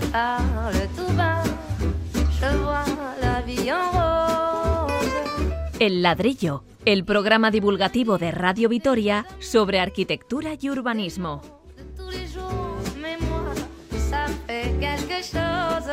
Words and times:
me 0.00 0.06
parle 0.12 0.88
tout 0.96 1.12
bas, 1.16 1.42
je 2.40 2.56
vois 2.56 2.84
la 3.20 3.40
vie 3.42 3.72
en 3.72 3.90
rose. 3.92 4.88
El 5.80 6.02
ladrillo, 6.02 6.64
el 6.84 7.04
programa 7.04 7.50
divulgativo 7.50 8.18
de 8.18 8.30
Radio 8.30 8.68
Vitoria 8.68 9.26
sobre 9.38 9.80
arquitectura 9.80 10.50
y 10.60 10.68
urbanismo. 10.68 11.42
De 11.76 11.84
tous 11.96 12.10
les 12.10 12.26
jours, 12.26 12.76
mais 13.00 13.16
moi, 13.20 13.52
ça 14.10 14.26
fait 14.46 14.74
quelque 14.80 15.22
chose. 15.22 15.90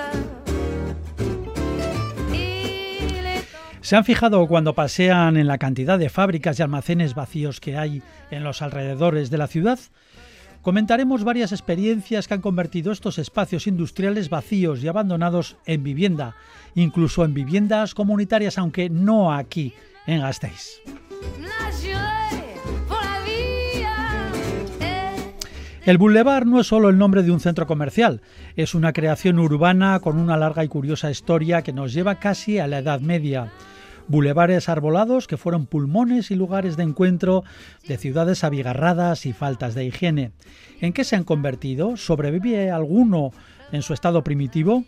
Il 2.33 3.25
est 3.25 3.45
¿Se 3.81 3.95
han 3.95 4.03
fijado 4.03 4.47
cuando 4.47 4.73
pasean 4.73 5.37
en 5.37 5.47
la 5.47 5.57
cantidad 5.57 5.99
de 5.99 6.09
fábricas 6.09 6.59
y 6.59 6.63
almacenes 6.63 7.13
vacíos 7.13 7.59
que 7.59 7.77
hay 7.77 8.01
en 8.31 8.43
los 8.43 8.61
alrededores 8.61 9.29
de 9.29 9.37
la 9.37 9.47
ciudad? 9.47 9.79
Comentaremos 10.65 11.23
varias 11.23 11.51
experiencias 11.51 12.27
que 12.27 12.33
han 12.33 12.41
convertido 12.41 12.91
estos 12.91 13.19
espacios 13.19 13.67
industriales 13.67 14.31
vacíos 14.31 14.83
y 14.83 14.87
abandonados 14.87 15.57
en 15.67 15.83
vivienda, 15.83 16.35
incluso 16.73 17.23
en 17.23 17.35
viviendas 17.35 17.93
comunitarias, 17.93 18.57
aunque 18.57 18.89
no 18.89 19.31
aquí, 19.31 19.73
en 20.07 20.21
Gasteiz. 20.21 20.81
El 25.85 25.99
Boulevard 25.99 26.47
no 26.47 26.59
es 26.59 26.65
solo 26.65 26.89
el 26.89 26.97
nombre 26.97 27.21
de 27.21 27.29
un 27.29 27.39
centro 27.39 27.67
comercial, 27.67 28.23
es 28.55 28.73
una 28.73 28.91
creación 28.91 29.37
urbana 29.37 29.99
con 29.99 30.17
una 30.17 30.35
larga 30.35 30.63
y 30.63 30.67
curiosa 30.67 31.11
historia 31.11 31.61
que 31.61 31.73
nos 31.73 31.93
lleva 31.93 32.15
casi 32.15 32.57
a 32.57 32.65
la 32.65 32.79
Edad 32.79 33.01
Media. 33.01 33.51
Bulevares 34.07 34.69
arbolados 34.69 35.27
que 35.27 35.37
fueron 35.37 35.65
pulmones 35.65 36.29
y 36.29 36.35
lugares 36.35 36.77
de 36.77 36.83
encuentro 36.83 37.43
de 37.87 37.97
ciudades 37.97 38.43
abigarradas 38.43 39.25
y 39.25 39.33
faltas 39.33 39.73
de 39.73 39.85
higiene. 39.85 40.31
¿En 40.79 40.93
qué 40.93 41.03
se 41.03 41.15
han 41.15 41.23
convertido? 41.23 41.97
¿Sobrevive 41.97 42.69
alguno 42.69 43.31
en 43.71 43.81
su 43.81 43.93
estado 43.93 44.23
primitivo? 44.23 44.83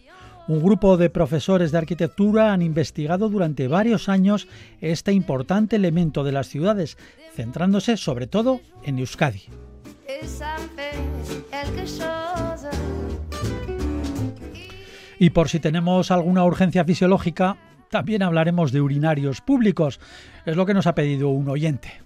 Un 0.47 0.61
grupo 0.63 0.95
de 0.95 1.09
profesores 1.09 1.71
de 1.71 1.79
arquitectura 1.79 2.53
han 2.53 2.61
investigado 2.61 3.27
durante 3.27 3.67
varios 3.67 4.07
años 4.07 4.47
este 4.79 5.11
importante 5.11 5.75
elemento 5.75 6.23
de 6.23 6.31
las 6.31 6.47
ciudades, 6.47 6.97
centrándose 7.35 7.97
sobre 7.97 8.27
todo 8.27 8.61
en 8.83 8.99
Euskadi. 8.99 9.43
Y 15.19 15.31
por 15.31 15.49
si 15.49 15.59
tenemos 15.59 16.11
alguna 16.11 16.45
urgencia 16.45 16.85
fisiológica, 16.85 17.57
también 17.89 18.23
hablaremos 18.23 18.71
de 18.71 18.81
urinarios 18.81 19.41
públicos. 19.41 19.99
Es 20.45 20.55
lo 20.55 20.65
que 20.65 20.73
nos 20.73 20.87
ha 20.87 20.95
pedido 20.95 21.29
un 21.29 21.49
oyente. 21.49 22.01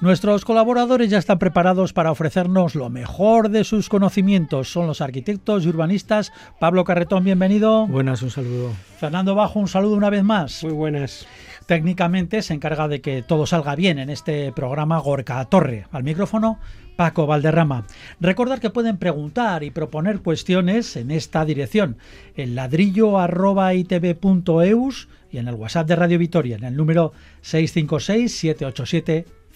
Nuestros 0.00 0.44
colaboradores 0.44 1.10
ya 1.10 1.18
están 1.18 1.40
preparados 1.40 1.92
para 1.92 2.12
ofrecernos 2.12 2.76
lo 2.76 2.88
mejor 2.88 3.48
de 3.48 3.64
sus 3.64 3.88
conocimientos. 3.88 4.70
Son 4.70 4.86
los 4.86 5.00
arquitectos 5.00 5.64
y 5.64 5.68
urbanistas. 5.68 6.30
Pablo 6.60 6.84
Carretón, 6.84 7.24
bienvenido. 7.24 7.84
Buenas, 7.88 8.22
un 8.22 8.30
saludo. 8.30 8.70
Fernando 9.00 9.34
Bajo, 9.34 9.58
un 9.58 9.66
saludo 9.66 9.96
una 9.96 10.08
vez 10.08 10.22
más. 10.22 10.62
Muy 10.62 10.72
buenas. 10.72 11.26
Técnicamente 11.66 12.42
se 12.42 12.54
encarga 12.54 12.86
de 12.86 13.00
que 13.00 13.22
todo 13.22 13.44
salga 13.44 13.74
bien 13.74 13.98
en 13.98 14.08
este 14.08 14.52
programa 14.52 15.00
Gorka 15.00 15.44
Torre. 15.46 15.88
Al 15.90 16.04
micrófono, 16.04 16.60
Paco 16.94 17.26
Valderrama. 17.26 17.84
Recordar 18.20 18.60
que 18.60 18.70
pueden 18.70 18.98
preguntar 18.98 19.64
y 19.64 19.72
proponer 19.72 20.20
cuestiones 20.20 20.94
en 20.94 21.10
esta 21.10 21.44
dirección, 21.44 21.96
en 22.36 22.54
ladrillo.itv.eus 22.54 25.08
y 25.32 25.38
en 25.38 25.48
el 25.48 25.56
WhatsApp 25.56 25.88
de 25.88 25.96
Radio 25.96 26.20
Vitoria, 26.20 26.54
en 26.56 26.62
el 26.62 26.76
número 26.76 27.12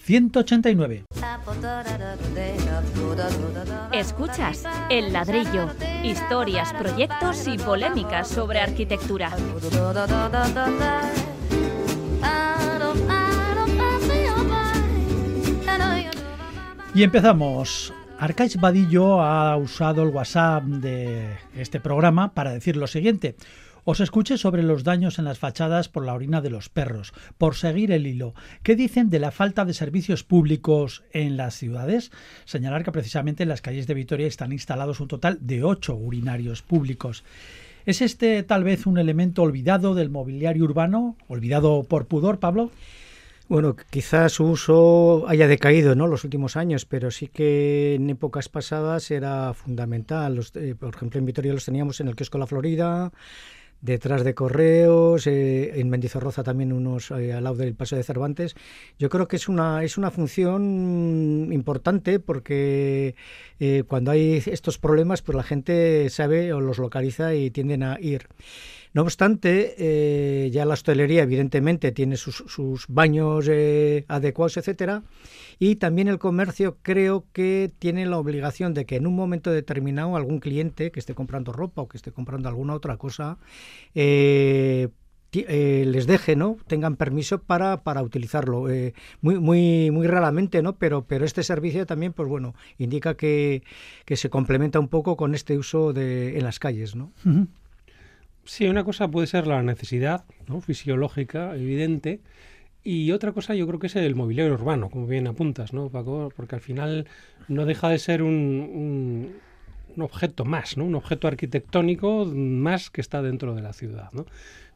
656-787-189. 0.07 1.05
Escuchas 3.93 4.63
El 4.89 5.13
ladrillo, 5.13 5.69
historias, 6.03 6.73
proyectos 6.73 7.47
y 7.47 7.57
polémicas 7.57 8.27
sobre 8.27 8.59
arquitectura. 8.59 9.31
Y 16.95 17.03
empezamos. 17.03 17.93
Arcais 18.19 18.55
Vadillo 18.57 19.21
ha 19.21 19.57
usado 19.57 20.03
el 20.03 20.09
WhatsApp 20.09 20.63
de 20.63 21.37
este 21.55 21.79
programa 21.79 22.33
para 22.33 22.53
decir 22.53 22.77
lo 22.77 22.87
siguiente. 22.87 23.35
Os 23.85 23.99
escuché 23.99 24.37
sobre 24.37 24.63
los 24.63 24.85
daños 24.85 25.19
en 25.19 25.25
las 25.25 25.39
fachadas 25.39 25.89
por 25.89 26.05
la 26.05 26.13
orina 26.13 26.39
de 26.39 26.49
los 26.49 26.69
perros. 26.69 27.13
Por 27.37 27.55
seguir 27.55 27.91
el 27.91 28.07
hilo, 28.07 28.33
¿qué 28.63 28.77
dicen 28.77 29.09
de 29.09 29.19
la 29.19 29.31
falta 29.31 29.65
de 29.65 29.73
servicios 29.73 30.23
públicos 30.23 31.03
en 31.11 31.35
las 31.35 31.55
ciudades? 31.55 32.11
Señalar 32.45 32.85
que 32.85 32.93
precisamente 32.93 33.43
en 33.43 33.49
las 33.49 33.61
calles 33.61 33.85
de 33.85 33.93
Vitoria 33.93 34.27
están 34.27 34.53
instalados 34.53 35.01
un 35.01 35.09
total 35.09 35.37
de 35.41 35.65
ocho 35.65 35.95
urinarios 35.95 36.61
públicos. 36.61 37.25
¿Es 37.85 38.01
este 38.01 38.43
tal 38.43 38.63
vez 38.63 38.85
un 38.85 38.97
elemento 38.97 39.41
olvidado 39.43 39.95
del 39.95 40.09
mobiliario 40.09 40.63
urbano? 40.63 41.17
¿Olvidado 41.27 41.83
por 41.83 42.05
pudor, 42.05 42.39
Pablo? 42.39 42.71
Bueno, 43.49 43.75
quizás 43.89 44.31
su 44.31 44.45
uso 44.45 45.25
haya 45.27 45.47
decaído 45.47 45.93
¿no? 45.93 46.07
los 46.07 46.23
últimos 46.23 46.55
años, 46.55 46.85
pero 46.85 47.11
sí 47.11 47.27
que 47.27 47.95
en 47.95 48.09
épocas 48.09 48.47
pasadas 48.47 49.11
era 49.11 49.53
fundamental. 49.53 50.39
Eh, 50.55 50.75
por 50.79 50.95
ejemplo, 50.95 51.19
en 51.19 51.25
Vitoria 51.25 51.51
los 51.51 51.65
teníamos 51.65 51.99
en 51.99 52.07
el 52.07 52.15
kiosco 52.15 52.37
La 52.37 52.47
Florida, 52.47 53.11
detrás 53.83 54.23
de 54.23 54.33
Correos, 54.33 55.27
eh, 55.27 55.79
en 55.79 55.89
Mendizorroza 55.89 56.41
también 56.41 56.71
unos 56.71 57.11
eh, 57.11 57.33
al 57.33 57.43
lado 57.43 57.57
del 57.57 57.75
Paso 57.75 57.97
de 57.97 58.03
Cervantes. 58.03 58.55
Yo 58.97 59.09
creo 59.09 59.27
que 59.27 59.35
es 59.35 59.49
una, 59.49 59.83
es 59.83 59.97
una 59.97 60.09
función 60.09 61.49
importante 61.51 62.19
porque 62.19 63.15
eh, 63.59 63.83
cuando 63.85 64.11
hay 64.11 64.41
estos 64.45 64.77
problemas, 64.77 65.21
pues 65.21 65.35
la 65.35 65.43
gente 65.43 66.09
sabe 66.09 66.53
o 66.53 66.61
los 66.61 66.77
localiza 66.77 67.35
y 67.35 67.51
tienden 67.51 67.83
a 67.83 67.99
ir. 67.99 68.29
No 68.93 69.01
obstante, 69.01 69.73
eh, 69.79 70.51
ya 70.51 70.65
la 70.65 70.75
hostelería 70.75 71.23
evidentemente 71.23 71.91
tiene 71.91 72.15
sus, 72.15 72.85
baños 72.87 73.47
eh, 73.49 74.05
adecuados, 74.07 74.57
etcétera, 74.57 75.03
y 75.57 75.77
también 75.77 76.07
el 76.07 76.19
comercio 76.19 76.77
creo 76.83 77.25
que 77.33 77.71
tiene 77.79 78.05
la 78.05 78.19
obligación 78.19 78.75
de 78.75 78.85
que 78.85 78.97
en 78.97 79.07
un 79.07 79.15
momento 79.15 79.51
determinado 79.51 80.15
algún 80.15 80.39
cliente 80.39 80.91
que 80.91 80.99
esté 80.99 81.15
comprando 81.15 81.51
ropa 81.51 81.81
o 81.81 81.87
que 81.87 81.97
esté 81.97 82.11
comprando 82.11 82.49
alguna 82.49 82.75
otra 82.75 82.97
cosa 82.97 83.39
eh, 83.95 84.89
les 85.31 86.05
deje, 86.05 86.35
¿no? 86.35 86.57
Tengan 86.67 86.95
permiso 86.95 87.41
para, 87.41 87.81
para 87.81 88.03
utilizarlo. 88.03 88.67
Muy, 89.21 89.39
muy, 89.39 89.89
muy 89.89 90.05
raramente, 90.05 90.61
¿no? 90.61 90.75
Pero, 90.75 91.05
pero 91.05 91.25
este 91.25 91.41
servicio 91.41 91.87
también, 91.87 92.13
pues 92.13 92.29
bueno, 92.29 92.53
indica 92.77 93.15
que, 93.15 93.63
que 94.05 94.15
se 94.15 94.29
complementa 94.29 94.79
un 94.79 94.89
poco 94.89 95.17
con 95.17 95.33
este 95.33 95.57
uso 95.57 95.91
de, 95.91 96.37
en 96.37 96.43
las 96.43 96.59
calles, 96.59 96.95
¿no? 96.95 97.11
Sí, 98.45 98.67
una 98.67 98.83
cosa 98.83 99.07
puede 99.07 99.27
ser 99.27 99.47
la 99.47 99.63
necesidad 99.63 100.25
¿no? 100.47 100.59
fisiológica, 100.59 101.55
evidente, 101.55 102.19
y 102.83 103.11
otra 103.11 103.31
cosa 103.31 103.55
yo 103.55 103.65
creo 103.65 103.79
que 103.79 103.87
es 103.87 103.95
el 103.95 104.15
mobiliario 104.15 104.53
urbano, 104.53 104.89
como 104.89 105.07
bien 105.07 105.27
apuntas, 105.27 105.71
¿no, 105.71 105.89
Paco? 105.89 106.29
Porque 106.35 106.55
al 106.55 106.61
final 106.61 107.07
no 107.47 107.65
deja 107.65 107.87
de 107.87 107.97
ser 107.97 108.21
un, 108.21 109.31
un, 109.95 110.01
objeto 110.01 110.43
más, 110.43 110.75
¿no? 110.75 110.83
Un 110.83 110.95
objeto 110.95 111.29
arquitectónico 111.29 112.25
más 112.25 112.89
que 112.89 112.99
está 112.99 113.21
dentro 113.21 113.55
de 113.55 113.61
la 113.61 113.71
ciudad, 113.71 114.09
¿no? 114.11 114.25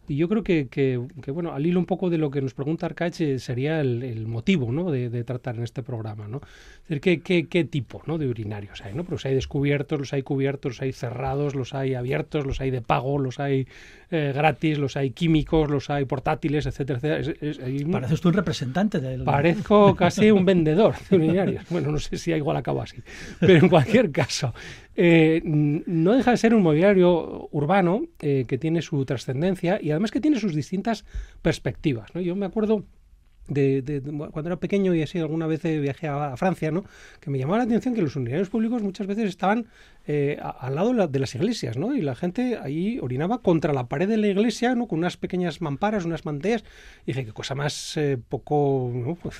Y 0.08 0.16
yo 0.16 0.30
creo 0.30 0.44
que, 0.44 0.68
que, 0.68 0.98
bueno, 1.32 1.54
al 1.54 1.66
hilo 1.66 1.80
un 1.80 1.86
poco 1.86 2.10
de 2.10 2.18
lo 2.18 2.32
que 2.32 2.42
nos 2.42 2.54
pregunta 2.54 2.86
Arcache 2.86 3.40
sería 3.40 3.82
el, 3.82 4.04
el 4.04 4.26
motivo 4.26 4.72
¿no? 4.72 4.90
de, 4.90 5.10
de, 5.10 5.24
tratar 5.24 5.56
en 5.58 5.64
este 5.64 5.84
programa. 5.84 6.28
¿no? 6.28 6.38
Es 6.38 6.88
decir, 6.88 7.02
¿qué, 7.02 7.20
qué, 7.22 7.48
qué 7.48 7.66
tipo 7.66 8.02
¿no? 8.06 8.18
de 8.18 8.28
urinarios 8.28 8.82
hay? 8.82 8.94
¿no? 8.94 9.04
Pero 9.04 9.16
los 9.16 9.26
hay 9.26 9.36
descubiertos, 9.36 10.00
los 10.00 10.14
hay 10.14 10.24
cubiertos, 10.24 10.74
los 10.74 10.82
hay 10.82 10.94
cerrados, 10.94 11.56
los 11.56 11.74
hay 11.74 11.94
abiertos, 11.94 12.46
los 12.46 12.62
hay 12.62 12.72
de 12.72 12.82
pago, 12.82 13.20
los 13.20 13.40
hay 13.40 13.68
eh, 14.10 14.32
gratis, 14.34 14.78
los 14.78 14.96
hay 14.96 15.12
químicos, 15.12 15.70
los 15.70 15.90
hay 15.90 16.06
portátiles, 16.06 16.66
etcétera, 16.66 17.00
etcétera. 17.00 17.20
Es, 17.20 17.58
es, 17.58 17.64
hay 17.64 17.84
un... 17.84 17.92
Pareces 17.92 18.22
tú 18.22 18.30
un 18.30 18.36
representante 18.36 19.00
del... 19.00 19.24
Parezco 19.24 19.96
casi 19.96 20.32
un 20.32 20.46
vendedor 20.46 20.96
de 21.10 21.16
urinarios. 21.18 21.66
Bueno, 21.70 21.92
no 21.92 22.00
sé 22.00 22.18
si 22.18 22.32
igual 22.32 22.58
acabo 22.58 22.82
así. 22.82 22.98
Pero 23.40 23.60
en 23.60 23.70
cualquier 23.70 24.12
caso, 24.12 24.54
eh, 24.96 25.42
no 25.44 26.14
deja 26.14 26.32
de 26.32 26.38
ser 26.38 26.56
un 26.56 26.64
mobiliario 26.64 27.50
urbano 27.52 28.04
eh, 28.20 28.46
que 28.48 28.58
tiene 28.58 28.82
su 28.82 29.04
trascendencia 29.06 29.80
y 29.82 29.92
además 29.92 30.12
que 30.12 30.22
tiene 30.22 30.40
sus 30.40 30.56
distintas 30.56 31.04
perspectivas. 31.42 32.16
¿no? 32.16 32.22
Yo 32.22 32.36
me 32.36 32.46
acuerdo 32.46 32.86
de, 33.48 33.82
de, 33.82 34.02
de, 34.02 34.12
cuando 34.12 34.50
era 34.50 34.60
pequeño 34.60 34.94
y 34.94 35.02
así 35.02 35.20
alguna 35.20 35.48
vez 35.48 35.64
viajé 35.64 36.08
a, 36.08 36.34
a, 36.34 36.38
Francia, 36.38 36.72
¿no? 36.72 36.84
que 37.20 37.30
me 37.30 37.38
llamaba 37.38 37.60
la 37.60 37.64
atención 37.66 37.94
que 37.94 38.02
los 38.02 38.16
urinarios 38.16 38.50
públicos 38.50 38.82
muchas 38.82 39.08
veces 39.08 39.30
estaban 39.30 39.68
eh, 40.10 40.38
a, 40.42 40.52
al 40.52 40.76
lado 40.76 40.90
de, 40.90 40.94
la, 40.94 41.08
de, 41.08 41.20
las 41.20 41.36
iglesias, 41.36 41.76
¿no? 41.76 41.94
Y 41.94 42.02
la 42.02 42.16
gente 42.16 42.58
ahí 42.58 42.98
orinaba 43.02 43.40
contra 43.40 43.74
la 43.74 43.88
pared 43.88 44.08
de 44.08 44.16
la 44.16 44.28
iglesia, 44.28 44.74
¿no? 44.74 44.88
Con 44.88 45.00
unas 45.00 45.18
pequeñas 45.18 45.60
mamparas, 45.60 46.06
unas 46.06 46.24
manteas. 46.24 46.64
Y 47.06 47.08
dije, 47.08 47.26
qué 47.26 47.34
cosa 47.34 47.56
más 47.56 47.98
eh, 47.98 48.18
poco 48.30 48.90
¿no? 48.94 49.16
pues, 49.16 49.36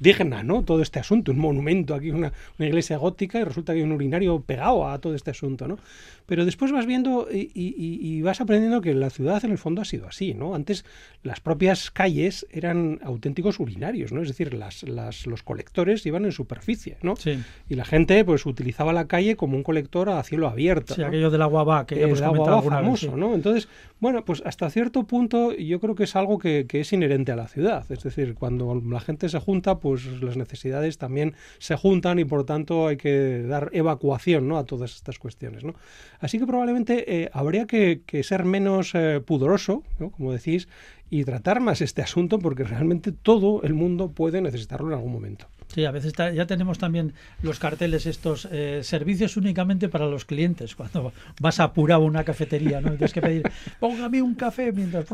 digna, 0.00 0.42
¿no? 0.42 0.64
Todo 0.64 0.82
este 0.82 0.98
asunto, 0.98 1.30
un 1.30 1.38
monumento 1.38 1.94
aquí, 1.94 2.10
una, 2.10 2.32
una, 2.58 2.66
iglesia 2.66 2.96
gótica, 2.96 3.38
y 3.38 3.44
resulta 3.44 3.72
que 3.72 3.78
hay 3.78 3.84
un 3.84 3.92
urinario 3.92 4.40
pegado 4.40 4.88
a 4.88 4.98
todo 4.98 5.14
este 5.14 5.30
asunto, 5.30 5.68
¿no? 5.68 5.78
Pero 6.26 6.44
después 6.44 6.72
vas 6.72 6.86
viendo 6.86 7.28
y, 7.32 7.52
y, 7.54 7.74
y 8.00 8.22
vas 8.22 8.40
aprendiendo 8.40 8.80
que 8.80 8.92
la 8.92 9.10
ciudad 9.10 9.44
en 9.44 9.52
el 9.52 9.58
fondo 9.58 9.82
ha 9.82 9.84
sido 9.84 10.08
así, 10.08 10.34
¿no? 10.34 10.56
Antes 10.56 10.84
las 11.22 11.38
propias 11.38 11.92
calles 11.92 12.44
eran 12.50 12.98
auténticos 13.04 13.60
urinarios, 13.60 14.10
¿no? 14.10 14.20
Es 14.22 14.28
decir, 14.28 14.52
las, 14.52 14.82
las, 14.82 15.26
los 15.26 15.44
colectores 15.44 16.04
iban 16.06 16.24
en 16.24 16.32
superficie, 16.32 16.96
¿no? 17.02 17.14
Sí. 17.14 17.38
Y 17.68 17.76
la 17.76 17.84
gente 17.84 18.24
pues 18.24 18.46
utilizaba 18.46 18.92
la 18.92 19.06
calle 19.06 19.36
como 19.36 19.56
un 19.56 19.62
colector 19.62 19.75
a 19.78 20.22
cielo 20.22 20.48
abierto. 20.48 20.94
Sí, 20.94 21.00
¿no? 21.00 21.08
aquello 21.08 21.30
del 21.30 21.42
agua 21.42 21.64
va, 21.64 21.86
que 21.86 21.96
ya 21.96 22.02
hemos 22.02 22.18
el 22.18 22.24
agua 22.24 22.38
comentado 22.38 22.56
va 22.56 22.60
alguna 22.60 22.76
vez, 22.76 22.84
famoso, 22.84 23.10
sí. 23.10 23.20
¿no? 23.20 23.34
Entonces, 23.34 23.68
bueno, 24.00 24.24
pues 24.24 24.42
hasta 24.44 24.68
cierto 24.70 25.04
punto 25.04 25.52
yo 25.52 25.80
creo 25.80 25.94
que 25.94 26.04
es 26.04 26.16
algo 26.16 26.38
que, 26.38 26.66
que 26.68 26.80
es 26.80 26.92
inherente 26.92 27.32
a 27.32 27.36
la 27.36 27.48
ciudad. 27.48 27.84
Es 27.90 28.02
decir, 28.02 28.34
cuando 28.34 28.74
la 28.74 29.00
gente 29.00 29.28
se 29.28 29.38
junta, 29.38 29.78
pues 29.78 30.06
las 30.22 30.36
necesidades 30.36 30.98
también 30.98 31.34
se 31.58 31.76
juntan 31.76 32.18
y 32.18 32.24
por 32.24 32.44
tanto 32.44 32.88
hay 32.88 32.96
que 32.96 33.42
dar 33.42 33.70
evacuación 33.72 34.48
¿no? 34.48 34.58
a 34.58 34.64
todas 34.64 34.94
estas 34.94 35.18
cuestiones. 35.18 35.64
¿no? 35.64 35.74
Así 36.20 36.38
que 36.38 36.46
probablemente 36.46 37.22
eh, 37.22 37.30
habría 37.32 37.66
que, 37.66 38.02
que 38.06 38.22
ser 38.22 38.44
menos 38.44 38.94
eh, 38.94 39.20
pudoroso, 39.24 39.82
¿no? 39.98 40.10
como 40.10 40.32
decís, 40.32 40.68
y 41.10 41.24
tratar 41.24 41.60
más 41.60 41.80
este 41.80 42.02
asunto 42.02 42.38
porque 42.38 42.64
realmente 42.64 43.12
todo 43.12 43.62
el 43.62 43.74
mundo 43.74 44.10
puede 44.10 44.40
necesitarlo 44.40 44.88
en 44.88 44.94
algún 44.94 45.12
momento. 45.12 45.46
Sí, 45.74 45.84
a 45.84 45.90
veces 45.90 46.12
ya 46.14 46.46
tenemos 46.46 46.78
también 46.78 47.12
los 47.42 47.58
carteles 47.58 48.06
estos 48.06 48.48
eh, 48.50 48.80
servicios 48.82 49.36
únicamente 49.36 49.88
para 49.88 50.06
los 50.06 50.24
clientes. 50.24 50.74
Cuando 50.76 51.12
vas 51.40 51.60
a 51.60 51.64
apurar 51.64 51.98
una 51.98 52.24
cafetería, 52.24 52.80
¿no? 52.80 52.88
Y 52.94 52.96
Tienes 52.96 53.12
que 53.12 53.20
pedir, 53.20 53.42
póngame 53.80 54.22
un 54.22 54.34
café 54.34 54.72
mientras 54.72 55.06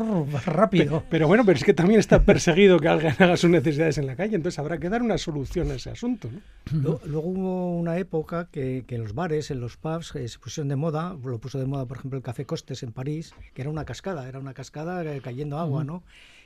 rápido. 0.45 1.03
Pero 1.09 1.27
bueno, 1.27 1.43
pero 1.45 1.57
es 1.57 1.63
que 1.63 1.73
también 1.73 1.99
está 1.99 2.21
perseguido 2.21 2.79
que 2.79 2.87
alguien 2.87 3.13
haga 3.17 3.35
sus 3.35 3.49
necesidades 3.49 3.97
en 3.97 4.05
la 4.07 4.15
calle, 4.15 4.35
entonces 4.35 4.59
habrá 4.59 4.77
que 4.77 4.89
dar 4.89 5.01
una 5.01 5.17
solución 5.17 5.71
a 5.71 5.75
ese 5.75 5.89
asunto. 5.89 6.29
¿no? 6.71 6.79
Lu- 6.79 6.99
Luego 7.05 7.27
hubo 7.27 7.77
una 7.77 7.97
época 7.97 8.47
que, 8.51 8.85
que 8.87 8.95
en 8.95 9.01
los 9.03 9.13
bares, 9.15 9.51
en 9.51 9.59
los 9.59 9.75
pubs, 9.77 10.15
eh, 10.15 10.27
se 10.27 10.39
pusieron 10.39 10.69
de 10.69 10.75
moda, 10.75 11.15
lo 11.23 11.39
puso 11.39 11.59
de 11.59 11.65
moda, 11.65 11.85
por 11.85 11.97
ejemplo, 11.97 12.17
el 12.17 12.23
Café 12.23 12.45
Costes 12.45 12.83
en 12.83 12.91
París, 12.91 13.33
que 13.53 13.61
era 13.61 13.69
una 13.71 13.85
cascada, 13.85 14.29
era 14.29 14.39
una 14.39 14.53
cascada 14.53 15.03
eh, 15.03 15.19
cayendo 15.21 15.57
agua, 15.59 15.83
¿no? 15.83 16.03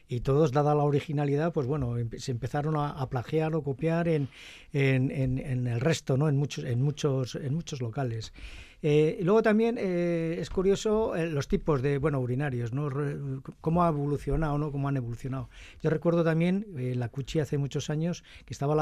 Y 0.09 0.21
todos, 0.21 0.51
dada 0.53 0.73
la 0.73 0.83
originalidad, 0.83 1.51
pues 1.51 1.67
bueno, 1.67 1.97
empe- 1.97 2.19
se 2.19 2.31
empezaron 2.31 2.75
a, 2.77 3.05
plagiar 3.09 3.53
o 3.55 3.61
copiar 3.63 4.07
en, 4.07 4.29
en, 4.71 5.11
en- 5.11 5.37
el 5.67 5.81
resto, 5.81 6.15
¿no? 6.17 6.29
En 6.29 6.37
muchos, 6.37 6.63
en 6.63 6.81
muchos, 6.81 7.35
en 7.35 7.53
muchos 7.53 7.81
locales. 7.81 8.31
Eh, 8.83 9.19
luego 9.23 9.41
también 9.41 9.75
eh, 9.79 10.37
es 10.39 10.49
curioso 10.49 11.15
eh, 11.15 11.27
los 11.27 11.47
tipos 11.47 11.81
de 11.81 11.97
bueno 11.97 12.19
urinarios, 12.19 12.73
¿no? 12.73 12.89
Cómo 13.59 13.83
ha 13.83 13.89
evolucionado, 13.89 14.57
¿no? 14.57 14.71
Cómo 14.71 14.87
han 14.87 14.97
evolucionado. 14.97 15.49
Yo 15.81 15.89
recuerdo 15.89 16.23
también 16.23 16.65
eh, 16.77 16.91
en 16.93 16.99
la 16.99 17.09
Cuchi 17.09 17.39
hace 17.39 17.57
muchos 17.57 17.89
años 17.89 18.23
que 18.45 18.53
estaba 18.53 18.75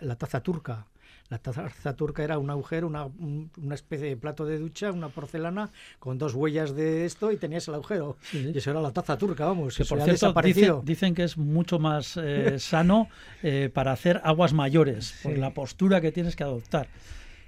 la 0.00 0.16
taza 0.16 0.40
turca. 0.42 0.86
La 1.30 1.38
taza 1.38 1.70
turca 1.96 2.24
era 2.24 2.38
un 2.38 2.50
agujero, 2.50 2.86
una, 2.88 3.04
un- 3.06 3.50
una 3.62 3.74
especie 3.76 4.08
de 4.08 4.16
plato 4.16 4.44
de 4.44 4.58
ducha, 4.58 4.90
una 4.90 5.08
porcelana 5.10 5.70
con 6.00 6.18
dos 6.18 6.34
huellas 6.34 6.74
de 6.74 7.04
esto 7.04 7.30
y 7.30 7.36
tenías 7.36 7.66
el 7.68 7.74
agujero. 7.74 8.16
Sí. 8.22 8.50
Y 8.52 8.58
eso 8.58 8.70
era 8.72 8.80
la 8.82 8.92
taza 8.92 9.16
turca, 9.16 9.46
vamos. 9.46 9.76
Que 9.76 9.84
eso 9.84 9.94
por 9.94 9.98
cierto, 10.04 10.12
desaparecido. 10.26 10.74
dicen, 10.80 10.84
dicen 10.86 11.14
que 11.14 11.22
es 11.22 11.38
mucho 11.38 11.78
más 11.78 12.16
eh, 12.20 12.58
sano 12.58 13.08
eh, 13.44 13.70
para 13.72 13.92
hacer 13.92 14.20
aguas 14.24 14.52
mayores, 14.52 15.14
por 15.22 15.38
la 15.38 15.54
postura 15.54 16.00
que 16.00 16.10
tienes 16.10 16.34
que 16.34 16.42
adoptar. 16.42 16.88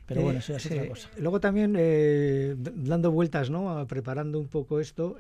Pero 0.07 0.21
Eh, 0.21 0.25
bueno, 0.25 0.39
eso 0.39 0.53
ya 0.53 0.59
es 0.59 0.67
otra 0.67 0.89
cosa. 0.89 1.09
Luego 1.19 1.41
también, 1.41 1.73
dando 2.85 3.11
vueltas, 3.11 3.51
¿no? 3.51 3.71
A- 3.71 3.87
preparando 3.87 4.39
un 4.39 4.47
poco 4.49 4.79
esto, 4.81 5.17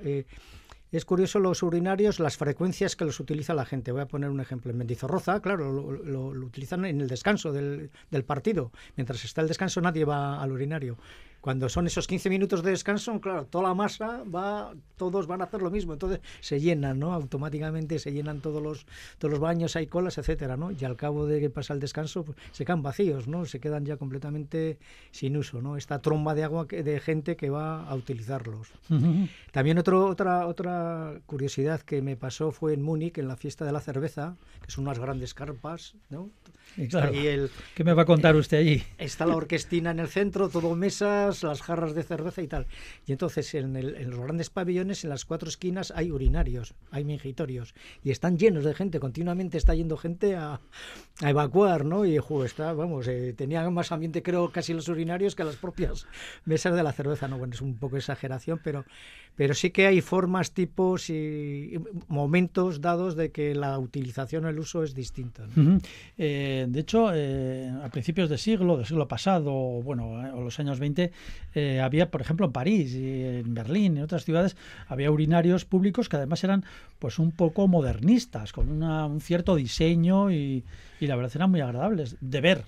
es 0.96 1.04
curioso 1.04 1.38
los 1.38 1.62
urinarios, 1.62 2.20
las 2.20 2.36
frecuencias 2.36 2.96
que 2.96 3.04
los 3.04 3.18
utiliza 3.20 3.54
la 3.54 3.64
gente. 3.64 3.92
Voy 3.92 4.02
a 4.02 4.06
poner 4.08 4.30
un 4.30 4.40
ejemplo. 4.40 4.70
En 4.70 4.78
Mendizorroza, 4.78 5.40
claro, 5.40 5.72
lo, 5.72 5.92
lo- 6.32 6.46
utilizan 6.46 6.84
en 6.84 7.00
el 7.00 7.08
descanso 7.08 7.52
del, 7.52 7.90
del 8.10 8.24
partido. 8.24 8.72
Mientras 8.96 9.24
está 9.24 9.40
el 9.40 9.48
descanso 9.48 9.80
nadie 9.80 10.04
va 10.04 10.42
al 10.42 10.52
urinario. 10.52 10.98
Cuando 11.42 11.68
son 11.68 11.86
esos 11.88 12.06
15 12.06 12.30
minutos 12.30 12.62
de 12.62 12.70
descanso, 12.70 13.20
claro, 13.20 13.44
toda 13.46 13.64
la 13.68 13.74
masa 13.74 14.22
va, 14.24 14.72
todos 14.96 15.26
van 15.26 15.40
a 15.40 15.44
hacer 15.44 15.60
lo 15.60 15.70
mismo. 15.72 15.92
Entonces 15.92 16.20
se 16.40 16.60
llenan, 16.60 17.00
¿no? 17.00 17.12
Automáticamente 17.12 17.98
se 17.98 18.12
llenan 18.12 18.40
todos 18.40 18.62
los, 18.62 18.86
todos 19.18 19.32
los 19.32 19.40
baños, 19.40 19.74
hay 19.74 19.88
colas, 19.88 20.18
etcétera, 20.18 20.56
¿no? 20.56 20.70
Y 20.70 20.84
al 20.84 20.96
cabo 20.96 21.26
de 21.26 21.40
que 21.40 21.50
pasa 21.50 21.74
el 21.74 21.80
descanso, 21.80 22.24
pues, 22.24 22.38
se 22.52 22.64
quedan 22.64 22.82
vacíos, 22.82 23.26
¿no? 23.26 23.44
Se 23.44 23.58
quedan 23.58 23.84
ya 23.84 23.96
completamente 23.96 24.78
sin 25.10 25.36
uso, 25.36 25.60
¿no? 25.60 25.76
Esta 25.76 26.00
tromba 26.00 26.34
de 26.36 26.44
agua 26.44 26.68
que- 26.68 26.84
de 26.84 27.00
gente 27.00 27.36
que 27.36 27.50
va 27.50 27.88
a 27.88 27.94
utilizarlos. 27.96 28.68
También 29.50 29.78
otro, 29.78 30.06
otra, 30.06 30.46
otra 30.46 31.20
curiosidad 31.26 31.80
que 31.80 32.02
me 32.02 32.16
pasó 32.16 32.52
fue 32.52 32.72
en 32.74 32.82
Múnich, 32.82 33.18
en 33.18 33.26
la 33.26 33.36
fiesta 33.36 33.64
de 33.64 33.72
la 33.72 33.80
cerveza, 33.80 34.36
que 34.64 34.70
son 34.70 34.84
unas 34.84 35.00
grandes 35.00 35.34
carpas, 35.34 35.96
¿no? 36.08 36.30
Y 36.76 36.88
claro, 36.88 37.12
el, 37.12 37.50
¿Qué 37.74 37.84
me 37.84 37.92
va 37.92 38.02
a 38.02 38.04
contar 38.06 38.34
usted 38.36 38.56
allí? 38.58 38.82
está 38.98 39.26
la 39.26 39.36
orquestina 39.36 39.90
en 39.90 39.98
el 40.00 40.08
centro, 40.08 40.48
todo 40.48 40.74
mesas, 40.74 41.42
las 41.42 41.60
jarras 41.60 41.94
de 41.94 42.02
cerveza 42.02 42.40
y 42.42 42.48
tal. 42.48 42.66
Y 43.06 43.12
entonces 43.12 43.54
en, 43.54 43.76
el- 43.76 43.94
en 43.96 44.10
los 44.10 44.20
grandes 44.20 44.48
pabellones, 44.50 45.04
en 45.04 45.10
las 45.10 45.24
cuatro 45.24 45.48
esquinas, 45.48 45.92
hay 45.94 46.10
urinarios, 46.10 46.74
hay 46.90 47.04
mingitorios. 47.04 47.74
Y 48.02 48.10
están 48.10 48.38
llenos 48.38 48.64
de 48.64 48.72
gente, 48.74 49.00
continuamente 49.00 49.58
está 49.58 49.74
yendo 49.74 49.96
gente 49.96 50.34
a, 50.36 50.60
a 51.20 51.30
evacuar, 51.30 51.84
¿no? 51.84 52.06
Y 52.06 52.16
jo, 52.18 52.44
está, 52.44 52.72
vamos, 52.72 53.06
eh, 53.08 53.34
tenía 53.36 53.68
más 53.70 53.92
ambiente, 53.92 54.22
creo, 54.22 54.50
casi 54.50 54.72
los 54.72 54.88
urinarios 54.88 55.34
que 55.34 55.44
las 55.44 55.56
propias 55.56 56.06
mesas 56.46 56.74
de 56.74 56.82
la 56.82 56.92
cerveza. 56.92 57.28
No, 57.28 57.36
bueno, 57.38 57.52
es 57.54 57.60
un 57.60 57.76
poco 57.76 57.96
exageración, 57.98 58.60
pero, 58.64 58.84
pero 59.36 59.52
sí 59.54 59.70
que 59.70 59.86
hay 59.86 60.00
formas, 60.00 60.52
tipos 60.52 61.10
y 61.10 61.74
momentos 62.08 62.80
dados 62.80 63.14
de 63.16 63.30
que 63.30 63.54
la 63.54 63.78
utilización, 63.78 64.46
el 64.46 64.58
uso 64.58 64.82
es 64.84 64.94
distinto. 64.94 65.46
¿no? 65.46 65.62
Ujú. 65.74 65.82
Eh, 66.18 66.61
de 66.68 66.80
hecho, 66.80 67.10
eh, 67.14 67.70
a 67.82 67.88
principios 67.90 68.28
de 68.30 68.38
siglo, 68.38 68.76
del 68.76 68.86
siglo 68.86 69.08
pasado, 69.08 69.52
o 69.54 69.82
bueno, 69.82 70.26
eh, 70.26 70.30
o 70.32 70.40
los 70.42 70.58
años 70.60 70.78
20, 70.78 71.12
eh, 71.54 71.80
había, 71.80 72.10
por 72.10 72.20
ejemplo, 72.20 72.46
en 72.46 72.52
París 72.52 72.94
y 72.94 73.22
en 73.24 73.54
Berlín, 73.54 73.96
en 73.96 74.02
otras 74.04 74.24
ciudades, 74.24 74.56
había 74.88 75.10
urinarios 75.10 75.64
públicos 75.64 76.08
que 76.08 76.16
además 76.16 76.42
eran 76.44 76.64
pues 76.98 77.18
un 77.18 77.32
poco 77.32 77.68
modernistas, 77.68 78.52
con 78.52 78.68
una- 78.68 79.06
un 79.06 79.20
cierto 79.20 79.54
diseño 79.56 80.30
y, 80.30 80.64
y 81.00 81.06
la 81.06 81.16
verdad 81.16 81.32
eran 81.34 81.50
muy 81.50 81.60
agradables 81.60 82.16
de 82.20 82.40
ver. 82.40 82.64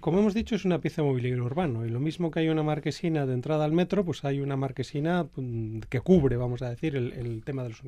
Como 0.00 0.18
hemos 0.18 0.34
dicho, 0.34 0.54
es 0.54 0.64
una 0.64 0.78
pieza 0.80 1.02
de 1.02 1.08
mobiliario 1.08 1.44
urbano. 1.44 1.84
Y 1.86 1.90
lo 1.90 2.00
mismo 2.00 2.30
que 2.30 2.40
hay 2.40 2.48
una 2.48 2.62
marquesina 2.62 3.26
de 3.26 3.34
entrada 3.34 3.64
al 3.64 3.72
metro, 3.72 4.04
pues 4.04 4.24
hay 4.24 4.40
una 4.40 4.56
marquesina 4.56 5.26
mm, 5.36 5.80
que 5.88 6.00
cubre, 6.00 6.36
vamos 6.36 6.62
a 6.62 6.70
decir, 6.70 6.96
el, 6.96 7.12
el 7.12 7.42
tema 7.44 7.62
de 7.62 7.70
los 7.70 7.82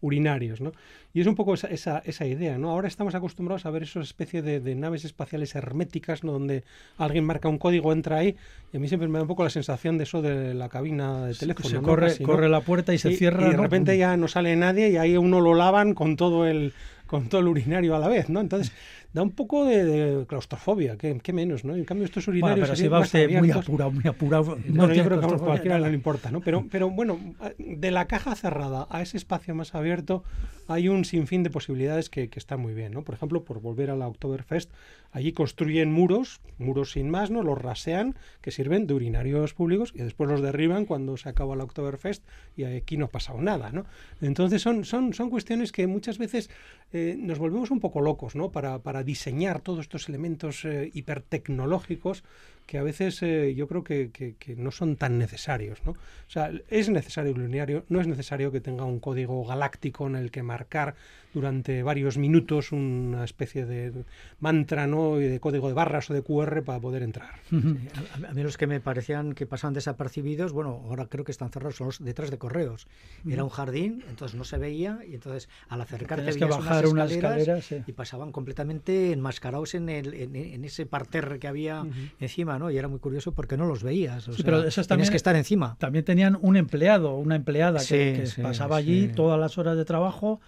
urinarios. 0.00 0.60
¿no? 0.60 0.72
Y 1.14 1.20
es 1.20 1.26
un 1.26 1.34
poco 1.34 1.54
esa, 1.54 1.68
esa, 1.68 2.02
esa 2.04 2.26
idea. 2.26 2.58
¿no? 2.58 2.70
Ahora 2.70 2.88
estamos 2.88 3.14
acostumbrados 3.14 3.66
a 3.66 3.70
ver 3.70 3.82
esas 3.84 4.06
especie 4.06 4.42
de, 4.42 4.60
de 4.60 4.74
naves 4.74 5.04
espaciales 5.04 5.54
herméticas, 5.54 6.24
¿no? 6.24 6.32
donde 6.32 6.64
alguien 6.98 7.24
marca 7.24 7.48
un 7.48 7.58
código, 7.58 7.92
entra 7.92 8.18
ahí. 8.18 8.36
Y 8.72 8.76
a 8.76 8.80
mí 8.80 8.88
siempre 8.88 9.08
me 9.08 9.18
da 9.18 9.22
un 9.22 9.28
poco 9.28 9.44
la 9.44 9.50
sensación 9.50 9.98
de 9.98 10.04
eso 10.04 10.22
de 10.22 10.54
la 10.54 10.68
cabina 10.68 11.26
de 11.26 11.34
teléfono. 11.34 11.68
se 11.68 11.76
¿no? 11.76 11.82
corre, 11.82 12.08
Casi, 12.08 12.22
¿no? 12.24 12.28
corre 12.30 12.48
la 12.48 12.60
puerta 12.60 12.92
y 12.94 12.98
se 12.98 13.12
Y- 13.12 13.16
cierra. 13.16 13.46
Y 13.46 13.50
de 13.50 13.56
repente 13.56 13.96
ya 13.96 14.16
no 14.16 14.28
sale 14.28 14.54
nadie 14.56 14.90
y 14.90 14.96
ahí 14.96 15.16
uno 15.16 15.40
lo 15.40 15.54
lavan 15.54 15.94
con 15.94 16.16
todo 16.16 16.46
el 16.46 16.72
con 17.06 17.28
todo 17.28 17.42
el 17.42 17.48
urinario 17.48 17.94
a 17.94 17.98
la 17.98 18.08
vez, 18.08 18.30
¿no? 18.30 18.40
Entonces 18.40 18.72
da 19.12 19.22
un 19.22 19.30
poco 19.30 19.64
de, 19.64 19.84
de 19.84 20.26
claustrofobia, 20.26 20.96
que, 20.96 21.32
menos, 21.32 21.64
¿no? 21.64 21.74
En 21.76 21.84
cambio 21.84 22.04
estos 22.06 22.26
Bueno, 22.26 22.38
urinarios 22.38 22.68
pero 22.68 22.76
si 22.76 22.88
va 22.88 23.00
usted 23.00 23.30
muy 23.38 23.50
apurado, 23.50 23.90
muy 23.90 24.04
apurado. 24.06 24.56
no 24.56 24.62
Bueno, 24.74 24.92
tiene 24.92 24.96
yo 24.96 25.04
creo 25.04 25.20
que 25.20 25.26
a 25.34 25.38
cualquiera 25.38 25.78
no 25.78 25.88
le 25.88 25.94
importa, 25.94 26.30
¿no? 26.30 26.40
Pero, 26.40 26.66
pero 26.70 26.90
bueno, 26.90 27.18
de 27.58 27.90
la 27.90 28.06
caja 28.06 28.34
cerrada 28.34 28.86
a 28.90 29.02
ese 29.02 29.16
espacio 29.16 29.54
más 29.54 29.74
abierto 29.74 30.24
hay 30.68 30.88
un 30.88 31.04
sinfín 31.04 31.42
de 31.42 31.50
posibilidades 31.50 32.08
que, 32.08 32.28
que 32.28 32.38
están 32.38 32.60
muy 32.60 32.72
bien, 32.72 32.92
¿no? 32.92 33.02
Por 33.02 33.14
ejemplo, 33.14 33.44
por 33.44 33.60
volver 33.60 33.90
a 33.90 33.96
la 33.96 34.08
Oktoberfest, 34.08 34.70
allí 35.10 35.32
construyen 35.32 35.92
muros, 35.92 36.40
muros 36.58 36.92
sin 36.92 37.10
más, 37.10 37.30
¿no? 37.30 37.42
Los 37.42 37.60
rasean, 37.60 38.16
que 38.40 38.50
sirven 38.50 38.86
de 38.86 38.94
urinarios 38.94 39.54
públicos 39.54 39.92
y 39.94 39.98
después 39.98 40.30
los 40.30 40.40
derriban 40.40 40.86
cuando 40.86 41.16
se 41.16 41.28
acaba 41.28 41.56
la 41.56 41.64
Oktoberfest 41.64 42.24
y 42.56 42.64
aquí 42.64 42.96
no 42.96 43.06
ha 43.06 43.10
pasado 43.10 43.40
nada, 43.42 43.70
¿no? 43.72 43.84
Entonces 44.20 44.62
son, 44.62 44.84
son, 44.84 45.12
son 45.12 45.28
cuestiones 45.30 45.72
que 45.72 45.86
muchas 45.86 46.16
veces 46.16 46.48
eh, 46.92 47.16
nos 47.18 47.38
volvemos 47.38 47.70
un 47.70 47.80
poco 47.80 48.00
locos, 48.00 48.34
¿no? 48.34 48.50
Para, 48.52 48.78
para 48.78 49.01
diseñar 49.02 49.60
todos 49.60 49.80
estos 49.80 50.08
elementos 50.08 50.64
eh, 50.64 50.90
hipertecnológicos 50.94 52.24
que 52.66 52.78
a 52.78 52.82
veces 52.82 53.22
eh, 53.22 53.54
yo 53.54 53.66
creo 53.68 53.84
que, 53.84 54.34
no 54.56 54.70
son 54.70 54.96
tan 54.96 55.18
necesarios. 55.18 55.80
¿no? 55.84 55.92
O 55.92 56.30
sea, 56.30 56.50
es 56.70 56.88
necesario 56.88 57.32
el 57.32 57.40
urinario, 57.40 57.84
no 57.88 58.00
es 58.00 58.06
necesario 58.06 58.52
que 58.52 58.60
tenga 58.60 58.84
un 58.84 59.00
código 59.00 59.44
galáctico 59.44 60.06
en 60.06 60.16
el 60.16 60.30
que 60.30 60.42
marcar 60.42 60.94
durante 61.34 61.82
varios 61.82 62.18
minutos 62.18 62.72
una 62.72 63.24
especie 63.24 63.64
de 63.66 64.04
mantra 64.40 64.86
¿no? 64.86 65.20
y 65.20 65.24
de 65.24 65.40
código 65.40 65.68
de 65.68 65.74
barras 65.74 66.10
o 66.10 66.14
de 66.14 66.22
QR 66.22 66.62
para 66.62 66.80
poder 66.80 67.02
entrar. 67.02 67.30
Sí, 67.50 67.88
a, 68.24 68.30
a 68.30 68.34
mí 68.34 68.42
los 68.42 68.56
que 68.58 68.66
me 68.66 68.80
parecían 68.80 69.34
que 69.34 69.46
pasaban 69.46 69.74
desapercibidos, 69.74 70.52
bueno, 70.52 70.82
ahora 70.86 71.06
creo 71.06 71.24
que 71.24 71.32
están 71.32 71.50
cerrados, 71.50 71.76
son 71.76 71.86
los 71.88 72.02
detrás 72.04 72.30
de 72.30 72.38
correos. 72.38 72.86
Era 73.28 73.44
un 73.44 73.50
jardín, 73.50 74.04
entonces 74.08 74.36
no 74.36 74.44
se 74.44 74.58
veía 74.58 75.00
y 75.08 75.14
entonces 75.14 75.48
al 75.68 75.80
acercarte 75.80 76.24
Tenías 76.24 76.36
que 76.36 76.44
bajar 76.44 76.86
unas 76.86 77.10
escaleras 77.10 77.38
escaleras, 77.38 77.64
sí. 77.64 77.76
y 77.86 77.92
pasaban 77.92 78.32
completamente 78.32 79.12
enmascarados 79.12 79.74
en, 79.74 79.88
el, 79.88 80.14
en, 80.14 80.36
en 80.36 80.64
ese 80.64 80.86
parterre 80.86 81.38
que 81.38 81.48
había 81.48 81.84
encima, 82.20 82.58
¿no? 82.58 82.70
Y 82.70 82.76
era 82.78 82.88
muy 82.88 82.98
curioso 82.98 83.32
porque 83.32 83.56
no 83.56 83.66
los 83.66 83.82
veías. 83.82 84.28
O 84.28 84.32
Sí, 84.32 84.42
sea, 84.42 84.44
pero 84.44 84.64
esos 84.64 84.86
también- 84.88 85.10
que 85.10 85.16
estar 85.16 85.36
encima. 85.36 85.76
También 85.78 86.04
tenían 86.04 86.38
un 86.40 86.56
empleado, 86.56 87.16
una 87.16 87.36
empleada 87.36 87.80
que, 87.80 88.24
que 88.36 88.42
pasaba 88.42 88.76
allí 88.76 89.08
todas 89.08 89.38
las 89.38 89.56
horas 89.58 89.76
de 89.76 89.84
trabajo. 89.84 90.40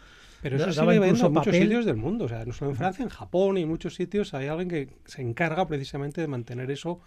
Pero 0.44 0.58
eso 0.58 0.74
daba 0.74 0.92
viendo 0.92 1.06
incluso 1.06 1.26
en 1.28 1.32
muchos 1.32 1.56
sitios 1.56 1.86
del 1.86 1.96
mundo, 1.96 2.26
o 2.26 2.28
sea, 2.28 2.44
no 2.44 2.52
solo 2.52 2.72
en 2.72 2.76
Francia, 2.76 3.02
en 3.02 3.08
Japón 3.08 3.56
y 3.56 3.62
en 3.62 3.68
muchos 3.68 3.94
sitios 3.94 4.34
hay 4.34 4.48
alguien 4.48 4.68
que 4.68 4.88
se 5.06 5.22
encarga 5.22 5.66
precisamente 5.66 6.20
de 6.20 6.26
mantener 6.26 6.70
eso 6.70 7.00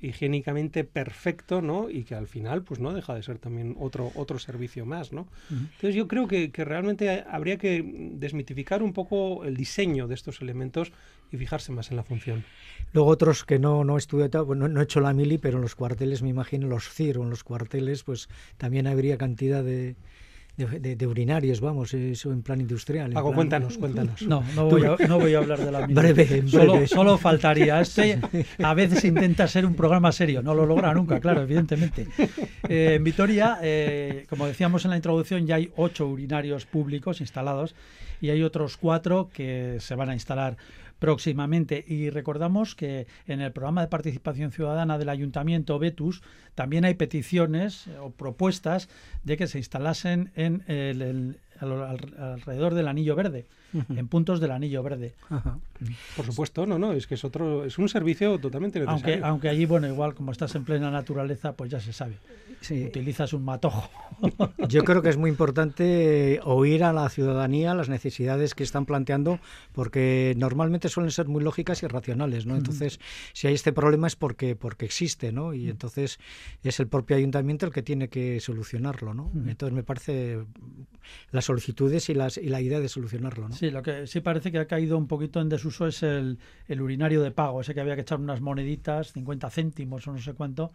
higiénicamente 0.00 0.84
perfecto, 0.84 1.60
¿no? 1.60 1.90
Y 1.90 2.04
que 2.04 2.14
al 2.14 2.26
final, 2.26 2.62
pues 2.62 2.80
no 2.80 2.94
deja 2.94 3.14
de 3.14 3.22
ser 3.22 3.38
también 3.38 3.76
otro, 3.78 4.10
otro 4.14 4.38
servicio 4.38 4.86
más, 4.86 5.12
¿no? 5.12 5.28
Entonces 5.50 5.96
yo 5.96 6.08
creo 6.08 6.26
que, 6.26 6.50
que, 6.50 6.64
realmente 6.64 7.24
habría 7.28 7.58
que 7.58 7.84
desmitificar 8.14 8.82
un 8.82 8.94
poco 8.94 9.44
el 9.44 9.54
diseño 9.54 10.08
de 10.08 10.14
estos 10.14 10.40
elementos 10.40 10.90
y 11.30 11.36
fijarse 11.36 11.72
más 11.72 11.90
en 11.90 11.98
la 11.98 12.04
función. 12.04 12.42
Luego 12.94 13.10
otros 13.10 13.44
que 13.44 13.58
no, 13.58 13.84
no 13.84 13.96
he 13.96 13.98
estudiado, 13.98 14.54
no, 14.54 14.66
no 14.66 14.80
he 14.80 14.84
hecho 14.84 15.00
la 15.00 15.12
mili, 15.12 15.36
pero 15.36 15.58
en 15.58 15.62
los 15.62 15.74
cuarteles, 15.74 16.22
me 16.22 16.30
imagino, 16.30 16.68
los 16.68 16.88
CIR 16.88 17.18
o 17.18 17.24
en 17.24 17.28
los 17.28 17.44
cuarteles, 17.44 18.02
pues 18.02 18.30
también 18.56 18.86
habría 18.86 19.18
cantidad 19.18 19.62
de, 19.62 19.94
de, 20.58 21.06
urinarios, 21.06 21.60
vamos, 21.60 21.94
eso 21.94 22.32
en 22.32 22.42
plan 22.42 22.60
industrial. 22.60 23.12
Paco, 23.12 23.32
cuéntanos, 23.32 23.78
cuéntanos. 23.78 24.22
No, 24.22 24.42
no 24.56 24.68
voy, 24.68 24.84
a, 24.84 24.96
no 25.06 25.20
voy 25.20 25.34
a 25.34 25.38
hablar 25.38 25.60
de 25.60 25.70
la 25.70 25.80
misma. 25.86 26.02
Breve, 26.02 26.48
Solo, 26.48 26.86
solo, 26.86 27.18
faltaría. 27.18 27.80
Este 27.88 28.18
a 28.62 28.74
veces 28.74 29.04
intenta 29.04 29.46
ser 29.46 29.64
un 29.64 29.74
programa 29.74 30.10
serio, 30.10 30.42
no 30.42 30.54
lo 30.54 30.66
logra 30.66 30.92
nunca, 30.92 31.20
claro, 31.20 31.42
evidentemente. 31.42 32.08
Eh, 32.68 32.94
en 32.96 33.04
Vitoria, 33.04 33.58
eh, 33.62 34.26
como 34.28 34.46
decíamos 34.46 34.84
en 34.84 34.90
la 34.90 34.96
introducción, 34.96 35.46
ya 35.46 35.54
hay 35.56 35.70
ocho 35.76 36.06
urinarios 36.08 36.66
públicos 36.66 37.20
instalados 37.20 37.74
y 38.20 38.30
hay 38.30 38.42
otros 38.42 38.76
cuatro 38.76 39.30
que 39.32 39.76
se 39.78 39.94
van 39.94 40.10
a 40.10 40.14
instalar 40.14 40.56
próximamente. 40.98 41.84
Y 41.86 42.10
recordamos 42.10 42.74
que 42.74 43.06
en 43.26 43.40
el 43.40 43.52
programa 43.52 43.82
de 43.82 43.88
participación 43.88 44.50
ciudadana 44.50 44.98
del 44.98 45.08
Ayuntamiento 45.08 45.78
Betus 45.78 46.22
también 46.54 46.84
hay 46.84 46.94
peticiones 46.94 47.86
o 48.00 48.10
propuestas 48.10 48.88
de 49.24 49.36
que 49.36 49.46
se 49.46 49.58
instalasen 49.58 50.32
en 50.34 50.64
el, 50.66 51.38
alrededor 51.60 52.74
del 52.74 52.88
anillo 52.88 53.16
verde 53.16 53.46
en 53.72 54.08
puntos 54.08 54.40
del 54.40 54.50
anillo 54.50 54.82
verde. 54.82 55.14
Por 56.16 56.26
supuesto, 56.26 56.66
no, 56.66 56.78
no, 56.78 56.92
es 56.92 57.06
que 57.06 57.14
es 57.14 57.24
otro, 57.24 57.64
es 57.64 57.78
un 57.78 57.88
servicio 57.88 58.38
totalmente 58.38 58.80
necesario. 58.80 59.14
Aunque, 59.14 59.26
aunque 59.26 59.48
allí, 59.48 59.66
bueno, 59.66 59.86
igual 59.86 60.14
como 60.14 60.32
estás 60.32 60.54
en 60.54 60.64
plena 60.64 60.90
naturaleza, 60.90 61.52
pues 61.52 61.70
ya 61.70 61.80
se 61.80 61.92
sabe. 61.92 62.16
Utilizas 62.70 63.32
un 63.32 63.44
matojo. 63.44 63.88
Yo 64.68 64.82
creo 64.84 65.00
que 65.00 65.08
es 65.08 65.16
muy 65.16 65.30
importante 65.30 66.40
oír 66.42 66.82
a 66.82 66.92
la 66.92 67.08
ciudadanía 67.08 67.74
las 67.74 67.88
necesidades 67.88 68.54
que 68.54 68.64
están 68.64 68.84
planteando, 68.84 69.38
porque 69.72 70.34
normalmente 70.36 70.88
suelen 70.88 71.12
ser 71.12 71.28
muy 71.28 71.42
lógicas 71.42 71.82
y 71.82 71.86
racionales, 71.86 72.46
¿no? 72.46 72.56
Entonces, 72.56 72.98
si 73.32 73.46
hay 73.46 73.54
este 73.54 73.72
problema 73.72 74.06
es 74.06 74.16
porque, 74.16 74.56
porque 74.56 74.86
existe, 74.86 75.32
¿no? 75.32 75.54
Y 75.54 75.70
entonces 75.70 76.18
es 76.62 76.80
el 76.80 76.88
propio 76.88 77.16
ayuntamiento 77.16 77.66
el 77.66 77.72
que 77.72 77.82
tiene 77.82 78.08
que 78.08 78.40
solucionarlo, 78.40 79.14
¿no? 79.14 79.30
Entonces 79.46 79.74
me 79.74 79.84
parece 79.84 80.40
las 81.30 81.44
solicitudes 81.44 82.08
y, 82.08 82.14
las, 82.14 82.38
y 82.38 82.48
la 82.48 82.60
idea 82.60 82.80
de 82.80 82.88
solucionarlo, 82.88 83.48
¿no? 83.48 83.54
Sí, 83.58 83.72
lo 83.72 83.82
que 83.82 84.06
sí 84.06 84.20
parece 84.20 84.52
que 84.52 84.58
ha 84.60 84.68
caído 84.68 84.96
un 84.96 85.08
poquito 85.08 85.40
en 85.40 85.48
desuso 85.48 85.88
es 85.88 86.04
el, 86.04 86.38
el 86.68 86.80
urinario 86.80 87.22
de 87.22 87.32
pago, 87.32 87.60
ese 87.60 87.74
que 87.74 87.80
había 87.80 87.96
que 87.96 88.02
echar 88.02 88.20
unas 88.20 88.40
moneditas, 88.40 89.12
50 89.14 89.50
céntimos 89.50 90.06
o 90.06 90.12
no 90.12 90.18
sé 90.18 90.34
cuánto, 90.34 90.70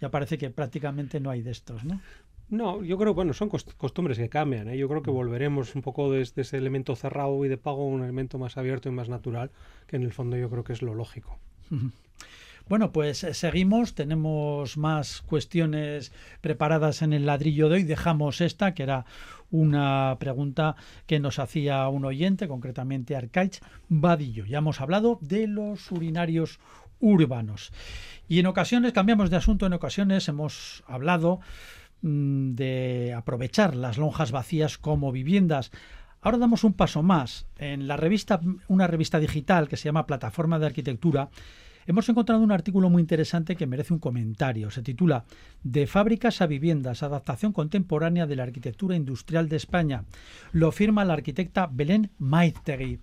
ya 0.00 0.10
parece 0.10 0.38
que 0.38 0.48
prácticamente 0.48 1.20
no 1.20 1.28
hay 1.28 1.42
de 1.42 1.50
estos, 1.50 1.84
¿no? 1.84 2.00
No, 2.48 2.82
yo 2.82 2.96
creo, 2.96 3.12
bueno, 3.12 3.34
son 3.34 3.50
costumbres 3.50 4.16
que 4.16 4.30
cambian. 4.30 4.68
¿eh? 4.68 4.78
Yo 4.78 4.88
creo 4.88 5.02
que 5.02 5.10
mm. 5.10 5.14
volveremos 5.14 5.74
un 5.74 5.82
poco 5.82 6.10
desde 6.10 6.40
ese 6.40 6.56
elemento 6.56 6.96
cerrado 6.96 7.44
y 7.44 7.48
de 7.48 7.58
pago 7.58 7.82
a 7.82 7.86
un 7.86 8.02
elemento 8.02 8.38
más 8.38 8.56
abierto 8.56 8.88
y 8.88 8.92
más 8.92 9.10
natural, 9.10 9.50
que 9.86 9.96
en 9.96 10.02
el 10.04 10.12
fondo 10.14 10.38
yo 10.38 10.48
creo 10.48 10.64
que 10.64 10.72
es 10.72 10.80
lo 10.80 10.94
lógico. 10.94 11.38
Bueno, 12.72 12.90
pues 12.90 13.22
eh, 13.22 13.34
seguimos, 13.34 13.94
tenemos 13.94 14.78
más 14.78 15.20
cuestiones 15.20 16.10
preparadas 16.40 17.02
en 17.02 17.12
el 17.12 17.26
ladrillo 17.26 17.68
de 17.68 17.74
hoy. 17.74 17.82
Dejamos 17.82 18.40
esta, 18.40 18.72
que 18.72 18.84
era 18.84 19.04
una 19.50 20.16
pregunta 20.18 20.76
que 21.06 21.20
nos 21.20 21.38
hacía 21.38 21.86
un 21.88 22.06
oyente, 22.06 22.48
concretamente 22.48 23.14
Arcaich 23.14 23.60
Vadillo. 23.90 24.46
Ya 24.46 24.56
hemos 24.56 24.80
hablado 24.80 25.18
de 25.20 25.48
los 25.48 25.92
urinarios 25.92 26.60
urbanos. 26.98 27.72
Y 28.26 28.38
en 28.38 28.46
ocasiones, 28.46 28.94
cambiamos 28.94 29.28
de 29.28 29.36
asunto, 29.36 29.66
en 29.66 29.74
ocasiones 29.74 30.26
hemos 30.28 30.82
hablado 30.86 31.40
mm, 32.00 32.54
de 32.54 33.12
aprovechar 33.14 33.76
las 33.76 33.98
lonjas 33.98 34.32
vacías 34.32 34.78
como 34.78 35.12
viviendas. 35.12 35.72
Ahora 36.22 36.38
damos 36.38 36.64
un 36.64 36.72
paso 36.72 37.02
más. 37.02 37.44
En 37.58 37.86
la 37.86 37.98
revista, 37.98 38.40
una 38.66 38.86
revista 38.86 39.18
digital 39.18 39.68
que 39.68 39.76
se 39.76 39.90
llama 39.90 40.06
Plataforma 40.06 40.58
de 40.58 40.64
Arquitectura, 40.64 41.28
hemos 41.86 42.08
encontrado 42.08 42.42
un 42.42 42.52
artículo 42.52 42.90
muy 42.90 43.00
interesante 43.00 43.56
que 43.56 43.66
merece 43.66 43.92
un 43.92 43.98
comentario. 43.98 44.70
Se 44.70 44.82
titula 44.82 45.24
De 45.62 45.86
fábricas 45.86 46.40
a 46.40 46.46
viviendas, 46.46 47.02
adaptación 47.02 47.52
contemporánea 47.52 48.26
de 48.26 48.36
la 48.36 48.44
arquitectura 48.44 48.96
industrial 48.96 49.48
de 49.48 49.56
España. 49.56 50.04
Lo 50.52 50.72
firma 50.72 51.04
la 51.04 51.14
arquitecta 51.14 51.68
Belén 51.70 52.10
Maiztegui. 52.18 53.00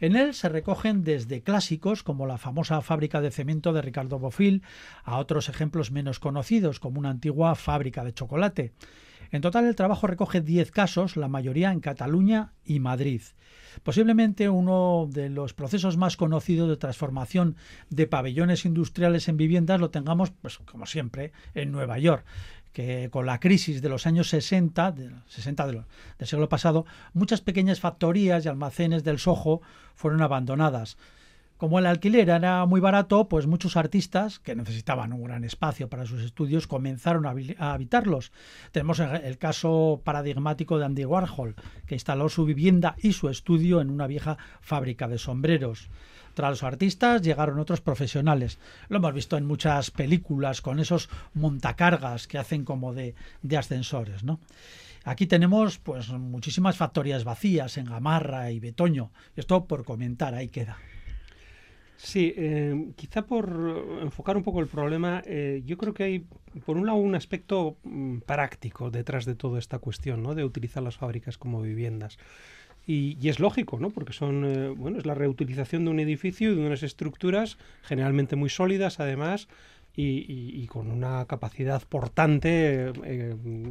En 0.00 0.14
él 0.14 0.32
se 0.34 0.48
recogen 0.48 1.02
desde 1.02 1.42
clásicos 1.42 2.04
como 2.04 2.26
la 2.26 2.38
famosa 2.38 2.80
fábrica 2.82 3.20
de 3.20 3.32
cemento 3.32 3.72
de 3.72 3.82
Ricardo 3.82 4.18
Bofill 4.18 4.62
a 5.02 5.18
otros 5.18 5.48
ejemplos 5.48 5.90
menos 5.90 6.20
conocidos 6.20 6.78
como 6.78 7.00
una 7.00 7.10
antigua 7.10 7.56
fábrica 7.56 8.04
de 8.04 8.14
chocolate. 8.14 8.72
En 9.30 9.42
total 9.42 9.66
el 9.66 9.76
trabajo 9.76 10.06
recoge 10.06 10.40
10 10.40 10.70
casos, 10.70 11.16
la 11.16 11.28
mayoría 11.28 11.72
en 11.72 11.80
Cataluña 11.80 12.52
y 12.64 12.80
Madrid. 12.80 13.20
Posiblemente 13.82 14.48
uno 14.48 15.06
de 15.10 15.28
los 15.28 15.52
procesos 15.52 15.96
más 15.96 16.16
conocidos 16.16 16.68
de 16.68 16.76
transformación 16.76 17.56
de 17.90 18.06
pabellones 18.06 18.64
industriales 18.64 19.28
en 19.28 19.36
viviendas 19.36 19.80
lo 19.80 19.90
tengamos, 19.90 20.30
pues 20.30 20.58
como 20.58 20.86
siempre, 20.86 21.32
en 21.54 21.72
Nueva 21.72 21.98
York 21.98 22.24
que 22.72 23.08
con 23.10 23.26
la 23.26 23.40
crisis 23.40 23.82
de 23.82 23.88
los 23.88 24.06
años 24.06 24.28
60, 24.28 24.92
de, 24.92 25.10
60 25.26 25.66
del 25.66 25.84
siglo 26.22 26.48
pasado, 26.48 26.86
muchas 27.12 27.40
pequeñas 27.40 27.80
factorías 27.80 28.44
y 28.44 28.48
almacenes 28.48 29.02
del 29.02 29.18
Soho 29.18 29.62
fueron 29.96 30.22
abandonadas. 30.22 30.96
Como 31.58 31.80
el 31.80 31.86
alquiler 31.86 32.30
era 32.30 32.64
muy 32.66 32.80
barato, 32.80 33.28
pues 33.28 33.48
muchos 33.48 33.76
artistas 33.76 34.38
que 34.38 34.54
necesitaban 34.54 35.12
un 35.12 35.24
gran 35.24 35.42
espacio 35.42 35.88
para 35.88 36.06
sus 36.06 36.22
estudios 36.22 36.68
comenzaron 36.68 37.26
a, 37.26 37.72
habitarlos. 37.72 38.30
Tenemos 38.70 39.00
el 39.00 39.38
caso 39.38 40.00
paradigmático 40.04 40.78
de 40.78 40.84
Andy 40.84 41.04
Warhol, 41.04 41.56
que 41.84 41.96
instaló 41.96 42.28
su 42.28 42.44
vivienda 42.44 42.94
y 43.02 43.12
su 43.12 43.28
estudio 43.28 43.80
en 43.80 43.90
una 43.90 44.06
vieja 44.06 44.38
fábrica 44.60 45.08
de 45.08 45.18
sombreros. 45.18 45.90
Tras 46.34 46.50
los 46.50 46.62
artistas 46.62 47.22
llegaron 47.22 47.58
otros 47.58 47.80
profesionales. 47.80 48.60
Lo 48.88 48.98
hemos 48.98 49.12
visto 49.12 49.36
en 49.36 49.44
muchas 49.44 49.90
películas 49.90 50.62
con 50.62 50.78
esos 50.78 51.10
montacargas 51.34 52.28
que 52.28 52.38
hacen 52.38 52.64
como 52.64 52.94
de, 52.94 53.16
de 53.42 53.56
ascensores, 53.56 54.22
¿no? 54.22 54.38
Aquí 55.02 55.26
tenemos 55.26 55.78
pues 55.78 56.10
muchísimas 56.10 56.76
factorías 56.76 57.24
vacías 57.24 57.78
en 57.78 57.86
Gamarra 57.86 58.52
y 58.52 58.60
Betoño. 58.60 59.10
Esto 59.34 59.64
por 59.64 59.84
comentar, 59.84 60.36
ahí 60.36 60.48
queda. 60.48 60.78
Sí, 62.00 62.32
eh, 62.36 62.92
quizá 62.94 63.26
por 63.26 63.98
enfocar 64.00 64.36
un 64.36 64.44
poco 64.44 64.60
el 64.60 64.68
problema, 64.68 65.20
eh, 65.26 65.62
yo 65.66 65.76
creo 65.76 65.92
que 65.92 66.04
hay, 66.04 66.24
por 66.64 66.76
un 66.76 66.86
lado, 66.86 66.98
un 66.98 67.16
aspecto 67.16 67.76
mm, 67.82 68.18
práctico 68.18 68.92
detrás 68.92 69.24
de 69.24 69.34
toda 69.34 69.58
esta 69.58 69.80
cuestión, 69.80 70.22
¿no? 70.22 70.36
De 70.36 70.44
utilizar 70.44 70.80
las 70.80 70.96
fábricas 70.96 71.38
como 71.38 71.60
viviendas. 71.60 72.16
Y, 72.86 73.28
es 73.28 73.40
lógico, 73.40 73.80
¿no? 73.80 73.90
Porque 73.90 74.12
son, 74.12 74.44
eh, 74.44 74.68
bueno, 74.68 74.98
es 74.98 75.06
la 75.06 75.14
reutilización 75.14 75.84
de 75.84 75.90
un 75.90 75.98
edificio 75.98 76.52
y 76.52 76.54
de 76.54 76.64
unas 76.64 76.84
estructuras 76.84 77.58
generalmente 77.82 78.36
muy 78.36 78.48
sólidas, 78.48 79.00
además, 79.00 79.48
y, 79.96 80.64
con 80.68 80.92
una 80.92 81.26
capacidad 81.26 81.82
portante 81.82 82.92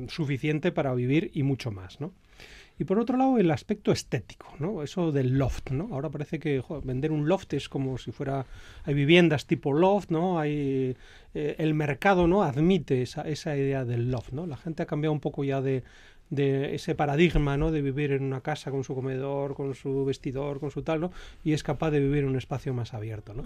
suficiente 0.10 0.74
para 0.74 0.94
vivir 0.94 1.32
y 1.34 1.44
mucho 1.44 1.72
más, 1.72 2.02
¿no? 2.02 2.12
Y 2.80 2.84
por 2.84 3.00
otro 3.00 3.18
lado, 3.18 3.38
el 3.38 3.50
aspecto 3.50 3.92
estético, 3.92 4.54
¿no? 4.60 4.84
Eso 4.84 5.12
del 5.12 5.38
loft, 5.38 5.72
¿no? 5.72 5.90
Ahora 5.92 6.10
parece 6.10 6.40
que 6.40 6.64
vender 6.84 7.12
un 7.12 7.28
loft 7.28 7.54
es 7.54 7.70
como 7.70 7.98
si 7.98 8.12
fuera... 8.12 8.46
Hay 8.84 8.94
viviendas 8.94 9.48
tipo 9.48 9.74
loft, 9.74 10.12
¿no? 10.12 10.40
Hay... 10.40 10.96
Eh, 11.34 11.56
el 11.60 11.74
mercado, 11.74 12.28
¿no? 12.28 12.44
Admite 12.44 13.02
esa, 13.02 13.22
esa 13.22 13.56
idea 13.56 13.86
del 13.86 14.12
loft, 14.12 14.32
¿no? 14.32 14.48
La 14.48 14.58
gente 14.58 14.84
ha 14.84 14.86
cambiado 14.86 15.14
un 15.14 15.20
poco 15.20 15.44
ya 15.44 15.62
de, 15.62 15.84
de 16.30 16.76
ese 16.76 16.96
paradigma, 16.96 17.58
¿no? 17.58 17.72
De 17.72 17.82
vivir 17.82 18.12
en 18.12 18.24
una 18.24 18.42
casa 18.42 18.72
con 18.72 18.84
su 18.84 18.96
comedor, 18.96 19.56
con 19.56 19.76
su 19.76 20.06
vestidor, 20.06 20.60
con 20.60 20.72
su 20.72 20.82
tal, 20.82 21.02
¿no? 21.02 21.12
Y 21.44 21.54
es 21.54 21.64
capaz 21.64 21.92
de 21.92 22.00
vivir 22.00 22.24
en 22.24 22.30
un 22.30 22.38
espacio 22.38 22.74
más 22.74 22.94
abierto, 22.94 23.34
¿no? 23.34 23.44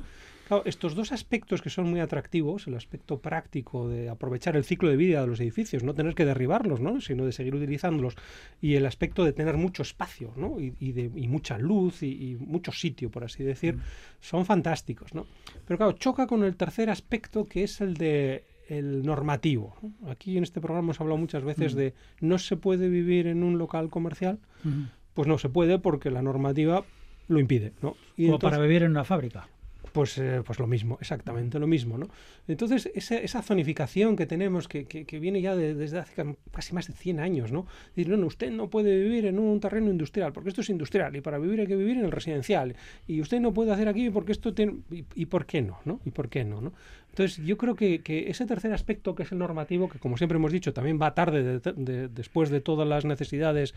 estos 0.66 0.96
dos 0.96 1.12
aspectos 1.12 1.62
que 1.62 1.70
son 1.70 1.90
muy 1.90 2.00
atractivos, 2.00 2.68
el 2.68 2.76
aspecto 2.76 3.20
práctico 3.20 3.88
de 3.88 4.10
aprovechar 4.10 4.58
el 4.58 4.66
ciclo 4.66 4.90
de 4.90 4.98
vida 4.98 5.22
de 5.22 5.28
los 5.28 5.40
edificios, 5.40 5.84
no 5.84 5.94
tener 5.94 6.14
que 6.14 6.26
derribarlos, 6.26 6.82
¿no? 6.82 7.00
sino 7.00 7.26
de 7.26 7.32
seguir 7.32 7.56
utilizándolos, 7.56 8.16
y 8.62 8.76
el 8.76 8.86
aspecto 8.86 9.24
de 9.24 9.34
tener 9.34 9.58
mucho 9.58 9.82
espacio 9.82 10.34
¿no? 10.36 10.58
y, 10.60 10.92
de, 10.92 11.10
mucha 11.28 11.58
luz 11.58 12.04
y, 12.04 12.38
mucho 12.40 12.72
sitio, 12.72 13.10
por 13.10 13.24
así 13.24 13.44
decir, 13.44 13.76
mm. 13.78 13.82
son 14.20 14.46
fantásticos. 14.46 15.14
¿no? 15.14 15.26
Pero 15.66 15.78
claro, 15.78 15.94
choca 15.94 16.28
con 16.28 16.44
el 16.44 16.56
tercer 16.56 16.90
aspecto 16.90 17.46
que 17.46 17.64
es 17.64 17.80
el 17.82 17.94
de 17.94 18.44
el 18.72 19.04
normativo. 19.04 19.75
Aquí 20.08 20.38
en 20.38 20.44
este 20.44 20.62
programa 20.62 20.86
hemos 20.86 21.01
hablado 21.01 21.18
muchas 21.18 21.44
veces 21.44 21.75
mm. 21.75 21.78
de 21.78 21.94
no 22.22 22.38
se 22.38 22.56
puede 22.56 22.88
vivir 22.88 23.28
en 23.28 23.44
un 23.44 23.58
local 23.58 23.90
comercial, 23.90 24.40
mm. 24.63 24.84
pues 25.13 25.28
no 25.28 25.38
se 25.38 25.50
puede 25.50 25.78
porque 25.78 26.10
la 26.10 26.22
normativa 26.22 26.86
lo 27.28 27.40
impide. 27.40 27.74
¿no? 27.82 27.98
Y 28.16 28.30
o 28.30 28.40
para 28.40 28.60
vivir 28.60 28.84
en 28.84 28.92
una 28.92 29.04
fábrica. 29.04 29.50
Pues, 29.92 30.18
eh, 30.18 30.42
pues 30.46 30.58
lo 30.58 30.68
mismo, 30.68 30.98
exactamente 31.01 31.60
lo 31.60 31.68
mismo, 31.68 31.98
¿no? 31.98 32.08
Entonces, 32.48 32.90
esa, 32.96 33.18
esa 33.18 33.42
zonificación 33.42 34.16
que 34.16 34.25
tenemos, 34.25 34.70
que, 34.70 34.86
que, 34.86 35.20
viene 35.20 35.42
ya 35.42 35.54
desde 35.54 36.00
hace 36.00 36.36
casi 36.51 36.74
más 36.74 36.88
de 36.88 36.94
100 36.94 37.20
años, 37.20 37.51
¿no? 37.51 37.68
Decir, 37.88 38.08
no, 38.08 38.16
no, 38.16 38.28
usted 38.28 38.51
no 38.51 38.70
puede 38.70 38.98
vivir 38.98 39.25
en 39.25 39.38
un 39.38 39.60
terreno 39.60 39.92
industrial, 39.92 40.32
porque 40.32 40.48
esto 40.48 40.62
es 40.62 40.70
industrial, 40.70 41.13
y 41.18 41.22
para 41.22 41.40
vivir 41.40 41.60
hay 41.60 41.68
que 41.68 41.75
vivir 41.75 41.98
en 41.98 42.06
el 42.06 42.12
residencial, 42.12 42.75
y 43.06 43.20
usted 43.20 43.42
no 43.42 43.54
puede 43.54 43.74
hacer 43.74 43.90
aquí 43.90 44.10
porque 44.10 44.32
esto 44.32 44.54
tiene... 44.54 44.78
¿Y, 45.13 45.25
por 45.25 45.46
qué 45.46 45.62
no, 45.62 45.80
no? 45.84 46.00
¿Y 46.06 46.12
por 46.12 46.30
qué 46.30 46.46
no, 46.46 46.62
no? 46.62 46.72
Entonces, 47.12 47.44
yo 47.46 47.58
creo 47.58 47.75
que, 47.75 48.01
que, 48.01 48.30
ese 48.30 48.46
tercer 48.46 48.74
aspecto, 48.74 49.15
que 49.15 49.24
es 49.24 49.32
el 49.32 49.38
normativo, 49.38 49.89
que 49.89 50.00
como 50.00 50.18
siempre 50.18 50.38
hemos 50.38 50.51
dicho, 50.51 50.74
también 50.74 51.00
va 51.00 51.13
tarde 51.13 51.44
de, 51.44 51.60
de, 51.60 52.08
después 52.08 52.50
de 52.50 52.62
todas 52.62 52.88
las 52.88 53.03
necesidades 53.03 53.74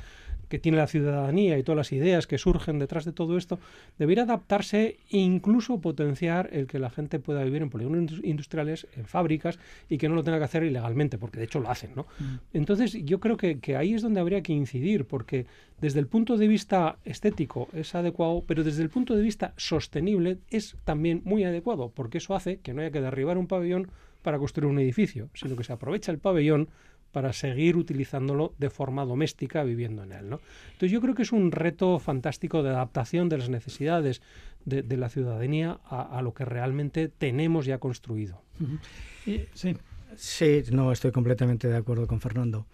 que 0.48 0.60
tiene 0.60 0.78
la 0.78 0.86
ciudadanía 0.86 1.58
y 1.58 1.64
todas 1.64 1.76
las 1.76 1.92
ideas 1.92 2.28
que 2.28 2.38
surgen 2.38 2.78
detrás 2.78 3.04
de 3.04 3.12
todo 3.12 3.36
esto, 3.36 3.58
debería 3.98 4.22
adaptarse 4.22 4.98
e 5.10 5.18
incluso 5.18 5.80
potenciar 5.80 6.48
el 6.52 6.68
que 6.68 6.78
la 6.78 6.90
gente 6.90 7.18
pueda 7.18 7.42
vivir 7.42 7.62
en 7.62 7.70
polígonos 7.70 8.20
industriales, 8.22 8.86
en 8.96 9.06
fábricas, 9.06 9.58
y 9.88 9.98
que 9.98 10.08
no 10.08 10.14
lo 10.14 10.22
tenga 10.22 10.38
que 10.38 10.44
hacer 10.44 10.62
ilegalmente, 10.62 11.18
porque 11.18 11.40
de 11.40 11.46
hecho 11.46 11.58
lo 11.58 11.70
hacen. 11.70 11.90
¿no? 11.96 12.06
Mm. 12.20 12.36
Entonces, 12.52 12.92
yo 13.04 13.18
creo 13.18 13.36
que, 13.36 13.58
que 13.58 13.76
ahí 13.76 13.94
es 13.94 14.02
donde 14.02 14.20
habría 14.20 14.42
que 14.42 14.52
incidir, 14.52 15.06
porque 15.06 15.46
desde 15.84 16.00
el 16.00 16.06
punto 16.06 16.38
de 16.38 16.48
vista 16.48 16.96
estético 17.04 17.68
es 17.74 17.94
adecuado, 17.94 18.42
pero 18.46 18.64
desde 18.64 18.82
el 18.82 18.88
punto 18.88 19.14
de 19.14 19.22
vista 19.22 19.52
sostenible 19.58 20.38
es 20.48 20.78
también 20.84 21.20
muy 21.26 21.44
adecuado, 21.44 21.90
porque 21.94 22.16
eso 22.16 22.34
hace 22.34 22.56
que 22.60 22.72
no 22.72 22.80
haya 22.80 22.90
que 22.90 23.02
derribar 23.02 23.36
un 23.36 23.46
pabellón 23.46 23.90
para 24.22 24.38
construir 24.38 24.70
un 24.70 24.78
edificio, 24.78 25.28
sino 25.34 25.56
que 25.56 25.62
se 25.62 25.74
aprovecha 25.74 26.10
el 26.10 26.16
pabellón 26.16 26.70
para 27.12 27.34
seguir 27.34 27.76
utilizándolo 27.76 28.54
de 28.56 28.70
forma 28.70 29.04
doméstica 29.04 29.62
viviendo 29.62 30.02
en 30.04 30.12
él. 30.12 30.30
¿no? 30.30 30.40
Entonces 30.68 30.90
yo 30.90 31.02
creo 31.02 31.14
que 31.14 31.20
es 31.20 31.32
un 31.32 31.52
reto 31.52 31.98
fantástico 31.98 32.62
de 32.62 32.70
adaptación 32.70 33.28
de 33.28 33.36
las 33.36 33.50
necesidades 33.50 34.22
de, 34.64 34.80
de 34.80 34.96
la 34.96 35.10
ciudadanía 35.10 35.80
a, 35.84 36.16
a, 36.16 36.22
lo 36.22 36.32
que 36.32 36.46
realmente 36.46 37.08
tenemos 37.08 37.66
ya 37.66 37.76
construido. 37.76 38.40
Uh 38.58 38.64
-huh. 38.64 39.46
sí. 39.52 39.76
sí, 40.16 40.62
no, 40.72 40.92
estoy 40.92 41.12
completamente 41.12 41.68
de 41.68 41.76
acuerdo 41.76 42.06
con 42.06 42.22
Fernando. 42.22 42.64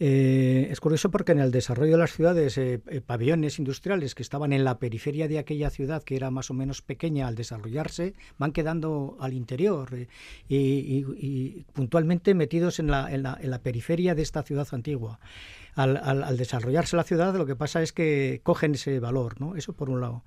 Eh, 0.00 0.68
es 0.70 0.78
curioso 0.78 1.10
porque 1.10 1.32
en 1.32 1.40
el 1.40 1.50
desarrollo 1.50 1.92
de 1.92 1.98
las 1.98 2.12
ciudades, 2.12 2.56
eh, 2.56 2.80
eh, 2.86 3.00
pabellones 3.00 3.58
industriales 3.58 4.14
que 4.14 4.22
estaban 4.22 4.52
en 4.52 4.62
la 4.62 4.78
periferia 4.78 5.26
de 5.26 5.38
aquella 5.38 5.70
ciudad, 5.70 6.04
que 6.04 6.14
era 6.14 6.30
más 6.30 6.50
o 6.50 6.54
menos 6.54 6.82
pequeña 6.82 7.26
al 7.26 7.34
desarrollarse, 7.34 8.14
van 8.38 8.52
quedando 8.52 9.16
al 9.20 9.32
interior 9.32 9.90
y, 10.48 11.64
puntualmente 11.72 12.34
metidos 12.34 12.78
en 12.78 12.88
la, 12.88 13.08
la, 13.16 13.38
la, 13.42 13.58
periferia 13.62 14.14
de 14.14 14.22
esta 14.22 14.42
ciudad 14.44 14.68
antigua. 14.70 15.18
Al, 15.74 16.36
desarrollarse 16.36 16.96
la 16.96 17.04
ciudad, 17.04 17.34
lo 17.34 17.46
que 17.46 17.56
pasa 17.56 17.82
es 17.82 17.92
que 17.92 18.40
cogen 18.42 18.74
ese 18.74 19.00
valor, 19.00 19.40
¿no? 19.40 19.56
Eso 19.56 19.72
por 19.72 19.90
un 19.90 20.00
lado. 20.00 20.24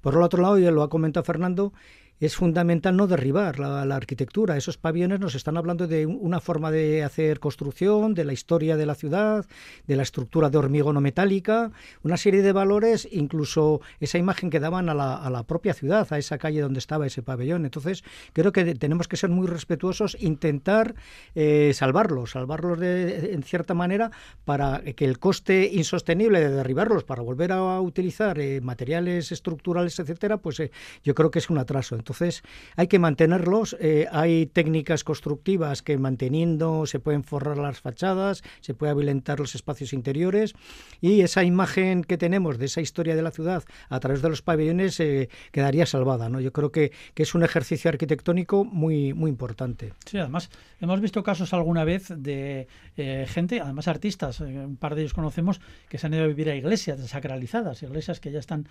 Por 0.00 0.14
el 0.14 0.22
otro 0.22 0.42
lado, 0.42 0.58
ya 0.58 0.70
lo 0.70 0.82
ha 0.82 0.90
comentado 0.90 1.24
Fernando, 1.24 1.72
es 2.20 2.36
fundamental 2.36 2.96
no 2.96 3.06
derribar 3.06 3.58
la, 3.58 3.84
la, 3.84 3.96
arquitectura. 3.96 4.56
Esos 4.56 4.78
pabellones 4.78 5.20
nos 5.20 5.34
están 5.34 5.56
hablando 5.56 5.86
de 5.86 6.06
una 6.06 6.40
forma 6.40 6.70
de 6.70 7.02
hacer 7.02 7.40
construcción, 7.40 8.14
de 8.14 8.24
la 8.24 8.32
historia 8.32 8.76
de 8.76 8.86
la 8.86 8.94
ciudad, 8.94 9.44
de 9.86 9.96
la 9.96 10.02
estructura 10.02 10.50
de 10.50 10.58
hormigón 10.58 10.96
o 10.96 11.00
metálica, 11.00 11.72
una 12.02 12.16
serie 12.16 12.42
de 12.42 12.52
valores, 12.52 13.08
incluso 13.10 13.80
esa 14.00 14.18
imagen 14.18 14.50
que 14.50 14.60
daban 14.60 14.88
a 14.88 14.94
la, 14.94 15.16
a 15.16 15.30
la 15.30 15.42
propia 15.42 15.74
ciudad, 15.74 16.06
a 16.10 16.18
esa 16.18 16.38
calle 16.38 16.60
donde 16.60 16.78
estaba 16.78 17.06
ese 17.06 17.22
pabellón. 17.22 17.64
Entonces, 17.64 18.04
creo 18.32 18.52
que 18.52 18.74
tenemos 18.74 19.08
que 19.08 19.16
ser 19.16 19.30
muy 19.30 19.46
respetuosos, 19.46 20.16
intentar 20.20 20.94
eh, 21.34 21.72
salvarlos, 21.74 22.32
salvarlos 22.32 22.78
de, 22.78 23.32
en 23.32 23.42
cierta 23.42 23.74
manera 23.74 24.10
para 24.44 24.82
que 24.82 25.04
el 25.04 25.18
coste 25.18 25.70
insostenible 25.72 26.40
de 26.40 26.50
derribarlos 26.50 27.04
para 27.04 27.22
volver 27.22 27.52
a 27.52 27.80
utilizar 27.80 28.38
eh, 28.38 28.60
materiales 28.60 29.32
estructurales, 29.32 29.98
etcétera, 29.98 30.38
pues 30.38 30.60
eh, 30.60 30.70
yo 31.02 31.14
creo 31.14 31.30
que 31.30 31.38
es 31.38 31.50
un 31.50 31.58
atraso. 31.58 31.96
Entonces 32.04 32.42
hay 32.76 32.86
que 32.86 32.98
mantenerlos. 32.98 33.76
Eh, 33.80 34.06
hay 34.12 34.44
técnicas 34.44 35.04
constructivas 35.04 35.80
que 35.80 35.96
manteniendo 35.96 36.84
se 36.84 37.00
pueden 37.00 37.24
forrar 37.24 37.56
las 37.56 37.80
fachadas, 37.80 38.42
se 38.60 38.74
puede 38.74 38.92
habilitar 38.92 39.40
los 39.40 39.54
espacios 39.54 39.94
interiores 39.94 40.54
y 41.00 41.22
esa 41.22 41.44
imagen 41.44 42.04
que 42.04 42.18
tenemos 42.18 42.58
de 42.58 42.66
esa 42.66 42.82
historia 42.82 43.16
de 43.16 43.22
la 43.22 43.30
ciudad 43.30 43.64
a 43.88 44.00
través 44.00 44.20
de 44.20 44.28
los 44.28 44.42
pabellones 44.42 45.00
eh, 45.00 45.30
quedaría 45.50 45.86
salvada. 45.86 46.28
¿no? 46.28 46.40
Yo 46.40 46.52
creo 46.52 46.70
que, 46.70 46.92
que, 47.14 47.22
es 47.22 47.34
un 47.34 47.42
ejercicio 47.42 47.88
arquitectónico 47.88 48.64
muy, 48.64 49.14
muy 49.14 49.30
importante. 49.30 49.94
Sí, 50.04 50.18
además 50.18 50.50
hemos 50.80 51.00
visto 51.00 51.22
casos 51.22 51.54
alguna 51.54 51.84
vez 51.84 52.12
de 52.14 52.68
eh, 52.98 53.24
gente, 53.28 53.60
además 53.60 53.88
artistas, 53.88 54.40
un 54.40 54.76
par 54.76 54.94
de 54.94 55.02
ellos 55.02 55.14
conocemos, 55.14 55.60
que 55.88 55.96
se 55.96 56.06
han 56.06 56.12
ido 56.12 56.24
a 56.24 56.26
vivir 56.26 56.50
a 56.50 56.54
iglesias 56.54 56.98
desacralizadas, 56.98 57.82
iglesias 57.82 58.20
que 58.20 58.30
ya 58.30 58.40
están, 58.40 58.68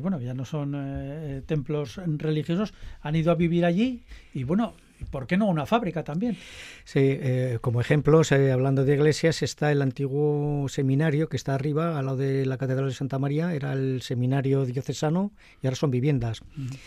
bueno, 0.00 0.20
ya 0.20 0.34
no 0.34 0.44
son 0.44 1.42
templos 1.46 2.00
religiosos 2.06 2.67
han 3.00 3.16
ido 3.16 3.30
a 3.32 3.34
vivir 3.34 3.64
allí 3.64 4.02
y 4.34 4.44
bueno, 4.44 4.74
¿por 5.10 5.26
qué 5.26 5.36
no 5.36 5.46
una 5.46 5.66
fábrica 5.66 6.04
también? 6.04 6.36
Sí, 6.84 7.00
eh, 7.02 7.58
como 7.60 7.80
ejemplos, 7.80 8.32
eh, 8.32 8.52
hablando 8.52 8.84
de 8.84 8.94
iglesias, 8.94 9.42
está 9.42 9.72
el 9.72 9.82
antiguo 9.82 10.68
seminario 10.68 11.28
que 11.28 11.36
está 11.36 11.54
arriba, 11.54 11.98
al 11.98 12.06
lado 12.06 12.18
de 12.18 12.46
la 12.46 12.58
Catedral 12.58 12.88
de 12.88 12.94
Santa 12.94 13.18
María, 13.18 13.54
era 13.54 13.72
el 13.72 14.02
seminario 14.02 14.64
diocesano 14.64 15.32
y 15.62 15.66
ahora 15.66 15.76
son 15.76 15.90
viviendas. 15.90 16.40
Uh 16.42 16.44
-huh. 16.60 16.78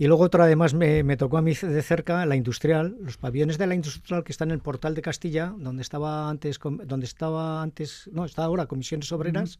Y 0.00 0.06
luego 0.06 0.22
otra, 0.22 0.44
además, 0.44 0.74
me, 0.74 1.02
me, 1.02 1.16
tocó 1.16 1.38
a 1.38 1.42
mí 1.42 1.54
de 1.54 1.82
cerca 1.82 2.24
la 2.24 2.36
industrial, 2.36 2.96
los 3.02 3.16
pabellones 3.16 3.58
de 3.58 3.66
la 3.66 3.74
industrial 3.74 4.22
que 4.22 4.30
están 4.30 4.50
en 4.50 4.54
el 4.54 4.60
portal 4.60 4.94
de 4.94 5.02
Castilla, 5.02 5.52
donde 5.58 5.82
estaba 5.82 6.30
antes, 6.30 6.60
donde 6.60 7.04
estaba 7.04 7.62
antes, 7.62 8.08
no, 8.12 8.24
está 8.24 8.44
ahora 8.44 8.66
Comisiones 8.66 9.10
Obreras. 9.10 9.58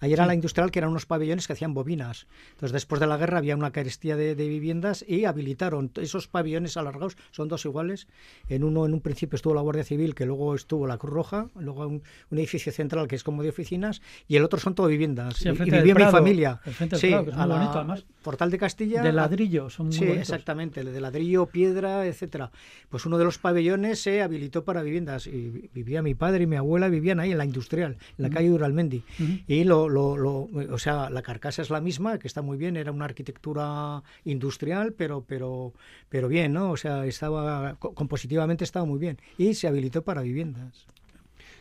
Ahí 0.00 0.14
era 0.14 0.24
sí. 0.24 0.28
la 0.28 0.34
industrial 0.34 0.70
que 0.70 0.78
eran 0.78 0.90
unos 0.90 1.04
pabellones 1.04 1.46
que 1.46 1.52
hacían 1.52 1.74
bobinas. 1.74 2.26
Entonces, 2.52 2.72
después 2.72 2.98
de 2.98 3.06
la 3.06 3.18
guerra 3.18 3.38
había 3.38 3.56
una 3.56 3.72
carestía 3.72 4.16
de, 4.16 4.34
de, 4.34 4.48
viviendas 4.48 5.04
y 5.06 5.26
habilitaron 5.26 5.90
esos 5.96 6.28
pabellones 6.28 6.78
alargados, 6.78 7.18
son 7.30 7.48
dos 7.48 7.66
iguales. 7.66 8.06
En 8.48 8.64
uno, 8.64 8.86
en 8.86 8.94
un 8.94 9.02
principio 9.02 9.36
estuvo 9.36 9.52
la 9.52 9.60
Guardia 9.60 9.84
Civil, 9.84 10.14
que 10.14 10.24
luego 10.24 10.54
estuvo 10.54 10.86
la 10.86 10.96
Cruz 10.96 11.12
Roja, 11.12 11.48
luego 11.56 11.86
un, 11.86 12.02
un 12.30 12.38
edificio 12.38 12.72
central 12.72 13.06
que 13.06 13.16
es 13.16 13.22
como 13.22 13.42
de 13.42 13.50
oficinas, 13.50 14.00
y 14.28 14.36
el 14.36 14.44
otro 14.44 14.58
son 14.58 14.74
todo 14.74 14.86
viviendas. 14.86 15.36
Sí, 15.36 15.50
y, 15.50 15.52
y 15.52 15.70
vivía 15.70 15.94
mi 15.94 16.04
familia. 16.04 16.60
sí, 16.64 17.08
Prado, 17.08 17.24
que 17.24 17.30
es 17.30 17.36
muy 17.36 17.48
la, 17.48 17.54
bonito, 17.54 17.78
además. 17.78 18.06
Portal 18.22 18.50
de 18.50 18.58
Castilla. 18.58 19.02
De 19.02 19.12
ladrillo, 19.12 19.68
son 19.74 19.86
muy 19.86 19.94
Sí, 19.94 20.00
bonitos. 20.00 20.22
exactamente, 20.22 20.84
de 20.84 21.00
ladrillo, 21.00 21.46
piedra, 21.46 22.06
etcétera. 22.06 22.50
Pues 22.88 23.04
uno 23.06 23.18
de 23.18 23.24
los 23.24 23.38
pabellones 23.38 24.00
se 24.00 24.22
habilitó 24.22 24.64
para 24.64 24.82
viviendas 24.82 25.26
y 25.26 25.68
vivía 25.74 26.00
mi 26.02 26.14
padre 26.14 26.44
y 26.44 26.46
mi 26.46 26.56
abuela 26.56 26.88
vivían 26.88 27.18
ahí 27.20 27.32
en 27.32 27.38
la 27.38 27.44
industrial, 27.44 27.92
en 27.92 27.98
la 28.18 28.28
uh 28.28 28.30
-huh. 28.30 28.34
calle 28.34 28.50
Uralmendi. 28.52 29.02
Uh 29.18 29.22
-huh. 29.22 29.44
Y 29.46 29.64
lo, 29.64 29.88
lo, 29.88 30.16
lo, 30.16 30.48
o 30.72 30.78
sea, 30.78 31.10
la 31.10 31.22
carcasa 31.22 31.62
es 31.62 31.70
la 31.70 31.80
misma, 31.80 32.18
que 32.18 32.28
está 32.28 32.40
muy 32.42 32.56
bien, 32.56 32.76
era 32.76 32.92
una 32.92 33.04
arquitectura 33.06 34.02
industrial, 34.24 34.92
pero, 34.92 35.24
pero, 35.26 35.72
pero 36.08 36.28
bien, 36.28 36.52
¿no? 36.52 36.70
O 36.70 36.76
sea, 36.76 37.04
estaba 37.06 37.76
compositivamente 37.78 38.64
estaba 38.64 38.84
muy 38.86 38.98
bien 38.98 39.18
y 39.38 39.54
se 39.54 39.66
habilitó 39.66 40.02
para 40.02 40.22
viviendas. 40.22 40.86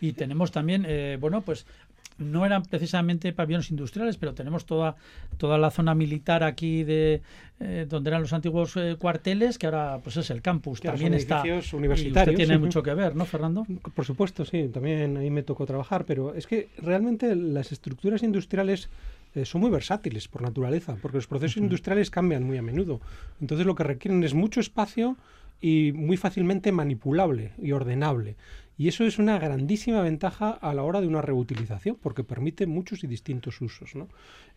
Y 0.02 0.14
tenemos 0.14 0.52
también, 0.52 0.86
eh, 0.88 1.18
bueno, 1.20 1.42
pues 1.42 1.66
no 2.18 2.46
eran 2.46 2.64
precisamente 2.64 3.34
pabellones 3.34 3.72
industriales, 3.72 4.18
pero 4.18 4.34
tenemos 4.34 4.66
toda, 4.66 4.96
toda 5.38 5.58
la 5.58 5.72
zona 5.72 5.96
militar 5.96 6.44
aquí 6.44 6.84
de 6.84 7.22
eh, 7.60 7.86
donde 7.88 8.10
eran 8.10 8.22
los 8.22 8.34
antiguos 8.34 8.76
eh, 8.76 8.96
cuarteles, 9.00 9.58
que 9.58 9.68
ahora 9.68 10.00
pues 10.04 10.18
es 10.18 10.30
el 10.30 10.42
campus. 10.42 10.82
Que 10.82 10.90
también 10.90 11.14
está 11.14 11.44
usted 11.44 12.36
tiene 12.36 12.56
sí. 12.56 12.60
mucho 12.60 12.84
que 12.84 12.94
ver, 12.94 13.16
¿no, 13.16 13.26
Fernando? 13.26 13.66
Por 13.96 14.06
supuesto, 14.06 14.44
sí. 14.44 14.70
También 14.70 15.18
ahí 15.18 15.30
me 15.30 15.44
tocó 15.44 15.66
trabajar, 15.66 16.06
pero 16.06 16.34
es 16.34 16.48
que 16.48 16.70
realmente 16.78 17.36
las 17.36 17.72
estructuras 17.72 18.24
industriales 18.24 18.90
eh, 19.36 19.46
son 19.46 19.62
muy 19.62 19.72
versátiles 19.72 20.28
por 20.28 20.42
naturaleza, 20.42 20.98
porque 21.02 21.18
los 21.18 21.28
procesos 21.28 21.58
uh 21.58 21.60
-huh. 21.62 21.64
industriales 21.64 22.10
cambian 22.10 22.44
muy 22.44 22.58
a 22.58 22.62
menudo. 22.62 23.02
Entonces 23.40 23.66
lo 23.66 23.76
que 23.76 23.84
requieren 23.84 24.24
es 24.24 24.34
mucho 24.34 24.60
espacio 24.60 25.16
y 25.62 25.94
muy 25.94 26.18
fácilmente 26.18 26.72
manipulable 26.72 27.52
y 27.62 27.72
ordenable. 27.72 28.36
Y 28.78 28.88
eso 28.88 29.06
es 29.06 29.20
una 29.20 29.38
grandísima 29.38 30.02
ventaja 30.02 30.50
a 30.50 30.74
la 30.74 30.84
hora 30.84 31.00
de 31.00 31.08
una 31.08 31.22
reutilización, 31.22 31.98
porque 32.02 32.24
permite 32.24 32.66
muchos 32.66 33.04
y 33.04 33.08
distintos 33.08 33.62
usos. 33.62 33.96
¿no? 33.96 34.08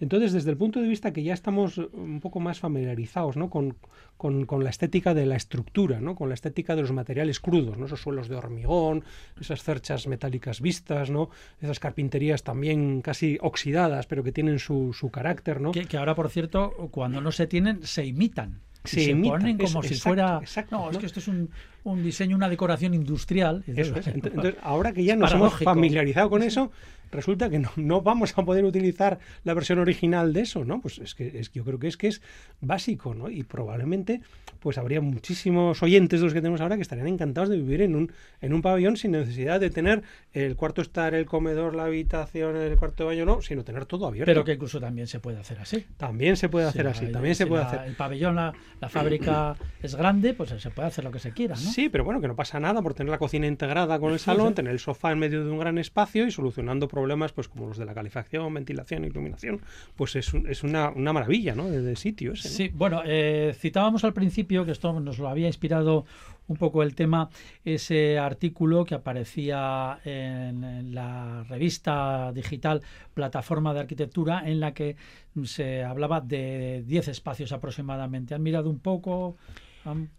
Entonces, 0.01 0.33
desde 0.33 0.51
el 0.51 0.57
punto 0.57 0.81
de 0.81 0.89
vista 0.89 1.13
que 1.13 1.23
ya 1.23 1.35
estamos 1.35 1.79
un 1.79 2.21
poco 2.21 2.41
más 2.41 2.59
familiarizados 2.59 3.37
¿no? 3.37 3.51
con, 3.51 3.77
con, 4.17 4.65
la 4.65 4.71
estética 4.71 5.13
de 5.13 5.27
la 5.27 5.37
estructura, 5.37 6.01
¿no? 6.01 6.15
con 6.15 6.29
la 6.29 6.35
estética 6.35 6.75
de 6.75 6.83
los 6.83 6.93
materiales 6.93 7.41
crudos, 7.41 7.77
¿no? 7.77 7.87
esos 7.87 8.01
suelos 8.01 8.29
de 8.29 8.37
hormigón, 8.37 9.05
esas 9.39 9.63
cerchas 9.63 10.07
metálicas 10.07 10.63
vistas, 10.63 11.11
¿no? 11.11 11.29
esas 11.61 11.79
carpinterías 11.79 12.43
también 12.43 13.03
casi 13.03 13.39
oxidadas, 13.43 14.07
pero 14.07 14.25
que 14.25 14.33
tienen 14.33 14.59
su, 14.59 14.95
su 14.95 15.11
carácter. 15.11 15.61
¿no? 15.61 15.73
Que 15.73 15.97
ahora, 15.99 16.15
por 16.15 16.31
cierto, 16.31 16.71
cuando 16.91 17.21
no 17.21 17.33
se 17.33 17.47
tienen, 17.47 17.87
se 17.87 18.07
imitan 18.07 18.66
se, 18.87 19.05
se 19.05 19.15
ponen 19.15 19.57
como 19.57 19.81
eso, 19.81 19.83
si 19.83 19.95
exacto, 19.95 20.03
fuera 20.03 20.39
exacto, 20.41 20.77
no, 20.77 20.85
¿no? 20.87 20.91
es 20.91 20.99
que 20.99 21.07
esto 21.07 21.21
es 21.21 21.29
un, 21.29 21.51
un, 21.85 22.03
diseño 22.03 22.37
una 22.37 22.49
decoración 22.49 22.95
industrial 22.95 23.65
eso 23.67 23.97
es. 23.97 24.07
entonces 24.07 24.55
ahora 24.63 24.93
que 24.93 25.05
ya 25.05 25.17
nos 25.17 25.33
hemos 25.33 25.55
familiarizado 25.55 26.31
con 26.31 26.43
eso 26.43 26.71
resulta 27.11 27.49
que 27.51 27.59
no, 27.59 27.71
no, 27.77 28.03
vamos 28.03 28.37
a 28.37 28.45
poder 28.45 28.65
utilizar 28.65 29.19
la 29.45 29.55
versión 29.55 29.79
original 29.79 30.33
de 30.33 30.43
eso 30.43 30.65
no 30.65 30.81
pues 30.81 30.99
es 30.99 31.15
que 31.15 31.39
es, 31.39 31.53
yo 31.53 31.65
creo 31.65 31.79
que 31.79 31.89
es 31.89 31.97
que 31.97 32.09
es 32.09 32.23
básico 32.61 33.15
no 33.15 33.31
y 33.31 33.43
probablemente 33.43 34.21
pues 34.61 34.79
habría 34.79 35.01
muchísimos 35.01 35.83
oyentes 35.83 36.21
de 36.21 36.27
los 36.27 36.35
que 36.35 36.41
tenemos 36.41 36.61
ahora 36.61 36.77
que 36.77 36.83
estarían 36.83 37.09
encantados 37.09 37.49
de 37.49 37.57
vivir 37.57 37.83
en 37.83 37.95
un 37.95 38.13
en 38.41 38.53
un 38.53 38.63
pabellón 38.63 38.97
sin 38.97 39.13
necesidad 39.13 39.61
de 39.61 39.71
tener 39.71 40.03
el 40.33 40.57
cuarto 40.57 40.83
estar 40.83 41.15
el 41.15 41.27
comedor 41.27 41.75
la 41.75 41.85
habitación 41.85 42.57
el 42.57 42.77
cuarto 42.77 43.05
de 43.05 43.09
baño 43.09 43.25
no 43.25 43.43
sino 43.43 43.65
tener 43.65 43.87
todo 43.87 44.07
abierto. 44.07 44.31
Pero 44.31 44.45
que 44.45 44.55
incluso 44.55 44.81
también 44.81 45.07
se 45.07 45.21
puede 45.21 45.39
hacer 45.39 45.59
así. 45.59 45.87
También 45.97 46.37
se 46.37 46.49
puede 46.49 46.67
hacer 46.67 46.87
sí, 46.87 47.05
así 47.05 47.13
también 47.13 47.35
si 47.35 47.45
se 47.45 47.47
puede 47.47 47.63
la, 47.63 47.69
hacer. 47.69 47.89
el 47.89 47.95
pabellón 47.95 48.37
la, 48.37 48.53
la 48.81 48.89
fábrica 48.89 49.57
es 49.83 49.95
grande, 49.95 50.35
pues 50.35 50.51
se 50.51 50.71
puede 50.71 50.89
hacer 50.89 51.05
lo 51.05 51.11
que 51.11 51.19
se 51.19 51.33
quiera, 51.33 51.55
¿no? 51.55 51.61
Sí, 51.61 51.89
pero 51.89 52.05
bueno, 52.05 52.21
que 52.21 52.29
no 52.29 52.37
pasa 52.37 52.61
nada 52.61 52.83
por 52.83 52.95
tener 52.95 53.11
la 53.11 53.19
cocina 53.19 53.47
integrada 53.47 53.99
con 53.99 54.13
el 54.13 54.19
salón, 54.19 54.49
sí, 54.49 54.51
sí. 54.51 54.55
tener 54.57 54.73
el 54.73 54.79
sofá 54.79 55.13
en 55.13 55.19
medio 55.19 55.45
de 55.45 55.51
un 55.51 55.59
gran 55.59 55.79
espacio 55.79 56.27
y 56.27 56.31
solucionando 56.31 56.89
problemas 56.97 57.33
pues 57.33 57.47
como 57.49 57.67
los 57.67 57.77
de 57.77 57.85
la 57.85 57.93
calefacción, 57.93 58.55
ventilación, 58.55 59.05
iluminación, 59.05 59.61
pues 59.97 60.17
es, 60.17 60.33
es 60.33 60.63
una, 60.63 60.89
una, 60.89 61.13
maravilla 61.13 61.55
¿no? 61.55 61.69
de, 61.69 61.83
de 61.83 61.95
sitio 61.95 62.33
ese. 62.33 62.49
Sí, 62.49 62.71
bueno, 62.73 63.03
eh, 63.05 63.55
citábamos 63.59 64.03
al 64.05 64.15
principio 64.15 64.65
que 64.65 64.73
esto 64.73 64.99
nos 64.99 65.19
lo 65.19 65.29
había 65.29 65.47
inspirado 65.47 66.07
un 66.49 66.57
poco 66.57 66.83
el 66.83 66.95
tema, 66.95 67.29
ese 67.65 68.19
artículo 68.19 68.87
que 68.87 68.95
aparecía 68.95 69.99
en, 70.05 70.95
la 70.95 71.45
revista 71.45 72.33
digital 72.33 72.83
Plataforma 73.13 73.75
de 73.75 73.81
Arquitectura, 73.81 74.43
en 74.49 74.61
la 74.61 74.73
que 74.73 74.97
se 75.45 75.85
hablaba 75.85 76.21
de 76.21 76.83
10 76.87 77.09
espacios 77.09 77.53
aproximadamente. 77.53 78.35
¿Han 78.35 78.43
mirado 78.43 78.71
un 78.71 78.79
poco? 78.79 79.37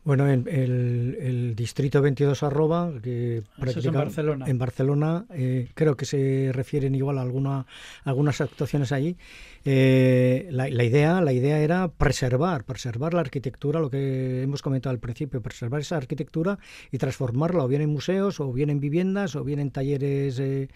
Bueno, 0.03 0.30
en 0.30 0.47
el, 0.47 1.53
distrito 1.56 2.01
22 2.01 2.43
arroba, 2.43 2.91
que 3.03 3.38
en 3.38 3.93
Barcelona, 3.93 4.45
en 4.47 4.58
Barcelona 4.58 5.25
eh, 5.34 5.69
creo 5.73 5.97
que 5.97 6.06
se 6.06 6.51
refieren 6.53 6.95
igual 6.95 7.17
a 7.17 7.21
alguna, 7.21 7.65
algunas 8.03 8.39
actuaciones 8.41 8.91
allí. 8.91 9.17
Eh, 9.65 10.47
la, 10.51 10.69
idea, 10.69 11.19
la 11.19 11.34
idea 11.34 11.60
era 11.60 11.89
preservar, 11.89 12.63
preservar 12.63 13.13
la 13.13 13.19
arquitectura, 13.19 13.82
lo 13.82 13.89
que 13.89 14.43
hemos 14.43 14.62
comentado 14.62 14.91
al 14.91 14.99
principio, 14.99 15.41
preservar 15.41 15.82
esa 15.82 15.97
arquitectura 15.97 16.58
y 16.91 16.97
transformarla 16.97 17.65
o 17.65 17.67
bien 17.67 17.82
en 17.82 17.89
museos, 17.89 18.39
o 18.39 18.53
bien 18.53 18.69
en 18.69 18.80
viviendas, 18.80 19.36
o 19.36 19.43
bien 19.43 19.60
en 19.60 19.71
talleres 19.71 20.39
eh, 20.39 20.69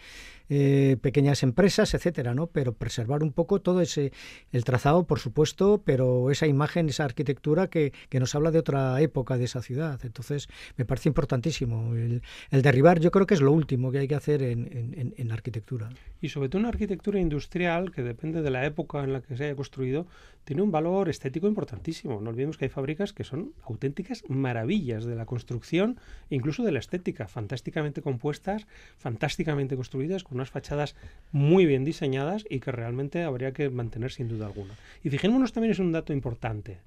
eh, 0.54 0.98
pequeñas 1.02 1.44
empresas, 1.44 1.94
etcétera, 1.94 2.36
¿no? 2.36 2.48
Pero 2.48 2.74
preservar 2.74 3.24
un 3.24 3.32
poco 3.32 3.62
todo 3.62 3.80
ese, 3.80 4.12
el 4.52 4.66
trazado, 4.66 5.08
por 5.08 5.20
supuesto, 5.20 5.82
pero 5.86 6.30
esa 6.30 6.46
imagen, 6.46 6.90
esa 6.90 7.06
arquitectura 7.06 7.70
que, 7.70 7.94
que 8.10 8.20
nos 8.20 8.36
habla 8.36 8.52
de 8.52 8.60
otra 8.60 9.00
época 9.00 9.38
de 9.38 9.46
esa 9.46 9.62
ciudad. 9.62 9.98
Entonces, 10.04 10.50
me 10.76 10.84
parece 10.84 11.08
importantísimo. 11.08 11.96
El, 11.96 12.22
derribar, 12.62 13.00
yo 13.00 13.12
creo 13.12 13.26
que 13.26 13.36
es 13.36 13.42
lo 13.42 13.54
último 13.54 13.94
que 13.94 14.00
hay 14.00 14.10
que 14.10 14.16
hacer 14.16 14.44
en, 14.44 14.94
en, 14.98 15.14
en 15.16 15.32
arquitectura. 15.32 15.88
Y 16.20 16.28
sobre 16.28 16.50
todo 16.50 16.60
una 16.60 16.68
arquitectura 16.68 17.18
industrial 17.18 17.94
que 17.94 18.04
depende 18.04 18.42
de 18.42 18.52
la 18.52 18.66
época 18.66 19.06
en 19.06 19.14
la 19.14 19.22
que 19.22 19.38
se 19.38 19.46
haya 19.46 19.56
construido, 19.56 20.06
tiene 20.44 20.64
un 20.64 20.72
valor 20.72 21.08
estético 21.08 21.48
importantísimo. 21.48 22.20
No 22.20 22.30
olvidemos 22.30 22.58
que 22.58 22.66
hay 22.66 22.70
fábricas 22.70 23.14
que 23.14 23.24
son 23.24 23.54
auténticas 23.64 24.24
maravillas 24.28 25.06
de 25.06 25.16
la 25.16 25.26
construcción 25.26 26.00
incluso 26.30 26.64
de 26.64 26.72
la 26.72 26.80
estética, 26.80 27.28
fantásticamente 27.28 28.02
compuestas, 28.02 28.68
fantásticamente 28.98 29.76
construidas, 29.76 30.24
con 30.24 30.41
unas 30.42 30.50
fachadas 30.50 30.96
muy 31.32 31.66
bien 31.66 31.84
diseñadas 31.86 32.44
y 32.50 32.60
que 32.60 32.72
realmente 32.72 33.24
habría 33.24 33.54
que 33.54 33.70
mantener 33.70 34.12
sin 34.12 34.28
duda 34.28 34.48
alguna. 34.48 34.74
Y 35.04 35.10
fijémonos 35.10 35.54
también 35.54 35.72
es 35.72 35.80
un 35.80 35.92
dato 35.92 36.14
importante. 36.14 36.80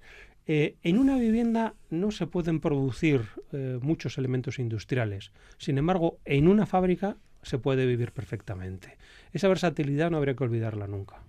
Eh, 0.46 0.76
en 0.82 0.98
una 0.98 1.16
vivienda 1.16 1.74
no 1.88 2.10
se 2.10 2.26
pueden 2.26 2.60
producir 2.60 3.22
eh, 3.52 3.78
muchos 3.80 4.18
elementos 4.18 4.58
industriales. 4.58 5.32
Sin 5.56 5.78
embargo, 5.78 6.18
en 6.24 6.48
una 6.48 6.66
fábrica 6.66 7.16
se 7.42 7.58
puede 7.58 7.86
vivir 7.86 8.12
perfectamente. 8.12 8.96
Esa 9.32 9.48
versatilidad 9.48 10.10
no 10.10 10.18
habría 10.18 10.34
que 10.34 10.44
olvidarla 10.44 10.86
nunca. 10.86 11.22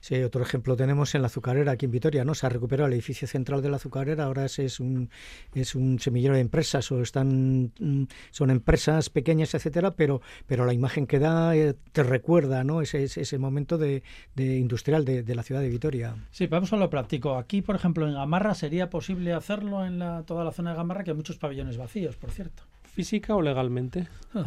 Sí, 0.00 0.22
otro 0.22 0.42
ejemplo 0.42 0.76
tenemos 0.76 1.14
en 1.14 1.22
la 1.22 1.26
azucarera 1.26 1.72
aquí 1.72 1.86
en 1.86 1.92
Vitoria, 1.92 2.24
¿no? 2.24 2.34
Se 2.34 2.44
ha 2.46 2.50
recuperado 2.50 2.88
el 2.88 2.92
edificio 2.92 3.26
central 3.26 3.62
de 3.62 3.70
la 3.70 3.76
azucarera, 3.76 4.24
ahora 4.24 4.44
es, 4.44 4.80
un 4.80 5.08
es 5.54 5.74
un 5.74 5.98
semillero 5.98 6.34
de 6.34 6.40
empresas 6.40 6.92
o 6.92 7.00
están 7.00 7.72
mm, 7.78 8.04
son 8.30 8.50
empresas 8.50 9.08
pequeñas, 9.08 9.54
etcétera, 9.54 9.92
pero 9.92 10.20
pero 10.46 10.66
la 10.66 10.74
imagen 10.74 11.06
que 11.06 11.18
da 11.18 11.56
eh, 11.56 11.74
te 11.92 12.02
recuerda, 12.02 12.64
¿no? 12.64 12.82
Ese, 12.82 13.04
ese 13.04 13.38
momento 13.38 13.78
de, 13.78 14.02
industrial 14.36 15.04
de, 15.04 15.34
la 15.34 15.42
ciudad 15.42 15.60
de 15.60 15.68
Vitoria. 15.68 16.16
Sí, 16.30 16.46
vamos 16.46 16.72
a 16.72 16.76
lo 16.76 16.90
práctico. 16.90 17.36
Aquí, 17.36 17.62
por 17.62 17.74
ejemplo, 17.74 18.06
en 18.06 18.14
Gamarra 18.14 18.54
sería 18.54 18.90
posible 18.90 19.32
hacerlo 19.32 19.86
en 19.86 19.98
la, 19.98 20.22
toda 20.24 20.44
la 20.44 20.52
zona 20.52 20.70
de 20.70 20.76
Gamarra, 20.76 21.04
que 21.04 21.10
hay 21.10 21.16
muchos 21.16 21.38
pabellones 21.38 21.76
vacíos, 21.76 22.16
por 22.16 22.30
cierto 22.30 22.62
física 22.94 23.34
o 23.34 23.42
legalmente? 23.42 24.06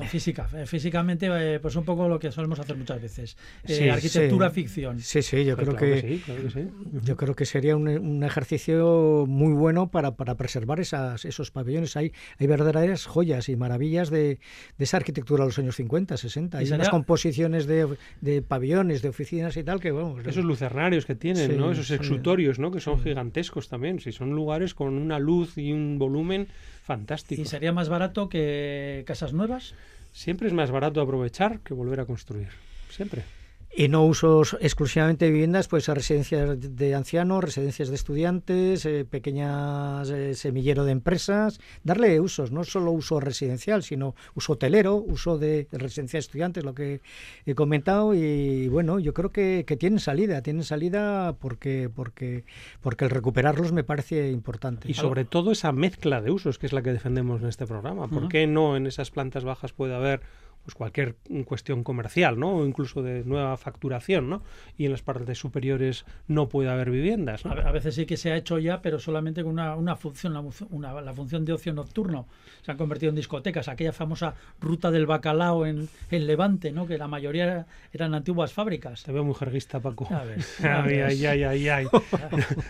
física. 0.10 0.50
Eh, 0.54 0.66
físicamente, 0.66 1.28
eh, 1.30 1.60
pues 1.60 1.76
un 1.76 1.86
poco 1.86 2.08
lo 2.08 2.20
que 2.20 2.32
solemos 2.32 2.60
hacer 2.60 2.76
muchas 2.76 3.02
veces. 3.02 3.38
Eh, 3.66 3.92
arquitectura 3.92 4.50
ficción. 4.50 5.00
Sí, 5.00 5.22
sí, 5.22 5.46
yo 5.46 5.56
creo 5.56 5.76
que, 5.76 6.22
yo 7.04 7.16
creo 7.16 7.36
que 7.36 7.46
sería 7.46 7.76
un, 7.76 8.24
ejercicio 8.24 9.26
muy 9.28 9.54
bueno 9.54 9.90
para, 9.90 10.16
para 10.16 10.36
preservar 10.36 10.80
esas, 10.80 11.26
esos 11.26 11.52
pabellones. 11.52 11.96
Hay, 11.96 12.12
hay 12.40 12.48
verdaderas 12.48 13.06
joyas 13.06 13.50
y 13.50 13.56
maravillas 13.56 14.10
de, 14.10 14.40
de 14.78 14.84
esa 14.84 14.98
arquitectura 14.98 15.44
de 15.44 15.50
los 15.50 15.60
años 15.60 15.76
50, 15.76 16.18
60. 16.18 16.58
Hay 16.58 16.72
unas 16.72 16.90
composiciones 16.90 17.68
de, 17.68 17.98
de, 18.22 18.42
pabellones, 18.42 19.02
de 19.02 19.10
oficinas 19.10 19.56
y 19.58 19.64
tal 19.64 19.80
que, 19.80 19.92
bueno... 19.92 20.16
Esos 20.26 20.44
lucernarios 20.44 21.06
que 21.06 21.16
tienen, 21.16 21.58
¿no? 21.58 21.72
Esos 21.72 21.92
exutorios, 21.92 22.60
¿no? 22.60 22.72
Que 22.72 22.80
son 22.80 23.00
gigantescos 23.00 23.70
también. 23.70 24.00
Si 24.00 24.12
son 24.12 24.32
lugares 24.32 24.74
con 24.74 24.94
una 24.96 25.20
luz 25.20 25.58
y 25.58 25.72
un 25.72 25.98
volumen 25.98 26.48
Fantástico. 26.88 27.42
¿Y 27.42 27.44
sería 27.44 27.74
más 27.74 27.90
barato 27.90 28.30
que 28.30 29.04
casas 29.06 29.34
nuevas? 29.34 29.74
Siempre 30.14 30.48
es 30.48 30.54
más 30.54 30.72
barato 30.72 31.02
aprovechar 31.02 31.60
que 31.60 31.74
volver 31.74 32.00
a 32.00 32.06
construir. 32.06 32.48
Siempre. 32.90 33.24
Y 33.80 33.90
no 33.90 34.04
usos 34.04 34.58
exclusivamente 34.60 35.26
de 35.26 35.32
viviendas, 35.32 35.68
pues 35.68 35.88
a 35.88 35.94
residencias 35.94 36.76
de 36.76 36.96
ancianos, 36.96 37.44
residencias 37.44 37.90
de 37.90 37.96
estudiantes, 37.96 38.84
eh, 38.88 39.06
pequeñas 39.06 40.10
eh, 40.10 40.34
semillero 40.34 40.84
de 40.84 40.94
empresas, 40.94 41.60
darle 41.84 42.20
usos, 42.20 42.52
no 42.52 42.64
solo 42.64 42.92
uso 42.92 43.20
residencial, 43.20 43.84
sino 43.84 44.16
uso 44.34 44.54
hotelero, 44.54 44.96
uso 44.96 45.38
de 45.38 45.68
residencia 45.72 46.18
de 46.18 46.22
estudiantes, 46.22 46.64
lo 46.64 46.74
que 46.74 47.02
he 47.46 47.54
comentado, 47.54 48.16
y 48.16 48.68
bueno, 48.68 48.98
yo 48.98 49.14
creo 49.14 49.30
que, 49.32 49.64
que 49.68 49.78
tienen 49.78 50.00
salida, 50.00 50.42
tienen 50.42 50.64
salida 50.64 51.34
porque, 51.34 51.88
porque, 51.94 52.46
porque 52.82 53.06
el 53.06 53.12
recuperarlos 53.12 53.74
me 53.74 53.84
parece 53.84 54.32
importante. 54.32 54.90
Y 54.90 54.96
sobre 54.96 55.24
todo 55.24 55.52
esa 55.52 55.72
mezcla 55.72 56.20
de 56.20 56.32
usos, 56.32 56.58
que 56.58 56.66
es 56.66 56.74
la 56.74 56.82
que 56.82 56.94
defendemos 56.94 57.44
en 57.44 57.50
este 57.50 57.68
programa. 57.68 58.08
¿Por 58.08 58.28
qué 58.28 58.48
no 58.48 58.76
en 58.76 58.88
esas 58.88 59.12
plantas 59.12 59.44
bajas 59.44 59.72
puede 59.72 59.94
haber 59.94 60.22
pues 60.68 60.76
cualquier 60.76 61.16
cuestión 61.46 61.86
comercial, 61.86 62.38
¿no? 62.38 62.58
O 62.58 62.66
incluso 62.66 63.02
de 63.02 63.24
nueva 63.24 63.56
facturación, 63.56 64.30
¿no? 64.30 64.44
Y 64.78 64.84
en 64.84 64.92
las 64.92 65.02
partes 65.02 65.38
superiores 65.38 66.04
no 66.28 66.50
puede 66.50 66.70
haber 66.70 66.92
viviendas. 66.92 67.46
A 67.46 67.72
veces 67.72 67.96
sí 67.96 68.06
que 68.06 68.18
se 68.18 68.34
ha 68.34 68.36
hecho 68.36 68.60
ya, 68.60 68.82
pero 68.82 69.00
solamente 69.00 69.44
con 69.44 69.54
una, 69.54 69.78
una 69.78 69.96
función, 69.96 70.36
una, 70.70 71.00
la 71.00 71.14
función 71.14 71.46
de 71.46 71.54
ocio 71.54 71.72
nocturno. 71.72 72.28
Se 72.64 72.72
han 72.72 72.78
convertido 72.78 73.12
en 73.12 73.16
discotecas. 73.16 73.70
Aquella 73.70 73.94
famosa 73.94 74.34
ruta 74.60 74.92
del 74.92 75.06
bacalao 75.06 75.66
en, 75.66 75.88
en 76.12 76.28
Levante, 76.28 76.74
¿no? 76.74 76.86
Que 76.86 76.98
la 76.98 77.08
mayoría 77.08 77.66
eran 77.94 78.14
antiguas 78.14 78.52
fábricas. 78.52 79.04
Te 79.04 79.14
veo 79.14 79.24
muy 79.24 79.36
jerguista, 79.36 79.80
Paco. 79.80 80.10
ay, 80.12 81.00
ay, 81.00 81.26
ay, 81.26 81.44
ay, 81.46 81.68
ay. 81.70 81.88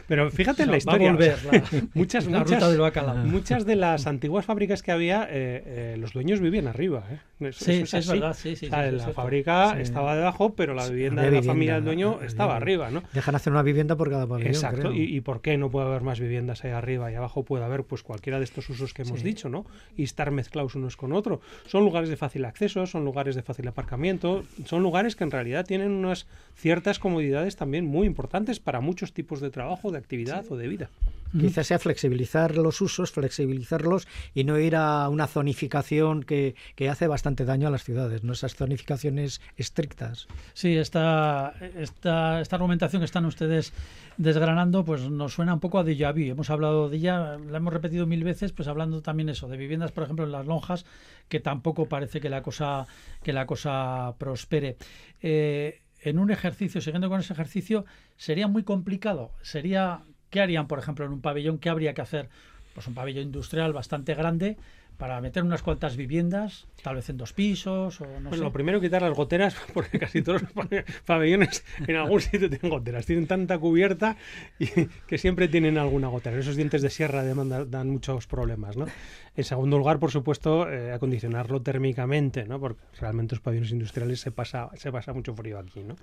pero 0.07 0.29
fíjate 0.29 0.61
en 0.61 0.69
la 0.69 0.77
historia. 0.77 1.13
Va 1.13 1.13
a 1.13 1.15
volver 1.15 1.89
muchas, 1.95 2.27
la 2.27 2.37
muchas, 2.37 2.59
ruta 2.59 2.69
del 2.69 2.79
bacalao. 2.79 3.15
Muchas 3.25 3.65
de 3.65 3.75
las 3.75 4.05
antiguas 4.05 4.45
fábricas 4.45 4.83
que 4.83 4.91
había, 4.91 5.23
eh, 5.23 5.63
eh, 5.65 5.95
los 5.97 6.13
dueños 6.13 6.41
vivían 6.41 6.67
arriba. 6.67 7.03
¿eh? 7.09 7.51
sí, 7.53 7.86
es, 7.93 8.07
verdad, 8.07 8.33
sí, 8.33 8.55
sí. 8.55 8.69
la 8.69 9.09
fábrica 9.13 9.79
estaba 9.79 10.15
debajo, 10.15 10.53
pero 10.53 10.73
la 10.73 10.87
vivienda 10.87 11.23
de 11.23 11.31
la 11.31 11.43
familia 11.43 11.75
del 11.75 11.85
dueño 11.85 12.19
estaba 12.21 12.55
arriba, 12.55 12.89
¿no? 12.89 13.03
Dejan 13.13 13.35
hacer 13.35 13.53
una 13.53 13.63
vivienda 13.63 13.95
por 13.95 14.09
cada 14.09 14.27
pabellón, 14.27 14.53
Exacto, 14.53 14.91
Y, 14.93 15.21
por 15.21 15.41
qué 15.41 15.57
no 15.57 15.69
puede 15.69 15.87
haber 15.87 16.01
más 16.01 16.19
viviendas 16.19 16.63
ahí 16.63 16.71
arriba 16.71 17.11
y 17.11 17.15
abajo 17.15 17.43
puede 17.43 17.65
haber 17.65 17.83
pues 17.83 18.03
cualquiera 18.03 18.37
de 18.37 18.43
estos 18.43 18.69
usos 18.69 18.93
que 18.93 19.03
hemos 19.03 19.23
dicho, 19.23 19.49
¿no? 19.49 19.65
Y 19.95 20.03
estar 20.03 20.31
mezclados 20.31 20.75
unos 20.75 20.97
con 20.97 21.13
otros. 21.13 21.39
Son 21.65 21.83
lugares 21.83 22.09
de 22.09 22.17
fácil 22.17 22.45
acceso, 22.45 22.85
son 22.85 23.05
lugares 23.05 23.35
de 23.35 23.43
fácil 23.43 23.67
aparcamiento, 23.67 24.43
son 24.65 24.83
lugares 24.83 25.15
que 25.15 25.23
en 25.23 25.31
realidad 25.31 25.65
tienen 25.65 25.91
unas 25.91 26.27
ciertas 26.55 26.99
comodidades 26.99 27.55
también 27.55 27.85
muy 27.85 28.07
importantes 28.07 28.59
para 28.59 28.79
muchos 28.79 29.13
tipos 29.13 29.41
de 29.41 29.49
trabajo, 29.49 29.91
de 29.91 29.97
actividad 29.97 30.45
o 30.49 30.57
de 30.57 30.67
vida. 30.67 30.89
Quizás 31.31 31.67
sea 31.67 31.79
flexibilizar 31.79 32.55
los 32.57 32.81
usos, 32.81 33.11
flexibilizarlos 33.11 34.07
y 34.33 34.43
no 34.43 34.57
ir 34.59 34.75
a 34.75 35.09
una 35.09 35.27
zonificación 35.27 36.23
que, 36.23 36.55
que 36.75 36.89
hace 36.89 37.07
bastante 37.07 37.45
daño 37.45 37.67
a 37.67 37.71
las 37.71 37.83
ciudades, 37.83 38.23
¿no? 38.23 38.33
esas 38.33 38.55
zonificaciones 38.55 39.41
estrictas. 39.55 40.27
Sí, 40.53 40.75
esta, 40.77 41.53
esta, 41.75 42.41
esta 42.41 42.55
argumentación 42.55 43.01
que 43.01 43.05
están 43.05 43.25
ustedes 43.25 43.73
desgranando 44.17 44.83
pues 44.83 45.09
nos 45.09 45.33
suena 45.33 45.53
un 45.53 45.59
poco 45.59 45.79
a 45.79 45.83
déjà 45.83 46.13
vu. 46.13 46.31
Hemos 46.31 46.49
hablado 46.49 46.89
de 46.89 46.97
ella, 46.97 47.37
la 47.37 47.57
hemos 47.57 47.73
repetido 47.73 48.05
mil 48.05 48.23
veces, 48.23 48.51
pues 48.51 48.67
hablando 48.67 49.01
también 49.01 49.29
eso, 49.29 49.47
de 49.47 49.57
viviendas, 49.57 49.91
por 49.91 50.03
ejemplo, 50.03 50.25
en 50.25 50.31
las 50.31 50.45
lonjas, 50.45 50.85
que 51.29 51.39
tampoco 51.39 51.87
parece 51.87 52.19
que 52.19 52.29
la 52.29 52.41
cosa, 52.41 52.87
que 53.23 53.33
la 53.33 53.45
cosa 53.45 54.15
prospere. 54.17 54.77
Eh, 55.21 55.81
en 56.01 56.19
un 56.19 56.31
ejercicio, 56.31 56.81
siguiendo 56.81 57.09
con 57.09 57.19
ese 57.19 57.33
ejercicio, 57.33 57.85
sería 58.17 58.47
muy 58.47 58.63
complicado. 58.63 59.31
Sería 59.41 60.03
¿Qué 60.29 60.41
harían, 60.41 60.67
por 60.67 60.79
ejemplo, 60.79 61.05
en 61.05 61.11
un 61.11 61.21
pabellón? 61.21 61.57
¿Qué 61.57 61.69
habría 61.69 61.93
que 61.93 62.01
hacer? 62.01 62.29
Pues 62.73 62.87
un 62.87 62.93
pabellón 62.93 63.23
industrial 63.23 63.73
bastante 63.73 64.13
grande 64.13 64.57
para 64.97 65.21
meter 65.21 65.43
unas 65.43 65.61
cuantas 65.61 65.95
viviendas, 65.95 66.65
tal 66.81 66.95
vez 66.95 67.09
en 67.09 67.17
dos 67.17 67.31
pisos 67.31 68.01
o 68.01 68.05
no 68.19 68.29
pues 68.29 68.39
sé. 68.39 68.43
Lo 68.43 68.51
primero 68.51 68.81
quitar 68.81 69.03
las 69.03 69.13
goteras, 69.15 69.55
porque 69.73 69.99
casi 69.99 70.23
todos 70.23 70.41
los 70.41 70.51
pabellones 71.05 71.63
en 71.87 71.95
algún 71.95 72.19
sitio 72.19 72.49
tienen 72.49 72.69
goteras. 72.69 73.05
Tienen 73.05 73.27
tanta 73.27 73.59
cubierta 73.59 74.17
y 74.57 74.67
que 75.07 75.17
siempre 75.17 75.47
tienen 75.47 75.77
alguna 75.77 76.07
gotera. 76.07 76.37
Esos 76.37 76.55
dientes 76.55 76.81
de 76.81 76.89
sierra 76.89 77.23
dan 77.23 77.89
muchos 77.89 78.25
problemas, 78.25 78.75
¿no? 78.75 78.85
En 79.35 79.43
segundo 79.43 79.77
lugar, 79.77 79.99
por 79.99 80.09
supuesto, 80.09 80.67
eh, 80.67 80.91
acondicionarlo 80.91 81.61
térmicamente, 81.61 82.45
¿no? 82.45 82.59
Porque 82.59 82.81
realmente 82.99 83.35
los 83.35 83.41
pabellones 83.41 83.71
industriales 83.71 84.19
se 84.19 84.31
pasa, 84.31 84.71
se 84.75 84.91
pasa 84.91 85.13
mucho 85.13 85.35
frío 85.35 85.59
aquí, 85.59 85.83
¿no? 85.83 85.95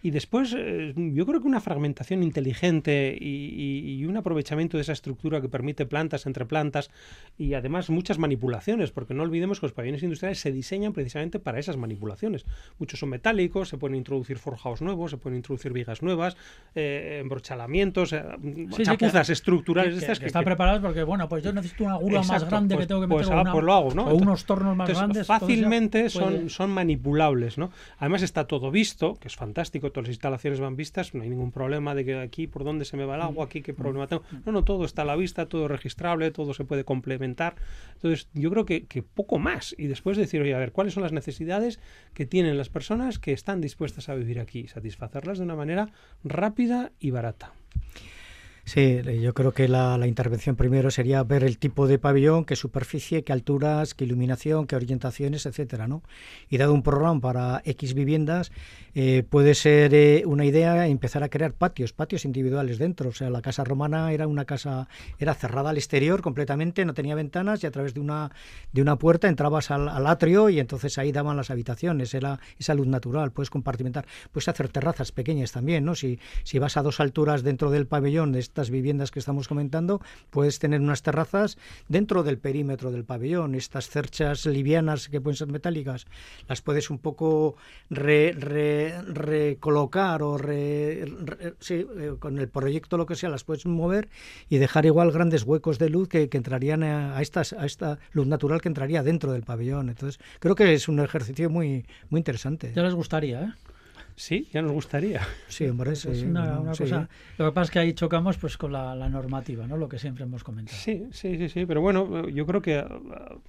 Y 0.00 0.12
después, 0.12 0.54
eh, 0.56 0.94
yo 0.96 1.26
creo 1.26 1.40
que 1.40 1.48
una 1.48 1.60
fragmentación 1.60 2.22
inteligente 2.22 3.16
y, 3.20 3.26
y- 3.26 3.94
y 3.96 4.04
un 4.06 4.16
aprovechamiento 4.16 4.76
de 4.76 4.82
esa 4.82 4.92
estructura 4.92 5.40
que 5.40 5.48
permite 5.48 5.86
plantas 5.86 6.24
entre 6.26 6.46
plantas 6.46 6.90
y 7.36 7.54
además 7.54 7.90
muchas 7.90 8.16
manipulaciones, 8.18 8.92
porque 8.92 9.12
no 9.12 9.24
olvidemos 9.24 9.58
que 9.58 9.66
los 9.66 9.72
pabellones 9.72 10.04
industriales 10.04 10.38
se 10.38 10.52
diseñan 10.52 10.92
precisamente 10.92 11.40
para 11.40 11.58
esas 11.58 11.76
manipulaciones. 11.76 12.46
Muchos 12.78 13.00
son 13.00 13.08
metálicos, 13.08 13.68
se 13.70 13.76
pueden 13.76 13.96
introducir 13.96 14.38
forjados 14.38 14.82
nuevos, 14.82 15.10
se 15.10 15.16
pueden 15.16 15.36
introducir 15.38 15.72
vigas 15.72 16.00
nuevas, 16.00 16.36
eh, 16.76 17.18
embrochalamientos, 17.20 18.12
eh, 18.12 18.22
Sí, 18.40 18.66
sí, 18.76 18.82
chapuzas 18.84 19.26
que- 19.26 19.32
estructurales 19.32 19.94
que, 19.94 19.98
estas 20.00 20.20
que 20.20 20.26
están 20.26 20.44
preparados 20.44 20.80
porque, 20.80 21.02
bueno, 21.02 21.28
pues 21.28 21.42
yo 21.42 21.52
necesito 21.52 21.82
una 21.84 21.96
gula 21.96 22.22
más 22.22 22.44
grande 22.48 22.76
pues- 22.76 22.84
que 22.84 22.88
tengo 22.88 23.00
que 23.00 23.08
pues, 23.08 23.26
meter 23.26 23.34
ah, 23.36 23.38
o 23.38 23.42
una- 23.42 23.52
pues 23.52 23.64
lo 23.64 23.72
hago, 23.74 23.94
¿no? 23.94 24.02
o 24.02 24.04
Entonces- 24.04 24.22
unos 24.26 24.44
tornos 24.44 24.76
más 24.76 24.88
Entonces, 24.88 25.26
grandes. 25.26 25.26
fácilmente 25.26 26.08
son, 26.10 26.22
puede- 26.34 26.48
son 26.50 26.70
manipulables, 26.70 27.58
¿no? 27.58 27.70
Además 27.98 28.22
está 28.22 28.46
todo 28.46 28.70
visto, 28.70 29.16
que 29.16 29.26
es 29.26 29.34
fantástico, 29.36 29.87
todas 29.90 30.08
las 30.08 30.14
instalaciones 30.14 30.60
van 30.60 30.76
vistas, 30.76 31.14
no 31.14 31.22
hay 31.22 31.30
ningún 31.30 31.52
problema 31.52 31.94
de 31.94 32.04
que 32.04 32.18
aquí 32.18 32.46
por 32.46 32.64
dónde 32.64 32.84
se 32.84 32.96
me 32.96 33.04
va 33.04 33.16
el 33.16 33.22
agua, 33.22 33.46
aquí 33.46 33.62
qué 33.62 33.74
problema 33.74 34.06
tengo. 34.06 34.22
No, 34.44 34.52
no, 34.52 34.64
todo 34.64 34.84
está 34.84 35.02
a 35.02 35.04
la 35.04 35.16
vista, 35.16 35.46
todo 35.46 35.64
es 35.64 35.70
registrable, 35.70 36.30
todo 36.30 36.54
se 36.54 36.64
puede 36.64 36.84
complementar. 36.84 37.56
Entonces, 37.94 38.28
yo 38.34 38.50
creo 38.50 38.64
que, 38.64 38.86
que 38.86 39.02
poco 39.02 39.38
más. 39.38 39.74
Y 39.78 39.86
después 39.86 40.16
decir, 40.16 40.40
oye, 40.40 40.54
a 40.54 40.58
ver, 40.58 40.72
¿cuáles 40.72 40.94
son 40.94 41.02
las 41.02 41.12
necesidades 41.12 41.80
que 42.14 42.26
tienen 42.26 42.56
las 42.56 42.68
personas 42.68 43.18
que 43.18 43.32
están 43.32 43.60
dispuestas 43.60 44.08
a 44.08 44.14
vivir 44.14 44.40
aquí? 44.40 44.68
Satisfacerlas 44.68 45.38
de 45.38 45.44
una 45.44 45.56
manera 45.56 45.90
rápida 46.24 46.92
y 46.98 47.10
barata. 47.10 47.52
Sí, 48.68 49.00
yo 49.22 49.32
creo 49.32 49.52
que 49.52 49.66
la, 49.66 50.06
intervención 50.06 50.54
primero 50.54 50.90
sería 50.90 51.22
ver 51.22 51.42
el 51.42 51.56
tipo 51.56 51.86
de 51.86 51.98
pabellón, 51.98 52.44
qué 52.44 52.54
superficie, 52.54 53.24
qué 53.24 53.32
alturas, 53.32 53.94
qué 53.94 54.04
iluminación, 54.04 54.66
qué 54.66 54.76
orientaciones, 54.76 55.46
etcétera, 55.46 55.88
¿no? 55.88 56.02
Y 56.50 56.58
dado 56.58 56.74
un 56.74 56.82
programa 56.82 57.18
para 57.18 57.62
X 57.64 57.94
viviendas, 57.94 58.52
eh, 58.94 59.22
puede 59.26 59.54
ser 59.54 59.94
eh, 59.94 60.22
una 60.26 60.44
idea 60.44 60.86
empezar 60.86 61.22
a 61.22 61.30
crear 61.30 61.54
patios, 61.54 61.94
patios 61.94 62.26
individuales 62.26 62.76
dentro. 62.76 63.08
O 63.08 63.12
sea, 63.12 63.30
la 63.30 63.40
casa 63.40 63.64
romana 63.64 64.12
era 64.12 64.26
una 64.26 64.44
casa, 64.44 64.86
era 65.18 65.32
cerrada 65.32 65.70
al 65.70 65.78
exterior 65.78 66.20
completamente, 66.20 66.84
no 66.84 66.92
tenía 66.92 67.14
ventanas 67.14 67.64
y 67.64 67.66
a 67.66 67.70
través 67.70 67.94
de 67.94 68.00
una 68.00 68.30
de 68.74 68.82
una 68.82 68.96
puerta 68.96 69.28
entrabas 69.28 69.70
al, 69.70 69.88
al 69.88 70.06
atrio 70.06 70.50
y 70.50 70.60
entonces 70.60 70.98
ahí 70.98 71.10
daban 71.10 71.38
las 71.38 71.50
habitaciones. 71.50 72.12
Era 72.12 72.38
esa 72.58 72.74
luz 72.74 72.86
natural, 72.86 73.32
puedes 73.32 73.48
compartimentar, 73.48 74.06
puedes 74.30 74.48
hacer 74.48 74.68
terrazas 74.68 75.10
pequeñas 75.10 75.52
también, 75.52 75.86
¿no? 75.86 75.94
Si 75.94 76.18
si 76.44 76.58
vas 76.58 76.76
a 76.76 76.82
dos 76.82 77.00
alturas 77.00 77.42
dentro 77.42 77.70
del 77.70 77.86
pabellón 77.86 78.32
de 78.32 78.40
estas 78.58 78.70
viviendas 78.70 79.12
que 79.12 79.20
estamos 79.20 79.46
comentando, 79.46 80.00
puedes 80.30 80.58
tener 80.58 80.80
unas 80.80 81.02
terrazas 81.02 81.58
dentro 81.86 82.24
del 82.24 82.38
perímetro 82.38 82.90
del 82.90 83.04
pabellón. 83.04 83.54
Estas 83.54 83.88
cerchas 83.88 84.46
livianas 84.46 85.08
que 85.08 85.20
pueden 85.20 85.36
ser 85.36 85.46
metálicas, 85.46 86.06
las 86.48 86.60
puedes 86.60 86.90
un 86.90 86.98
poco 86.98 87.54
re- 87.88 88.32
re- 88.32 89.00
recolocar 89.02 90.24
o 90.24 90.38
re- 90.38 91.06
sí, 91.60 91.86
eh, 91.98 92.14
con 92.18 92.36
el 92.40 92.48
proyecto 92.48 92.96
lo 92.96 93.06
que 93.06 93.14
sea, 93.14 93.28
las 93.30 93.44
puedes 93.44 93.64
mover 93.64 94.08
y 94.48 94.58
dejar 94.58 94.86
igual 94.86 95.12
grandes 95.12 95.44
huecos 95.44 95.78
de 95.78 95.88
luz 95.90 96.08
que, 96.08 96.28
que 96.28 96.36
entrarían 96.36 96.82
a, 96.82 97.16
a 97.16 97.22
estas, 97.22 97.52
a 97.52 97.64
esta 97.64 98.00
luz 98.10 98.26
natural 98.26 98.60
que 98.60 98.66
entraría 98.68 99.04
dentro 99.04 99.30
del 99.30 99.44
pabellón. 99.44 99.88
Entonces, 99.88 100.18
creo 100.40 100.56
que 100.56 100.74
es 100.74 100.88
un 100.88 100.98
ejercicio 100.98 101.48
muy, 101.48 101.86
muy 102.10 102.18
interesante. 102.18 102.72
Ya 102.74 102.82
les 102.82 102.94
gustaría, 102.94 103.40
¿eh? 103.40 103.52
Sí, 104.20 104.48
ya 104.52 104.62
nos 104.62 104.72
gustaría. 104.72 105.20
Sí, 105.46 105.64
hombre, 105.68 105.92
Es 105.92 106.00
sí, 106.00 106.08
una, 106.26 106.40
bueno, 106.46 106.62
una 106.62 106.74
sí. 106.74 106.82
cosa. 106.82 107.08
Lo 107.38 107.44
que 107.46 107.52
pasa 107.52 107.62
es 107.66 107.70
que 107.70 107.78
ahí 107.78 107.92
chocamos 107.92 108.36
pues 108.36 108.56
con 108.58 108.72
la, 108.72 108.96
la 108.96 109.08
normativa, 109.08 109.64
¿no? 109.68 109.76
Lo 109.76 109.88
que 109.88 110.00
siempre 110.00 110.24
hemos 110.24 110.42
comentado. 110.42 110.76
Sí, 110.76 111.04
sí, 111.12 111.36
sí, 111.38 111.48
sí, 111.48 111.66
pero 111.66 111.80
bueno, 111.80 112.28
yo 112.28 112.44
creo 112.44 112.60
que 112.60 112.78
a, 112.78 112.88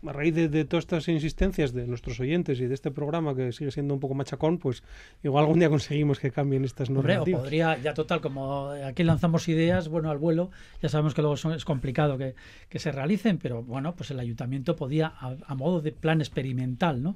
a 0.08 0.14
raíz 0.14 0.36
de, 0.36 0.48
de 0.48 0.66
todas 0.66 0.84
estas 0.84 1.08
insistencias 1.08 1.74
de 1.74 1.88
nuestros 1.88 2.20
oyentes 2.20 2.60
y 2.60 2.68
de 2.68 2.76
este 2.76 2.92
programa 2.92 3.36
que 3.36 3.52
sigue 3.52 3.72
siendo 3.72 3.96
un 3.96 4.00
poco 4.00 4.14
machacón, 4.14 4.60
pues 4.60 4.84
igual 5.24 5.46
algún 5.46 5.58
día 5.58 5.70
conseguimos 5.70 6.20
que 6.20 6.30
cambien 6.30 6.64
estas 6.64 6.90
Hombre, 6.90 7.14
o 7.14 7.18
normativas. 7.18 7.42
podría, 7.42 7.78
ya 7.82 7.96
total, 7.96 8.22
como 8.22 8.70
aquí 8.70 9.04
lanzamos 9.04 9.48
ideas, 9.50 9.88
bueno, 9.90 10.12
al 10.12 10.20
vuelo, 10.20 10.52
ya 10.84 10.90
sabemos 10.90 11.16
que 11.16 11.22
luego 11.24 11.36
son- 11.36 11.54
es 11.54 11.66
complicado 11.66 12.16
que, 12.20 12.36
que 12.70 12.78
se 12.78 12.92
realicen, 12.92 13.40
pero 13.40 13.64
bueno, 13.64 13.96
pues 13.96 14.12
el 14.12 14.20
ayuntamiento 14.20 14.76
podía, 14.76 15.08
a, 15.08 15.36
a 15.48 15.56
modo 15.56 15.82
de 15.82 15.92
plan 15.94 16.22
experimental, 16.22 17.02
¿no? 17.02 17.16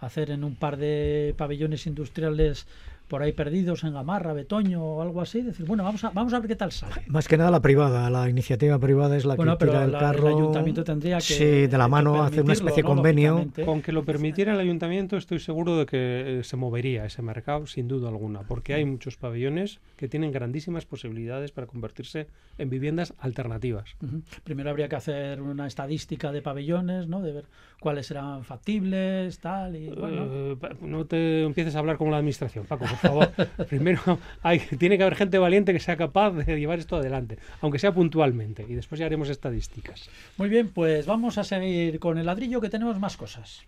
Hacer 0.00 0.30
en 0.30 0.44
un 0.44 0.54
par 0.54 0.76
de 0.76 1.34
pabellones 1.36 1.86
industriales 1.86 2.66
por 3.08 3.22
ahí 3.22 3.32
perdidos 3.32 3.84
en 3.84 3.94
Gamarra, 3.94 4.32
Betoño 4.34 4.82
o 4.84 5.02
algo 5.02 5.20
así, 5.20 5.42
decir, 5.42 5.66
bueno, 5.66 5.82
vamos 5.82 6.04
a, 6.04 6.10
vamos 6.10 6.32
a 6.34 6.38
ver 6.40 6.48
qué 6.48 6.56
tal 6.56 6.70
sale. 6.72 7.02
Más 7.08 7.26
que 7.26 7.36
nada 7.38 7.50
la 7.50 7.60
privada, 7.60 8.08
la 8.10 8.28
iniciativa 8.28 8.78
privada 8.78 9.16
es 9.16 9.24
la 9.24 9.34
Bueno, 9.34 9.52
que 9.56 9.60
pero 9.66 9.72
tira 9.72 9.84
el 9.84 9.92
la- 9.92 9.98
el 9.98 10.04
carro. 10.04 10.28
ayuntamiento 10.28 10.84
tendría 10.84 11.16
que- 11.16 11.22
Sí, 11.22 11.66
de 11.66 11.78
la 11.78 11.88
mano 11.88 12.22
hacer 12.22 12.44
una 12.44 12.52
especie 12.52 12.82
de 12.82 12.88
¿no? 12.88 12.94
convenio. 12.94 13.46
Con 13.64 13.80
que 13.82 13.92
lo 13.92 14.04
permitiera 14.04 14.52
el 14.52 14.60
ayuntamiento 14.60 15.16
estoy 15.16 15.38
seguro 15.40 15.76
de 15.78 15.86
que 15.86 16.40
eh, 16.40 16.44
se 16.44 16.56
movería 16.56 17.04
ese 17.06 17.22
mercado 17.22 17.66
sin 17.66 17.88
duda 17.88 18.08
alguna, 18.08 18.42
porque 18.42 18.74
hay 18.74 18.84
muchos 18.84 19.16
pabellones 19.16 19.80
que 19.96 20.06
tienen 20.08 20.30
grandísimas 20.30 20.84
posibilidades 20.84 21.50
para 21.50 21.66
convertirse 21.66 22.26
en 22.58 22.68
viviendas 22.70 23.14
alternativas. 23.18 23.96
Primero 24.44 24.70
habría 24.70 24.88
que 24.88 24.96
hacer 24.96 25.40
una 25.40 25.66
estadística 25.66 26.30
de 26.30 26.42
pabellones, 26.42 27.08
¿no? 27.08 27.22
De 27.22 27.32
ver 27.32 27.44
cuáles 27.80 28.06
serán 28.06 28.44
factibles, 28.44 29.38
tal, 29.38 29.76
y 29.76 29.88
bueno. 29.88 30.26
Eh, 30.28 30.56
no 30.82 31.06
te 31.06 31.44
empieces 31.44 31.74
a 31.76 31.78
hablar 31.78 31.96
como 31.96 32.10
la 32.10 32.18
administración, 32.18 32.66
Paco, 32.66 32.84
favor. 32.98 33.30
Primero 33.68 34.18
hay, 34.42 34.60
tiene 34.78 34.96
que 34.96 35.04
haber 35.04 35.16
gente 35.16 35.38
valiente 35.38 35.72
que 35.72 35.80
sea 35.80 35.96
capaz 35.96 36.32
de 36.32 36.58
llevar 36.58 36.78
esto 36.78 36.96
adelante, 36.96 37.38
aunque 37.60 37.78
sea 37.78 37.92
puntualmente, 37.92 38.64
y 38.68 38.74
después 38.74 38.98
ya 38.98 39.06
haremos 39.06 39.28
estadísticas. 39.28 40.08
Muy 40.36 40.48
bien, 40.48 40.68
pues 40.68 41.06
vamos 41.06 41.38
a 41.38 41.44
seguir 41.44 41.98
con 41.98 42.18
el 42.18 42.26
ladrillo 42.26 42.60
que 42.60 42.68
tenemos 42.68 42.98
más 42.98 43.16
cosas. 43.16 43.64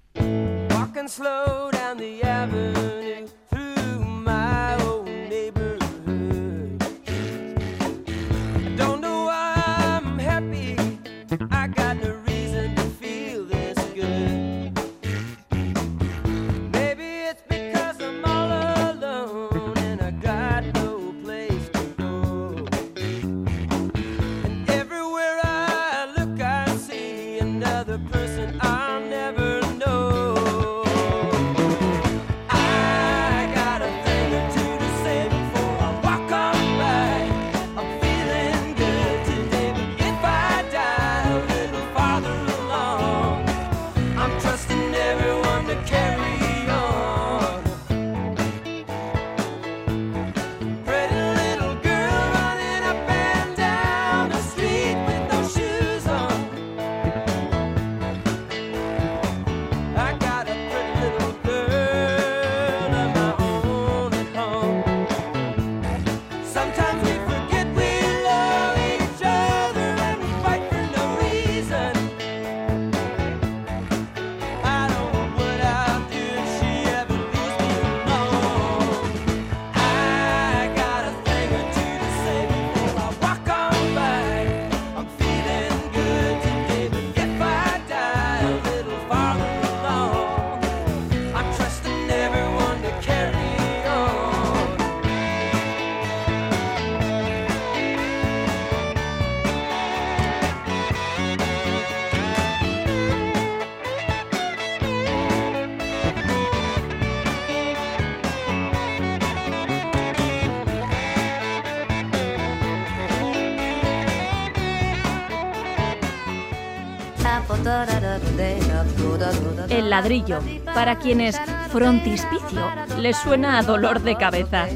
El 119.68 119.90
ladrillo, 119.90 120.40
para 120.64 120.98
quienes 120.98 121.40
frontispicio 121.70 122.70
les 122.98 123.16
suena 123.16 123.58
a 123.58 123.62
dolor 123.62 124.02
de 124.02 124.16
cabeza. 124.16 124.66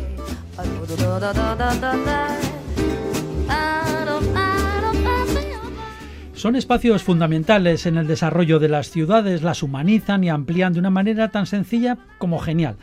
Son 6.35 6.57
espacios 6.57 7.03
fundamentales 7.03 7.87
en 7.87 7.97
el 7.97 8.07
desarrollo 8.07 8.59
de 8.59 8.69
las 8.69 8.91
ciudades, 8.91 9.43
las 9.43 9.63
humanizan 9.63 10.25
y 10.25 10.29
amplían 10.29 10.75
de 10.75 10.81
una 10.81 10.91
manera 10.91 11.31
tan 11.31 11.47
sencilla 11.47 11.97
como 12.19 12.39
genial. 12.39 12.77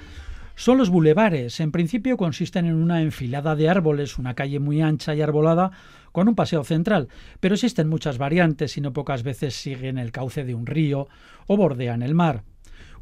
Son 0.62 0.78
los 0.78 0.92
bulevares. 0.92 1.60
En 1.60 1.72
principio 1.72 2.18
consisten 2.18 2.68
en 2.68 2.76
una 2.76 3.02
enfilada 3.02 3.56
de 3.56 3.68
árboles, 3.68 4.20
una 4.20 4.36
calle 4.36 4.60
muy 4.60 4.80
ancha 4.80 5.16
y 5.16 5.22
arbolada 5.24 5.72
con 6.12 6.28
un 6.28 6.36
paseo 6.36 6.64
central, 6.64 7.08
pero 7.40 7.56
existen 7.56 7.90
muchas 7.90 8.20
variantes 8.20 8.78
y 8.78 8.82
no 8.82 8.94
pocas 8.94 9.24
veces 9.24 9.56
siguen 9.56 9.98
el 9.98 10.12
cauce 10.12 10.44
de 10.44 10.54
un 10.54 10.68
río 10.68 11.08
o 11.48 11.58
bordean 11.58 12.04
el 12.04 12.14
mar. 12.14 12.44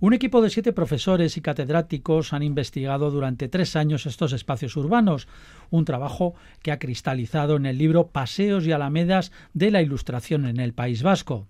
Un 0.01 0.13
equipo 0.13 0.41
de 0.41 0.49
siete 0.49 0.71
profesores 0.71 1.35
y 1.35 1.41
catedráticos 1.41 2.31
han 2.31 2.41
investigado 2.41 3.11
durante 3.11 3.49
tres 3.49 3.75
años 3.75 4.05
estos 4.05 4.31
espacios 4.31 4.77
urbanos, 4.77 5.27
un 5.71 5.83
trabajo 5.83 6.35
que 6.63 6.71
ha 6.71 6.79
cristalizado 6.79 7.57
en 7.57 7.65
el 7.65 7.77
libro 7.77 8.07
Paseos 8.07 8.65
y 8.65 8.71
Alamedas 8.71 9.33
de 9.53 9.71
la 9.71 9.81
Ilustración 9.81 10.45
en 10.45 10.61
el 10.61 10.71
País 10.71 11.03
Vasco. 11.03 11.47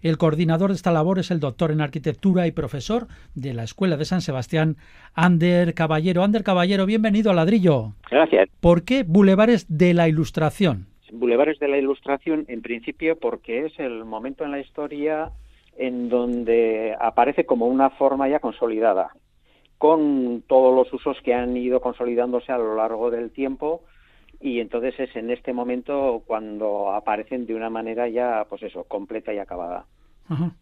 El 0.00 0.16
coordinador 0.16 0.70
de 0.70 0.76
esta 0.76 0.92
labor 0.92 1.18
es 1.18 1.30
el 1.30 1.40
doctor 1.40 1.72
en 1.72 1.82
arquitectura 1.82 2.46
y 2.46 2.52
profesor 2.52 3.06
de 3.34 3.52
la 3.52 3.64
Escuela 3.64 3.98
de 3.98 4.06
San 4.06 4.22
Sebastián, 4.22 4.76
Ander 5.12 5.74
Caballero. 5.74 6.24
Ander 6.24 6.42
Caballero, 6.42 6.86
bienvenido 6.86 7.30
a 7.30 7.34
Ladrillo. 7.34 7.92
Gracias. 8.10 8.48
¿Por 8.60 8.82
qué 8.82 9.02
Bulevares 9.02 9.66
de 9.68 9.92
la 9.92 10.08
Ilustración? 10.08 10.86
Bulevares 11.12 11.58
de 11.58 11.68
la 11.68 11.76
Ilustración, 11.76 12.46
en 12.48 12.62
principio, 12.62 13.18
porque 13.18 13.66
es 13.66 13.78
el 13.78 14.06
momento 14.06 14.42
en 14.42 14.52
la 14.52 14.60
historia 14.60 15.32
en 15.80 16.10
donde 16.10 16.94
aparece 17.00 17.46
como 17.46 17.66
una 17.66 17.88
forma 17.88 18.28
ya 18.28 18.38
consolidada, 18.38 19.14
con 19.78 20.44
todos 20.46 20.74
los 20.74 20.92
usos 20.92 21.16
que 21.24 21.32
han 21.32 21.56
ido 21.56 21.80
consolidándose 21.80 22.52
a 22.52 22.58
lo 22.58 22.76
largo 22.76 23.10
del 23.10 23.30
tiempo, 23.30 23.82
y 24.40 24.60
entonces 24.60 24.94
es 25.00 25.16
en 25.16 25.30
este 25.30 25.54
momento 25.54 26.22
cuando 26.26 26.92
aparecen 26.92 27.46
de 27.46 27.54
una 27.54 27.70
manera 27.70 28.08
ya, 28.08 28.44
pues 28.46 28.62
eso, 28.62 28.84
completa 28.84 29.32
y 29.32 29.38
acabada. 29.38 29.86
Ajá. 30.28 30.52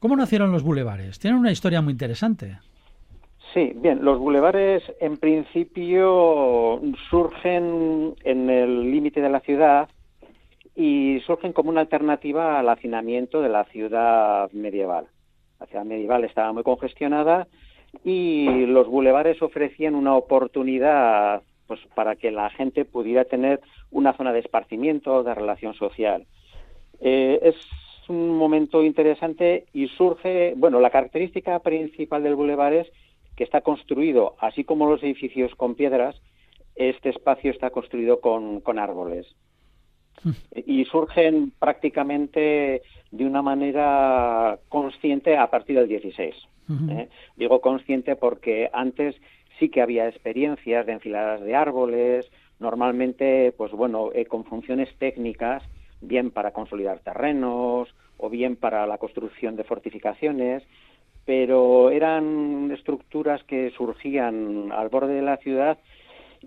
¿Cómo 0.00 0.16
nacieron 0.16 0.50
los 0.50 0.64
bulevares? 0.64 1.20
Tienen 1.20 1.38
una 1.38 1.52
historia 1.52 1.80
muy 1.80 1.92
interesante. 1.92 2.58
Sí, 3.54 3.72
bien, 3.76 4.04
los 4.04 4.18
bulevares 4.18 4.82
en 5.00 5.16
principio 5.16 6.82
surgen 7.08 8.16
en 8.24 8.50
el 8.50 8.90
límite 8.90 9.20
de 9.20 9.30
la 9.30 9.40
ciudad 9.40 9.88
y 10.76 11.20
surgen 11.26 11.54
como 11.54 11.70
una 11.70 11.80
alternativa 11.80 12.58
al 12.58 12.68
hacinamiento 12.68 13.40
de 13.40 13.48
la 13.48 13.64
ciudad 13.64 14.50
medieval. 14.52 15.06
La 15.58 15.66
ciudad 15.66 15.86
medieval 15.86 16.24
estaba 16.24 16.52
muy 16.52 16.62
congestionada 16.62 17.48
y 18.04 18.66
los 18.66 18.86
bulevares 18.86 19.40
ofrecían 19.40 19.94
una 19.94 20.14
oportunidad 20.14 21.42
pues 21.66 21.80
para 21.94 22.14
que 22.14 22.30
la 22.30 22.50
gente 22.50 22.84
pudiera 22.84 23.24
tener 23.24 23.60
una 23.90 24.12
zona 24.12 24.32
de 24.32 24.40
esparcimiento, 24.40 25.22
de 25.22 25.34
relación 25.34 25.74
social. 25.74 26.26
Eh, 27.00 27.40
es 27.42 27.56
un 28.08 28.36
momento 28.36 28.84
interesante 28.84 29.64
y 29.72 29.88
surge, 29.88 30.54
bueno, 30.56 30.78
la 30.78 30.90
característica 30.90 31.58
principal 31.60 32.22
del 32.22 32.36
bulevar 32.36 32.74
es 32.74 32.86
que 33.34 33.44
está 33.44 33.62
construido, 33.62 34.36
así 34.38 34.62
como 34.62 34.88
los 34.88 35.02
edificios 35.02 35.54
con 35.56 35.74
piedras, 35.74 36.20
este 36.76 37.08
espacio 37.08 37.50
está 37.50 37.70
construido 37.70 38.20
con, 38.20 38.60
con 38.60 38.78
árboles. 38.78 39.26
Y 40.54 40.84
surgen 40.86 41.52
prácticamente 41.58 42.82
de 43.10 43.24
una 43.24 43.42
manera 43.42 44.58
consciente 44.68 45.36
a 45.36 45.48
partir 45.48 45.78
del 45.78 45.88
16. 45.88 46.34
Ujú. 46.68 46.90
¿eh? 46.90 47.08
Digo 47.36 47.60
consciente 47.60 48.16
porque 48.16 48.68
antes 48.72 49.14
sí 49.58 49.68
que 49.68 49.82
había 49.82 50.08
experiencias 50.08 50.86
de 50.86 50.92
enfiladas 50.92 51.40
de 51.40 51.54
árboles, 51.54 52.30
normalmente, 52.58 53.52
pues 53.56 53.72
bueno, 53.72 54.10
eh, 54.14 54.26
con 54.26 54.44
funciones 54.44 54.88
técnicas, 54.98 55.62
bien 56.00 56.30
para 56.30 56.52
consolidar 56.52 57.00
terrenos 57.00 57.94
o 58.18 58.30
bien 58.30 58.56
para 58.56 58.86
la 58.86 58.98
construcción 58.98 59.56
de 59.56 59.64
fortificaciones, 59.64 60.62
pero 61.24 61.90
eran 61.90 62.70
estructuras 62.72 63.42
que 63.44 63.70
surgían 63.70 64.70
al 64.72 64.88
borde 64.88 65.14
de 65.14 65.22
la 65.22 65.36
ciudad 65.38 65.78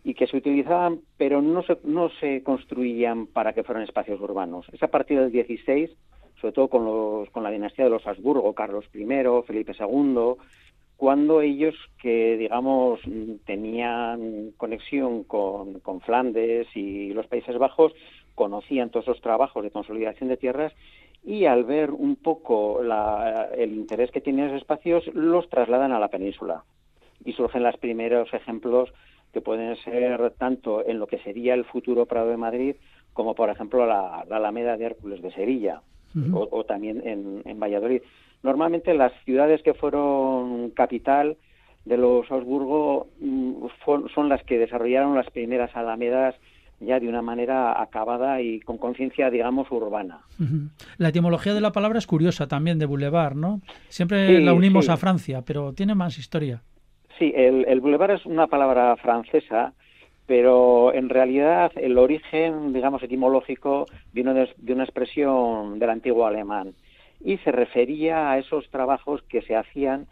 y 0.03 0.13
que 0.13 0.27
se 0.27 0.37
utilizaban, 0.37 0.99
pero 1.17 1.41
no 1.41 1.63
se, 1.63 1.77
no 1.83 2.09
se 2.19 2.43
construían 2.43 3.27
para 3.27 3.53
que 3.53 3.63
fueran 3.63 3.83
espacios 3.83 4.19
urbanos. 4.21 4.67
Es 4.71 4.81
a 4.83 4.87
partir 4.87 5.19
del 5.19 5.31
16, 5.31 5.89
sobre 6.39 6.53
todo 6.53 6.67
con, 6.69 6.85
los, 6.85 7.29
con 7.31 7.43
la 7.43 7.51
dinastía 7.51 7.85
de 7.85 7.91
los 7.91 8.05
Habsburgo, 8.07 8.53
Carlos 8.53 8.85
I, 8.93 9.05
Felipe 9.45 9.73
II, 9.77 10.35
cuando 10.95 11.41
ellos 11.41 11.75
que, 12.01 12.37
digamos, 12.37 12.99
tenían 13.45 14.51
conexión 14.57 15.23
con, 15.23 15.79
con 15.79 16.01
Flandes 16.01 16.67
y 16.75 17.13
los 17.13 17.27
Países 17.27 17.57
Bajos, 17.57 17.93
conocían 18.35 18.89
todos 18.89 19.05
esos 19.05 19.21
trabajos 19.21 19.63
de 19.63 19.71
consolidación 19.71 20.29
de 20.29 20.37
tierras 20.37 20.73
y 21.23 21.45
al 21.45 21.65
ver 21.65 21.91
un 21.91 22.15
poco 22.15 22.81
la- 22.83 23.49
el 23.57 23.73
interés 23.73 24.11
que 24.11 24.21
tienen 24.21 24.45
esos 24.45 24.61
espacios, 24.61 25.05
los 25.13 25.49
trasladan 25.49 25.91
a 25.91 25.99
la 25.99 26.07
península. 26.07 26.63
Y 27.25 27.33
surgen 27.33 27.63
los 27.63 27.75
primeros 27.77 28.33
ejemplos 28.33 28.93
que 29.33 29.41
pueden 29.41 29.75
ser 29.77 30.31
tanto 30.37 30.85
en 30.87 30.99
lo 30.99 31.07
que 31.07 31.19
sería 31.19 31.53
el 31.53 31.65
futuro 31.65 32.05
Prado 32.05 32.29
de 32.29 32.37
Madrid, 32.37 32.75
como 33.13 33.35
por 33.35 33.49
ejemplo 33.49 33.85
la, 33.85 34.25
la 34.29 34.37
Alameda 34.37 34.77
de 34.77 34.85
Hércules 34.85 35.21
de 35.21 35.31
Sevilla, 35.31 35.81
o, 36.33 36.47
o 36.51 36.63
también 36.65 37.05
en, 37.07 37.41
en 37.45 37.59
Valladolid. 37.59 38.01
Normalmente 38.41 38.93
las 38.93 39.11
ciudades 39.25 39.61
que 39.61 39.73
fueron 39.75 40.71
capital 40.71 41.37
de 41.85 41.97
los 41.97 42.29
Habsburgo 42.31 43.07
mm, 43.19 43.53
son 44.13 44.29
las 44.29 44.43
que 44.43 44.57
desarrollaron 44.57 45.15
las 45.15 45.29
primeras 45.29 45.75
alamedas 45.75 46.35
ya 46.81 46.99
de 46.99 47.09
una 47.09 47.21
manera 47.21 47.81
acabada 47.81 48.41
y 48.41 48.61
con 48.61 48.77
conciencia, 48.77 49.29
digamos, 49.29 49.69
urbana. 49.69 50.21
La 50.97 51.09
etimología 51.09 51.53
de 51.53 51.59
la 51.59 51.73
palabra 51.73 51.99
es 51.99 52.07
curiosa 52.07 52.47
también 52.47 52.79
de 52.79 52.85
boulevard, 52.85 53.35
¿no? 53.35 53.59
Siempre 53.89 54.37
Sí, 54.37 54.43
la 54.43 54.53
unimos 54.53 54.85
sí. 54.85 54.91
a 54.91 54.95
Francia, 54.97 55.41
pero 55.45 55.73
tiene 55.73 55.93
más 55.93 56.17
historia. 56.17 56.61
Sí, 57.19 57.33
el, 57.35 57.81
boulevard 57.81 58.11
es 58.11 58.25
una 58.25 58.47
palabra 58.47 58.95
francesa, 58.95 59.73
pero 60.25 60.93
en 60.93 61.09
realidad 61.09 61.69
el 61.75 61.97
origen, 61.97 62.71
digamos, 62.71 63.03
etimológico 63.03 63.87
vino 64.13 64.33
de, 64.33 64.47
una 64.71 64.85
expresión 64.85 65.79
del 65.79 65.89
antiguo 65.89 66.25
alemán 66.25 66.75
y 67.19 67.37
se 67.39 67.51
refería 67.51 68.31
a 68.31 68.37
esos 68.37 68.69
trabajos 68.69 69.21
que 69.23 69.41
se 69.41 69.57
hacían 69.57 70.07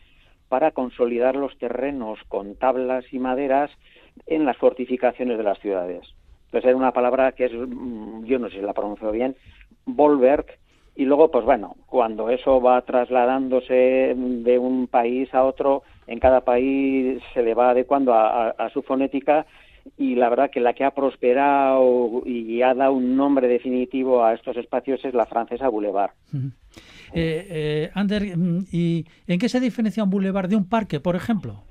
para 0.50 0.72
consolidar 0.72 1.38
los 1.38 1.58
terrenos 1.58 2.20
con 2.28 2.56
tablas 2.56 3.06
y 3.14 3.20
maderas 3.20 3.72
en 4.26 4.44
las 4.44 4.58
fortificaciones 4.58 5.38
de 5.38 5.44
las 5.46 5.60
ciudades. 5.60 6.14
Entonces 6.48 6.68
era 6.68 6.76
una 6.76 6.92
palabra 6.92 7.32
que 7.32 7.46
es, 7.46 7.54
mm, 7.54 8.26
yo 8.26 8.38
no 8.38 8.50
sé 8.50 8.58
si 8.58 8.62
la 8.62 8.74
pronuncio 8.74 9.12
bien, 9.12 9.38
Volberg, 9.86 10.46
y 10.94 11.06
luego, 11.06 11.32
pues 11.32 11.46
bueno, 11.46 11.76
cuando 11.86 12.30
eso 12.30 12.60
va 12.60 12.82
trasladándose 12.82 14.14
de 14.18 14.60
un 14.60 14.88
país 14.88 15.34
a 15.34 15.44
otro, 15.44 15.84
en 16.08 16.20
cada 16.20 16.42
país 16.42 17.22
se 17.34 17.44
le 17.44 17.54
va 17.54 17.70
adecuando 17.72 18.14
a, 18.14 18.48
a- 18.48 18.50
a 18.52 18.70
su 18.70 18.82
fonética 18.82 19.46
y 19.98 20.16
la 20.16 20.30
verdad 20.30 20.50
que 20.50 20.60
la 20.60 20.74
que 20.74 20.84
ha 20.84 20.92
prosperado 20.92 22.22
y 22.26 22.62
ha 22.62 22.74
dado 22.74 22.94
un 22.94 23.16
nombre 23.16 23.48
definitivo 23.48 24.24
a 24.24 24.34
estos 24.34 24.58
espacios 24.58 25.04
es 25.06 25.14
la 25.14 25.26
francesa 25.26 25.70
Boulevard. 25.70 26.12
Eh, 27.14 27.48
eh, 27.50 27.90
Ander, 27.94 28.36
mm, 28.38 28.66
¿y 28.72 29.06
en 29.28 29.40
qué 29.40 29.48
se 29.48 29.60
diferencia 29.60 30.04
un 30.04 30.10
boulevard 30.10 30.50
de 30.50 30.56
un 30.58 30.68
parque, 30.68 31.00
por 31.00 31.16
ejemplo? 31.16 31.64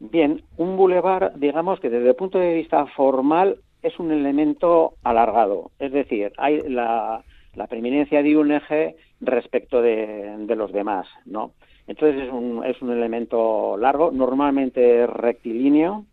Bien, 0.00 0.42
un 0.56 0.76
bulevar, 0.76 1.32
digamos 1.36 1.78
que 1.80 1.88
desde 1.90 2.08
el 2.08 2.16
punto 2.16 2.38
de 2.38 2.54
vista 2.54 2.86
formal 2.86 3.58
es 3.82 3.98
un 3.98 4.10
elemento 4.10 4.94
alargado, 5.04 5.70
es 5.78 5.92
decir, 5.92 6.32
hay 6.38 6.60
la, 6.68 7.22
la 7.54 7.66
preeminencia 7.66 8.22
de 8.22 8.36
un 8.36 8.52
eje 8.52 8.96
respecto 9.20 9.80
de, 9.82 10.36
de 10.38 10.56
los 10.56 10.72
demás, 10.72 11.06
¿no? 11.24 11.52
Entonces 11.86 12.22
es 12.22 12.32
un, 12.32 12.64
es 12.64 12.80
un 12.80 12.90
elemento 12.90 13.76
largo, 13.76 14.10
normalmente 14.10 15.06
rectilíneo 15.06 16.04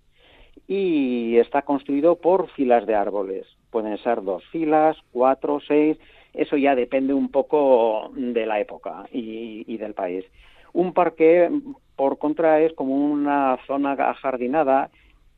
y 0.68 1.38
está 1.38 1.62
construido 1.62 2.16
por 2.16 2.50
filas 2.50 2.86
de 2.86 2.96
árboles. 2.96 3.46
Pueden 3.70 3.98
ser 4.00 4.24
dos 4.24 4.44
filas, 4.52 4.98
cuatro, 5.12 5.60
seis, 5.68 5.98
eso 6.34 6.58
ya 6.58 6.76
depende 6.76 7.14
un 7.14 7.30
poco 7.30 8.12
de 8.16 8.46
la 8.46 8.60
época 8.60 9.06
y, 9.12 9.64
y 9.68 9.78
del 9.78 9.94
país. 9.94 10.26
Un 10.74 10.94
parque, 10.94 11.50
por 11.96 12.18
contra, 12.18 12.62
es 12.62 12.74
como 12.74 12.96
una 12.96 13.58
zona 13.66 13.94
ajardinada 13.94 14.90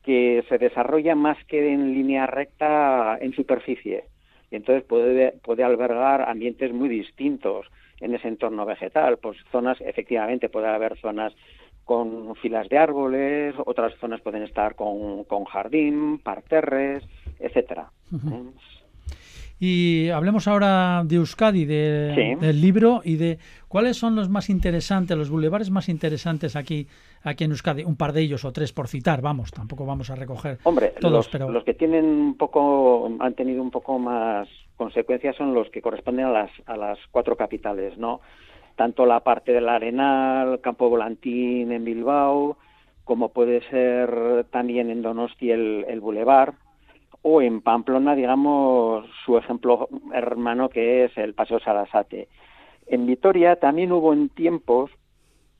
que 0.02 0.44
se 0.48 0.58
desarrolla 0.58 1.14
más 1.14 1.42
que 1.44 1.72
en 1.72 1.92
línea 1.94 2.26
recta 2.26 3.16
en 3.20 3.32
superficie. 3.32 4.04
Y 4.52 4.56
entonces 4.56 4.84
puede, 4.84 5.32
puede 5.42 5.64
albergar 5.64 6.28
ambientes 6.28 6.72
muy 6.72 6.88
distintos 6.90 7.66
en 8.00 8.14
ese 8.14 8.28
entorno 8.28 8.66
vegetal. 8.66 9.16
Pues 9.16 9.38
zonas, 9.50 9.80
efectivamente, 9.80 10.48
puede 10.50 10.68
haber 10.68 10.98
zonas 10.98 11.32
con 11.84 12.36
filas 12.36 12.68
de 12.68 12.76
árboles, 12.78 13.54
otras 13.66 13.92
zonas 13.98 14.20
pueden 14.20 14.42
estar 14.42 14.74
con, 14.76 15.24
con 15.24 15.44
jardín, 15.44 16.18
parterres, 16.18 17.02
etcétera. 17.40 17.90
¿Eh? 18.12 18.42
Y 19.58 20.08
hablemos 20.10 20.48
ahora 20.48 21.02
de 21.04 21.16
Euskadi, 21.16 21.64
de- 21.64 22.12
Sí. 22.14 22.44
del 22.46 22.60
libro 22.60 23.00
y 23.04 23.16
de 23.16 23.38
cuáles 23.72 23.96
son 23.96 24.14
los 24.14 24.28
más 24.28 24.50
interesantes, 24.50 25.16
los 25.16 25.30
bulevares 25.30 25.70
más 25.70 25.88
interesantes 25.88 26.56
aquí, 26.56 26.86
aquí 27.24 27.44
en 27.44 27.52
Euskadi. 27.52 27.84
Un 27.84 27.96
par 27.96 28.12
de 28.12 28.20
ellos 28.20 28.44
o 28.44 28.52
tres 28.52 28.70
por 28.70 28.86
citar, 28.86 29.22
vamos, 29.22 29.50
tampoco 29.50 29.86
vamos 29.86 30.10
a 30.10 30.14
recoger 30.14 30.58
Hombre, 30.64 30.92
todos, 31.00 31.14
los, 31.14 31.28
pero 31.30 31.50
los 31.50 31.64
que 31.64 31.72
tienen 31.72 32.04
un 32.04 32.36
poco, 32.36 33.10
han 33.18 33.32
tenido 33.32 33.62
un 33.62 33.70
poco 33.70 33.98
más 33.98 34.46
consecuencias 34.76 35.36
son 35.36 35.54
los 35.54 35.70
que 35.70 35.80
corresponden 35.80 36.26
a 36.26 36.30
las, 36.30 36.50
a 36.66 36.76
las 36.76 36.98
cuatro 37.10 37.34
capitales, 37.34 37.96
¿no? 37.96 38.20
Tanto 38.76 39.06
la 39.06 39.20
parte 39.20 39.52
del 39.52 39.70
Arenal, 39.70 40.60
Campo 40.60 40.90
Volantín 40.90 41.72
en 41.72 41.82
Bilbao, 41.82 42.58
como 43.04 43.30
puede 43.30 43.66
ser 43.70 44.44
también 44.50 44.90
en 44.90 45.00
Donosti 45.00 45.50
el, 45.50 45.86
el 45.88 46.00
Boulevard, 46.00 46.52
o 47.22 47.40
en 47.40 47.62
Pamplona, 47.62 48.14
digamos, 48.14 49.06
su 49.24 49.38
ejemplo 49.38 49.88
hermano 50.12 50.68
que 50.68 51.04
es 51.04 51.16
el 51.16 51.32
Paseo 51.32 51.58
Sarasate. 51.58 52.28
En 52.86 53.06
Vitoria 53.06 53.56
también 53.56 53.92
hubo 53.92 54.12
en 54.12 54.28
tiempos, 54.28 54.90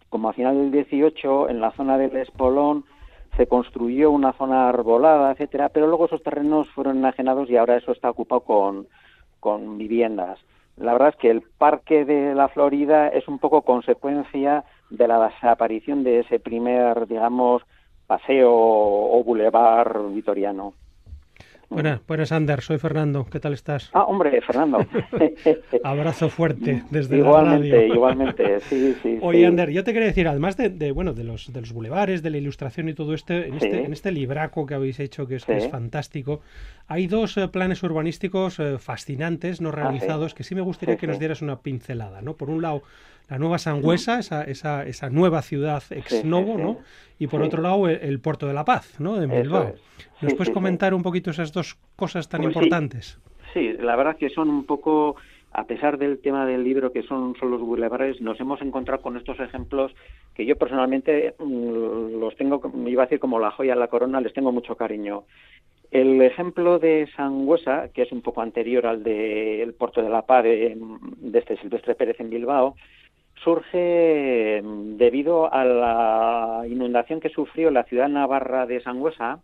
como 0.09 0.29
a 0.29 0.33
final 0.33 0.57
del 0.57 0.71
18, 0.71 1.49
en 1.49 1.61
la 1.61 1.73
zona 1.73 1.99
del 1.99 2.17
Espolón, 2.17 2.85
se 3.37 3.47
construyó 3.47 4.11
una 4.11 4.33
zona 4.35 4.69
arbolada, 4.69 5.33
etcétera, 5.33 5.71
pero 5.71 5.87
luego 5.87 6.07
esos 6.07 6.23
terrenos 6.23 6.69
fueron 6.71 6.99
enajenados 6.99 7.49
y 7.49 7.57
ahora 7.57 7.77
eso 7.77 7.93
está 7.93 8.11
ocupado 8.11 8.43
con, 8.43 8.87
con 9.41 9.79
viviendas. 9.79 10.39
La 10.77 10.93
verdad 10.93 11.11
es 11.11 11.17
que 11.17 11.31
el 11.31 11.43
Parque 11.43 12.05
de 12.05 12.35
la 12.35 12.49
Florida 12.49 13.09
es 13.09 13.29
un 13.29 13.39
poco 13.39 13.63
consecuencia 13.63 14.65
de 14.91 15.09
la 15.09 15.29
desaparición 15.29 16.05
de 16.05 16.21
ese 16.21 16.41
primer, 16.41 17.07
digamos, 17.07 17.63
paseo 18.07 18.53
o 18.53 19.23
bulevar 19.25 19.99
vitoriano. 20.11 20.75
Buenas, 21.73 22.01
buenas, 22.07 22.33
Ander. 22.33 22.61
Soy 22.61 22.79
Fernando. 22.79 23.25
¿Qué 23.25 23.41
tal 23.41 23.55
estás? 23.55 23.91
Ah, 23.95 24.05
hombre, 24.05 24.41
Fernando. 24.43 24.79
Abrazo 25.85 26.29
fuerte 26.29 26.83
desde 26.91 27.17
igualmente, 27.17 27.69
la 27.69 27.77
radio. 27.77 27.95
igualmente, 27.95 28.61
sí, 28.61 28.95
sí. 29.03 29.19
Oye, 29.23 29.39
sí. 29.41 29.45
Ander, 29.47 29.71
yo 29.71 29.83
te 29.83 29.93
quería 29.93 30.09
decir, 30.09 30.29
además 30.29 30.57
de, 30.57 30.69
de, 30.69 30.93
bueno, 30.93 31.15
de 31.15 31.25
los, 31.25 31.51
de 31.53 31.61
los 31.61 31.73
bulevares, 31.73 32.23
de 32.23 32.31
la 32.31 32.37
ilustración 32.37 32.89
y 32.91 32.95
todo 32.95 33.15
esto, 33.15 33.33
en, 33.33 33.59
Sí. 33.59 33.67
este, 33.67 33.85
en 33.85 33.93
este 33.93 34.13
libraco 34.13 34.67
que 34.67 34.75
habéis 34.75 35.01
hecho, 35.01 35.27
que 35.27 35.37
es, 35.37 35.45
que 35.47 35.59
Sí. 35.61 35.67
es 35.67 35.71
fantástico, 35.71 36.41
hay 36.89 37.07
dos 37.07 37.37
eh, 37.39 37.49
planes 37.49 37.83
urbanísticos 37.83 38.59
eh, 38.61 38.77
fascinantes, 38.79 39.61
no 39.61 39.71
Ah, 39.71 39.73
realizados, 39.73 40.35
que 40.35 40.45
sí 40.45 40.55
me 40.55 40.61
gustaría 40.61 40.97
que 40.97 41.07
nos 41.07 41.19
dieras 41.19 41.41
una 41.43 41.61
pincelada, 41.61 42.21
¿no? 42.23 42.35
Por 42.35 42.51
un 42.51 42.61
lado, 42.61 42.83
la 43.33 43.39
nueva 43.39 43.57
Sangüesa, 43.57 44.19
esa, 44.19 44.45
esa, 44.45 44.85
esa 44.85 45.09
nueva 45.09 45.41
ciudad 45.41 45.83
ex 45.89 46.23
novo. 46.23 46.59
¿no? 46.59 46.81
Y 47.19 47.29
por 47.29 47.41
otro 47.41 47.63
lado, 47.63 47.89
el, 47.89 47.99
el 48.03 48.21
Puerto 48.21 48.47
de 48.47 48.53
la 48.53 48.67
Paz, 48.67 49.01
¿no? 49.01 49.17
De 49.19 49.27
Bilbao. 49.27 49.73
¿Nos 50.21 50.35
puedes 50.35 50.53
comentar 50.53 50.93
un 50.93 51.03
poquito 51.03 51.31
esas 51.31 51.51
dos 51.51 51.79
cosas 51.97 52.29
tan 52.29 52.43
Pues 52.43 52.55
importantes? 52.55 53.19
Sí, 53.55 53.73
la 53.81 53.97
verdad 53.97 54.17
que 54.19 54.29
son 54.29 54.51
un 54.51 54.67
poco, 54.67 55.17
a 55.53 55.65
pesar 55.65 55.97
del 55.97 56.19
tema 56.19 56.45
del 56.45 56.63
libro 56.63 56.93
que 56.93 57.03
son, 57.05 57.35
son 57.41 57.51
los 57.51 57.63
bulevares, 57.63 58.21
nos 58.21 58.39
hemos 58.39 58.61
encontrado 58.61 59.01
con 59.01 59.17
estos 59.17 59.41
ejemplos 59.41 59.95
que 60.35 60.45
yo 60.45 60.57
personalmente 60.57 61.35
mm, 61.39 62.21
los 62.21 62.37
tengo, 62.37 62.61
iba 62.87 63.05
a 63.05 63.07
decir 63.07 63.19
como 63.19 63.39
la 63.39 63.51
joya 63.51 63.73
de 63.73 63.81
la 63.81 63.89
corona, 63.89 64.21
les 64.21 64.35
tengo 64.35 64.53
mucho 64.53 64.77
cariño. 64.77 65.25
El 65.91 66.21
ejemplo 66.21 66.79
de 66.79 67.09
Sangüesa, 67.17 67.89
que 67.95 68.03
es 68.03 68.13
un 68.13 68.21
poco 68.21 68.43
anterior 68.43 68.87
al 68.87 69.03
del 69.03 69.73
Puerto 69.73 70.03
de 70.03 70.11
la 70.11 70.23
Paz 70.23 70.45
de, 70.45 70.77
de 71.17 71.39
este 71.39 71.57
Silvestre 71.57 71.95
Pérez 71.95 72.21
en 72.21 72.29
Bilbao, 72.29 72.75
surge 73.43 74.61
mm, 74.63 74.97
debido 74.97 75.53
a 75.53 75.65
la 75.65 76.65
inundación 76.69 77.21
que 77.21 77.29
sufrió 77.29 77.71
la 77.71 77.85
ciudad 77.85 78.09
navarra 78.09 78.67
de 78.67 78.81
Sangüesa, 78.81 79.41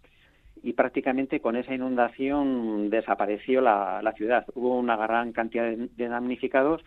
y 0.63 0.73
prácticamente 0.73 1.41
con 1.41 1.57
esa 1.57 1.75
inundación 1.75 2.91
desapareció 2.91 3.61
la, 3.61 4.01
la 4.03 4.13
ciudad. 4.13 4.45
Hubo 4.55 4.77
una 4.79 4.97
gran 4.97 5.33
cantidad 5.33 5.65
de, 5.65 5.89
de 5.97 6.09
damnificados 6.09 6.83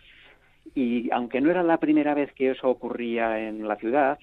y 0.74 1.10
aunque 1.10 1.40
no 1.40 1.50
era 1.50 1.62
la 1.62 1.78
primera 1.78 2.14
vez 2.14 2.32
que 2.32 2.50
eso 2.50 2.68
ocurría 2.68 3.48
en 3.48 3.66
la 3.66 3.76
ciudad, 3.76 4.18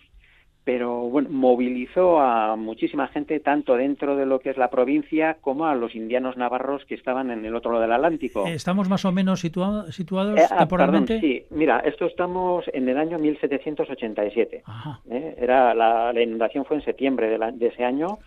pero 0.72 1.00
bueno, 1.10 1.30
movilizó 1.32 2.20
a 2.20 2.56
muchísima 2.56 3.08
gente 3.08 3.40
tanto 3.40 3.76
dentro 3.76 4.16
de 4.16 4.28
lo 4.28 4.40
que 4.40 4.52
es 4.52 4.58
la 4.58 4.70
provincia 4.70 5.38
como 5.42 5.66
a 5.66 5.74
los 5.74 5.96
indianos 5.96 6.38
navarros 6.38 6.86
que 6.86 6.94
estaban 6.94 7.32
en 7.32 7.44
el 7.44 7.56
otro 7.56 7.72
lado 7.72 7.82
del 7.82 7.94
Atlántico. 7.94 8.46
eh, 8.46 8.54
estamos 8.54 8.88
más 8.88 9.04
o 9.04 9.12
menos 9.12 9.44
situa- 9.44 9.92
situados 9.92 10.40
Eh, 10.40 10.44
ah, 10.52 10.60
temporalmente. 10.60 11.16
perdón, 11.16 11.28
sí, 11.28 11.44
mira, 11.50 11.80
esto 11.80 12.06
estamos 12.06 12.66
en 12.72 12.88
el 12.88 13.00
año 13.00 13.18
1787. 13.18 14.62
Ajá. 14.64 15.00
¿eh? 15.10 15.38
Era 15.40 15.74
la, 15.74 16.14
la 16.14 16.22
inundación 16.22 16.66
fue 16.66 16.78
en 16.78 16.84
septiembre 16.84 17.30
de, 17.30 17.40
la- 17.40 17.52
de 17.52 17.66
ese 17.66 17.84
año 17.84 18.20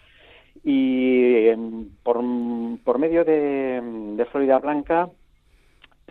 y 0.64 1.46
em, 1.46 1.90
por, 2.02 2.20
por 2.82 2.98
medio 2.98 3.24
de, 3.24 3.80
de 4.16 4.24
Florida 4.26 4.58
Blanca 4.58 5.08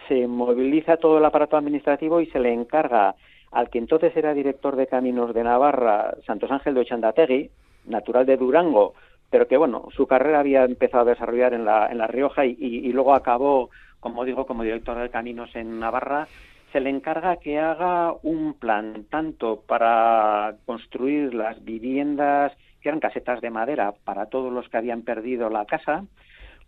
se 0.07 0.27
moviliza 0.27 0.95
todo 0.95 1.17
el 1.17 1.25
aparato 1.25 1.57
administrativo 1.57 2.21
y 2.21 2.27
se 2.27 2.39
le 2.39 2.53
encarga 2.53 3.15
al 3.51 3.69
que 3.69 3.77
entonces 3.79 4.15
era 4.15 4.33
director 4.33 4.75
de 4.75 4.87
caminos 4.87 5.33
de 5.33 5.43
Navarra, 5.43 6.13
Santos 6.25 6.51
Ángel 6.51 6.73
de 6.73 6.81
Ochandategui, 6.81 7.49
natural 7.85 8.25
de 8.25 8.37
Durango, 8.37 8.93
pero 9.29 9.47
que 9.47 9.57
bueno, 9.57 9.87
su 9.95 10.07
carrera 10.07 10.39
había 10.39 10.63
empezado 10.65 11.03
a 11.03 11.13
desarrollar 11.13 11.53
en 11.53 11.65
la, 11.65 11.87
en 11.91 11.97
la 11.97 12.07
Rioja 12.07 12.45
y, 12.45 12.55
y- 12.59 12.91
luego 12.93 13.13
acabó, 13.13 13.69
como 13.99 14.25
digo, 14.25 14.45
como 14.45 14.63
director 14.63 14.97
de 14.97 15.09
caminos 15.09 15.55
en 15.55 15.79
Navarra, 15.79 16.27
se 16.71 16.79
le 16.79 16.89
encarga 16.89 17.37
que 17.37 17.59
haga 17.59 18.13
un 18.23 18.53
plan 18.53 19.05
tanto 19.09 19.61
para 19.67 20.55
construir 20.65 21.33
las 21.33 21.63
viviendas 21.63 22.53
que 22.81 22.89
eran 22.89 22.99
casetas 23.01 23.41
de 23.41 23.49
madera 23.49 23.93
para 24.05 24.27
todos 24.27 24.51
los 24.51 24.67
que 24.69 24.77
habían 24.77 25.01
perdido 25.01 25.49
la 25.49 25.65
casa, 25.65 26.05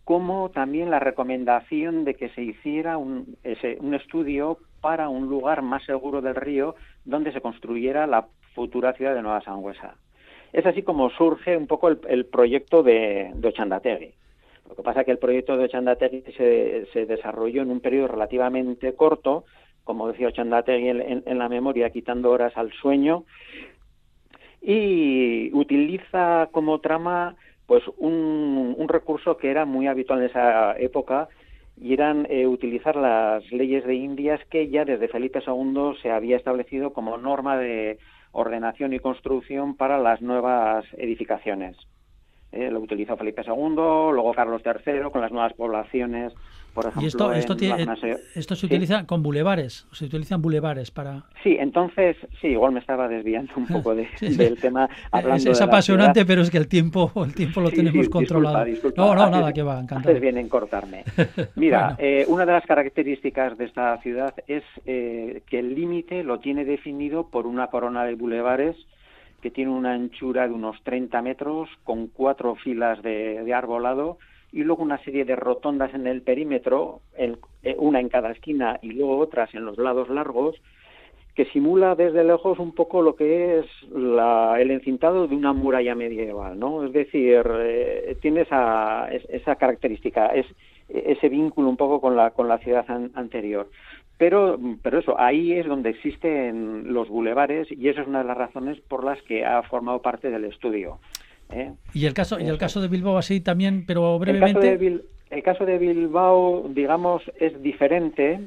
como 0.04 0.50
también 0.50 0.90
la 0.90 1.00
recomendación 1.00 2.04
de 2.04 2.14
que 2.14 2.28
se 2.30 2.42
hiciera 2.42 2.98
un, 2.98 3.36
ese- 3.42 3.78
un 3.80 3.94
estudio 3.94 4.58
para 4.84 5.08
un 5.08 5.30
lugar 5.30 5.62
más 5.62 5.82
seguro 5.84 6.20
del 6.20 6.34
río 6.34 6.74
donde 7.06 7.32
se 7.32 7.40
construyera 7.40 8.06
la 8.06 8.26
futura 8.54 8.92
ciudad 8.92 9.14
de 9.14 9.22
Nueva 9.22 9.40
Sangüesa. 9.40 9.94
Es 10.52 10.66
así 10.66 10.82
como 10.82 11.08
surge 11.08 11.56
un 11.56 11.66
poco 11.66 11.88
el, 11.88 12.26
proyecto 12.26 12.82
de, 12.82 13.30
de 13.34 13.48
Ochandategui. 13.48 14.12
Lo 14.68 14.76
que 14.76 14.82
pasa 14.82 15.00
es 15.00 15.06
que 15.06 15.12
el 15.12 15.18
proyecto 15.18 15.56
de 15.56 15.64
Ochandategui 15.64 16.22
se, 16.36 17.06
desarrolló 17.06 17.62
en 17.62 17.70
un 17.70 17.80
periodo 17.80 18.08
relativamente 18.08 18.94
corto, 18.94 19.46
como 19.84 20.08
decía 20.08 20.28
Ochandategui 20.28 20.90
en, 20.90 21.38
la 21.38 21.48
memoria, 21.48 21.88
quitando 21.88 22.30
horas 22.30 22.54
al 22.54 22.70
sueño, 22.72 23.24
y 24.60 25.50
utiliza 25.54 26.50
como 26.52 26.80
trama 26.80 27.36
pues 27.64 27.82
un 27.96 28.86
recurso 28.86 29.38
que 29.38 29.50
era 29.50 29.64
muy 29.64 29.86
habitual 29.86 30.18
en 30.18 30.26
esa 30.26 30.76
época 30.78 31.30
y 31.76 31.92
eran 31.92 32.26
eh, 32.30 32.46
utilizar 32.46 32.96
las 32.96 33.50
leyes 33.50 33.84
de 33.84 33.94
Indias 33.94 34.40
que 34.50 34.68
ya 34.68 34.84
desde 34.84 35.08
Felipe 35.08 35.42
II 35.46 35.94
se 36.00 36.10
había 36.10 36.36
establecido 36.36 36.92
como 36.92 37.18
norma 37.18 37.56
de 37.56 37.98
ordenación 38.32 38.92
y 38.92 38.98
construcción 38.98 39.76
para 39.76 39.98
las 39.98 40.22
nuevas 40.22 40.84
edificaciones. 40.96 41.76
Eh, 42.52 42.70
lo 42.70 42.80
utilizó 42.80 43.16
Felipe 43.16 43.42
II, 43.44 43.74
luego 43.74 44.32
Carlos 44.32 44.62
III 44.64 45.10
con 45.10 45.20
las 45.20 45.32
nuevas 45.32 45.54
poblaciones, 45.54 46.32
por 46.74 46.84
ejemplo. 46.86 47.02
Y 47.02 47.06
esto, 47.06 47.32
esto, 47.32 47.56
tiene- 47.56 47.86
se 47.96 48.18
Sí. 48.56 48.66
utiliza 48.66 49.06
con 49.06 49.22
bulevares, 49.22 49.86
se 49.92 50.04
utilizan 50.06 50.42
bulevares 50.42 50.90
para... 50.90 51.22
Sí, 51.42 51.56
entonces, 51.58 52.16
sí, 52.40 52.48
igual 52.48 52.72
me 52.72 52.80
estaba 52.80 53.08
desviando 53.08 53.52
un 53.56 53.66
poco 53.66 53.94
de- 53.94 54.08
Sí, 54.16 54.28
sí. 54.32 54.36
del 54.36 54.58
tema. 54.60 54.88
Hablando 55.12 55.36
Es, 55.36 55.46
es 55.46 55.60
apasionante, 55.62 56.26
pero 56.26 56.42
es 56.42 56.50
que 56.50 56.58
el 56.58 56.68
tiempo, 56.68 57.10
el 57.24 57.34
tiempo 57.34 57.60
lo 57.60 57.70
tenemos 57.70 58.08
controlado. 58.08 58.64
disculpa, 58.64 58.88
disculpa. 58.88 59.02
No, 59.02 59.14
no, 59.14 59.30
nada, 59.30 59.52
que 59.52 59.62
va, 59.62 59.74
encantado. 59.80 60.10
Haces 60.10 60.20
bien 60.20 60.36
en 60.38 60.48
cortarme. 60.48 61.04
Mira, 61.56 61.94
Bueno. 61.94 61.96
eh, 62.00 62.24
una 62.28 62.44
de 62.46 62.52
las 62.52 62.66
características 62.66 63.56
de 63.56 63.64
esta 63.66 63.96
ciudad 64.02 64.34
es 64.48 64.62
eh, 64.86 65.42
que 65.48 65.58
el 65.60 65.74
límite 65.74 66.24
lo 66.24 66.40
tiene 66.40 66.64
definido 66.64 67.28
por 67.30 67.46
una 67.46 67.68
corona 67.68 68.04
de 68.04 68.14
bulevares 68.14 68.76
que 69.42 69.50
tiene 69.50 69.70
una 69.70 69.92
anchura 69.92 70.48
de 70.48 70.54
unos 70.54 70.82
30 70.84 71.20
metros 71.20 71.68
con 71.84 72.06
cuatro 72.08 72.54
filas 72.56 73.02
de, 73.02 73.42
de 73.44 73.52
arbolado 73.54 74.16
y 74.54 74.62
luego 74.62 74.82
una 74.84 74.98
serie 75.04 75.24
de 75.24 75.34
rotondas 75.36 75.92
en 75.94 76.06
el 76.06 76.22
perímetro, 76.22 77.00
eh, 77.18 77.34
una 77.76 77.98
en 78.00 78.08
cada 78.08 78.30
esquina 78.30 78.78
y 78.82 78.92
luego 78.92 79.18
otras 79.18 79.52
en 79.54 79.64
los 79.64 79.76
lados 79.78 80.08
largos, 80.08 80.54
que 81.34 81.44
simula 81.46 81.96
desde 81.96 82.22
lejos 82.22 82.60
un 82.60 82.72
poco 82.72 83.02
lo 83.02 83.16
que 83.16 83.58
es 83.58 83.66
la- 83.92 84.56
el 84.60 84.70
encintado 84.70 85.26
de 85.26 85.34
una 85.34 85.52
muralla 85.52 85.96
medieval, 85.96 86.56
¿no? 86.56 86.84
Es 86.84 86.92
decir, 86.92 87.42
eh, 87.58 88.16
tiene 88.22 88.42
esa, 88.42 89.08
es- 89.10 89.26
esa 89.28 89.56
característica, 89.56 90.28
es 90.28 90.46
ese 90.88 91.28
vínculo 91.28 91.68
un 91.68 91.76
poco 91.76 92.00
con 92.00 92.14
la, 92.14 92.30
con 92.30 92.46
la 92.46 92.58
ciudad 92.58 92.84
an- 92.88 93.10
anterior. 93.14 93.68
Pero, 94.16 94.56
pero 94.82 95.00
eso, 95.00 95.18
ahí 95.18 95.52
es 95.54 95.66
donde 95.66 95.90
existen 95.90 96.92
los 96.92 97.08
bulevares 97.08 97.66
y 97.72 97.88
esa 97.88 98.02
es 98.02 98.06
una 98.06 98.20
de 98.20 98.28
las 98.28 98.36
razones 98.36 98.80
por 98.82 99.02
las 99.02 99.20
que 99.22 99.44
ha 99.44 99.60
formado 99.64 100.00
parte 100.02 100.30
del 100.30 100.44
estudio. 100.44 100.98
¿Eh? 101.50 101.72
Y 101.92 102.06
el 102.06 102.14
caso, 102.14 102.40
y 102.40 102.48
el 102.48 102.58
caso 102.58 102.80
de 102.80 102.88
Bilbao 102.88 103.18
así 103.18 103.40
también, 103.40 103.84
pero 103.86 104.18
El 104.24 104.38
caso, 104.38 104.60
de 104.60 104.76
brevemente. 104.76 104.78
Bil- 104.78 105.02
el 105.30 105.42
caso 105.42 105.64
de 105.66 105.78
Bilbao, 105.78 106.68
digamos, 106.68 107.22
es 107.38 107.60
diferente, 107.62 108.40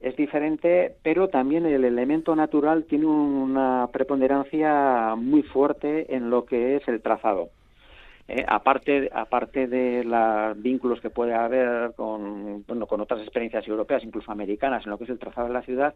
es 0.00 0.16
diferente, 0.16 0.96
pero 1.02 1.28
también 1.28 1.66
el 1.66 1.84
elemento 1.84 2.34
natural 2.34 2.84
tiene 2.84 3.06
una 3.06 3.88
preponderancia 3.92 5.14
muy 5.16 5.42
fuerte 5.42 6.14
en 6.14 6.30
lo 6.30 6.44
que 6.46 6.76
es 6.76 6.88
el 6.88 7.02
trazado. 7.02 7.50
Eh, 8.28 8.44
aparte, 8.46 9.10
aparte 9.12 9.66
de 9.66 10.04
los 10.04 10.60
vínculos 10.62 11.00
que 11.00 11.10
puede 11.10 11.34
haber 11.34 11.92
con, 11.96 12.64
bueno, 12.66 12.86
con 12.86 13.00
otras 13.00 13.20
experiencias 13.22 13.66
europeas, 13.66 14.04
incluso 14.04 14.30
americanas, 14.30 14.84
en 14.84 14.90
lo 14.90 14.98
que 14.98 15.04
es 15.04 15.10
el 15.10 15.18
trazado 15.18 15.48
de 15.48 15.54
la 15.54 15.62
ciudad, 15.62 15.94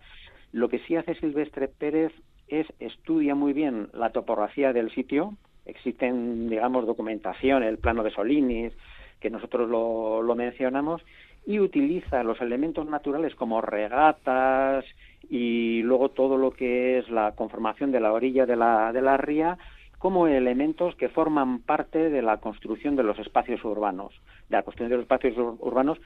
lo 0.52 0.68
que 0.68 0.80
sí 0.80 0.96
hace 0.96 1.14
Silvestre 1.14 1.68
Pérez 1.68 2.12
es 2.48 2.66
estudia 2.80 3.34
muy 3.34 3.52
bien 3.52 3.88
la 3.92 4.10
topografía 4.10 4.72
del 4.72 4.90
sitio. 4.92 5.34
Existen, 5.66 6.48
digamos, 6.48 6.86
documentación, 6.86 7.62
el 7.62 7.78
plano 7.78 8.02
de 8.02 8.10
Solinis, 8.10 8.72
que 9.20 9.30
nosotros 9.30 9.68
lo, 9.68 10.22
lo 10.22 10.34
mencionamos, 10.34 11.02
y 11.46 11.58
utiliza 11.58 12.22
los 12.22 12.40
elementos 12.40 12.86
naturales 12.88 13.34
como 13.34 13.60
regatas 13.60 14.84
y 15.30 15.82
luego 15.82 16.10
todo 16.10 16.36
lo 16.36 16.50
que 16.50 16.98
es 16.98 17.08
la 17.10 17.32
conformación 17.32 17.92
de 17.92 18.00
la 18.00 18.12
orilla 18.12 18.46
de 18.46 18.56
la, 18.56 18.92
de 18.92 19.02
la 19.02 19.16
ría 19.16 19.58
como 19.98 20.26
elementos 20.26 20.94
que 20.96 21.08
forman 21.08 21.60
parte 21.60 22.10
de 22.10 22.20
la 22.20 22.36
construcción 22.38 22.96
de 22.96 23.02
los 23.02 23.18
espacios 23.18 23.64
urbanos, 23.64 24.12
de 24.50 24.56
la 24.56 24.62
construcción 24.62 24.90
de 24.90 24.96
los 24.96 25.04
espacios 25.04 25.36
ur- 25.36 25.56
urbanos 25.60 25.98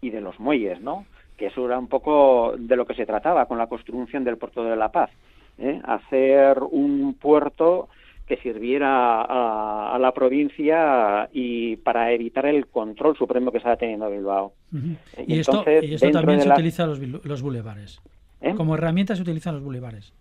y 0.00 0.10
de 0.10 0.22
los 0.22 0.38
muelles, 0.40 0.80
¿no? 0.80 1.04
Que 1.36 1.46
eso 1.46 1.66
era 1.66 1.78
un 1.78 1.88
poco 1.88 2.54
de 2.58 2.76
lo 2.76 2.86
que 2.86 2.94
se 2.94 3.04
trataba 3.06 3.46
con 3.46 3.58
la 3.58 3.66
construcción 3.66 4.24
del 4.24 4.38
puerto 4.38 4.64
de 4.64 4.76
La 4.76 4.90
Paz, 4.90 5.10
¿eh? 5.58 5.80
hacer 5.84 6.58
un 6.70 7.14
puerto 7.20 7.88
que 8.26 8.36
sirviera 8.38 9.20
a, 9.22 9.94
a 9.94 9.98
la 9.98 10.12
provincia 10.12 11.28
y 11.32 11.76
para 11.76 12.12
evitar 12.12 12.46
el 12.46 12.66
control 12.68 13.16
supremo 13.16 13.50
que 13.50 13.58
estaba 13.58 13.76
teniendo 13.76 14.08
Bilbao. 14.10 14.52
Eh, 14.74 15.24
Y 15.26 15.38
esto, 15.40 15.58
entonces, 15.58 15.84
y 15.84 15.94
esto 15.94 16.10
también 16.12 16.40
se 16.40 16.48
la- 16.48 16.54
utiliza 16.54 16.86
los, 16.86 16.98
los 17.00 17.42
bulevares. 17.42 18.00
¿Eh? 18.40 18.54
Como 18.56 18.74
herramienta 18.74 19.14
se 19.16 19.22
utilizan 19.22 19.54
los 19.54 19.62
bulevares. 19.64 20.12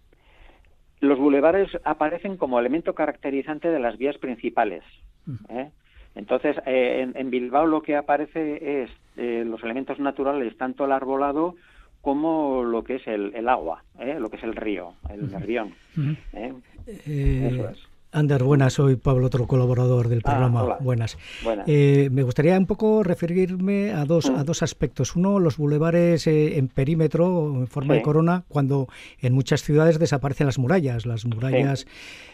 Los 0.99 1.18
bulevares 1.18 1.70
aparecen 1.84 2.38
como 2.38 2.60
elemento 2.60 2.93
caracterizante 2.93 3.70
de 3.70 3.80
las 3.80 3.97
vías 3.97 4.18
principales. 4.18 4.84
¿eh? 5.49 5.70
Entonces, 6.16 6.58
eh, 6.66 7.02
en, 7.02 7.16
en 7.16 7.30
Bilbao 7.32 7.66
lo 7.66 7.82
que 7.82 7.95
aparece 7.95 8.84
es 8.84 8.89
eh, 9.18 9.43
los 9.45 9.64
elementos 9.64 9.99
naturales, 9.99 10.58
tanto 10.58 10.86
el 10.86 10.91
arbolado 10.91 11.56
como 12.02 12.64
lo 12.64 12.84
que 12.84 12.95
es 12.95 13.08
el, 13.08 13.34
el 13.36 13.47
agua, 13.47 13.84
¿eh? 13.99 14.18
lo 14.20 14.30
que 14.30 14.38
es 14.38 14.43
el 14.43 14.56
río, 14.56 14.93
el. 15.10 15.32
¿eh? 16.34 16.54
Eh, 16.88 17.49
Eso 17.52 17.70
es. 17.70 17.80
Ander, 18.14 18.43
buenas, 18.43 18.74
soy 18.74 18.97
Pablo, 18.97 19.28
otro 19.28 19.47
colaborador 19.47 20.09
del 20.09 20.20
Ah, 20.26 20.32
programa. 20.32 20.78
Buenas. 20.82 21.18
Buenas. 21.45 21.66
Eh, 21.66 22.09
me 22.12 22.24
gustaría 22.24 22.57
un 22.57 22.66
poco 22.66 23.03
referirme 23.03 23.93
a 23.93 24.03
dos, 24.03 24.30
Mm. 24.30 24.36
a 24.36 24.43
dos 24.43 24.64
aspectos. 24.64 25.16
Uno, 25.16 25.39
los 25.39 25.55
bulevares 25.55 26.28
eh, 26.28 26.57
en 26.57 26.68
perímetro, 26.68 27.53
en 27.55 27.68
forma 27.68 27.93
de 27.93 28.01
corona, 28.01 28.43
cuando 28.49 28.89
en 29.22 29.32
muchas 29.34 29.64
ciudades 29.64 29.97
desaparecen 29.97 30.45
las 30.45 30.59
murallas. 30.59 31.05
Las 31.05 31.24
murallas 31.26 31.86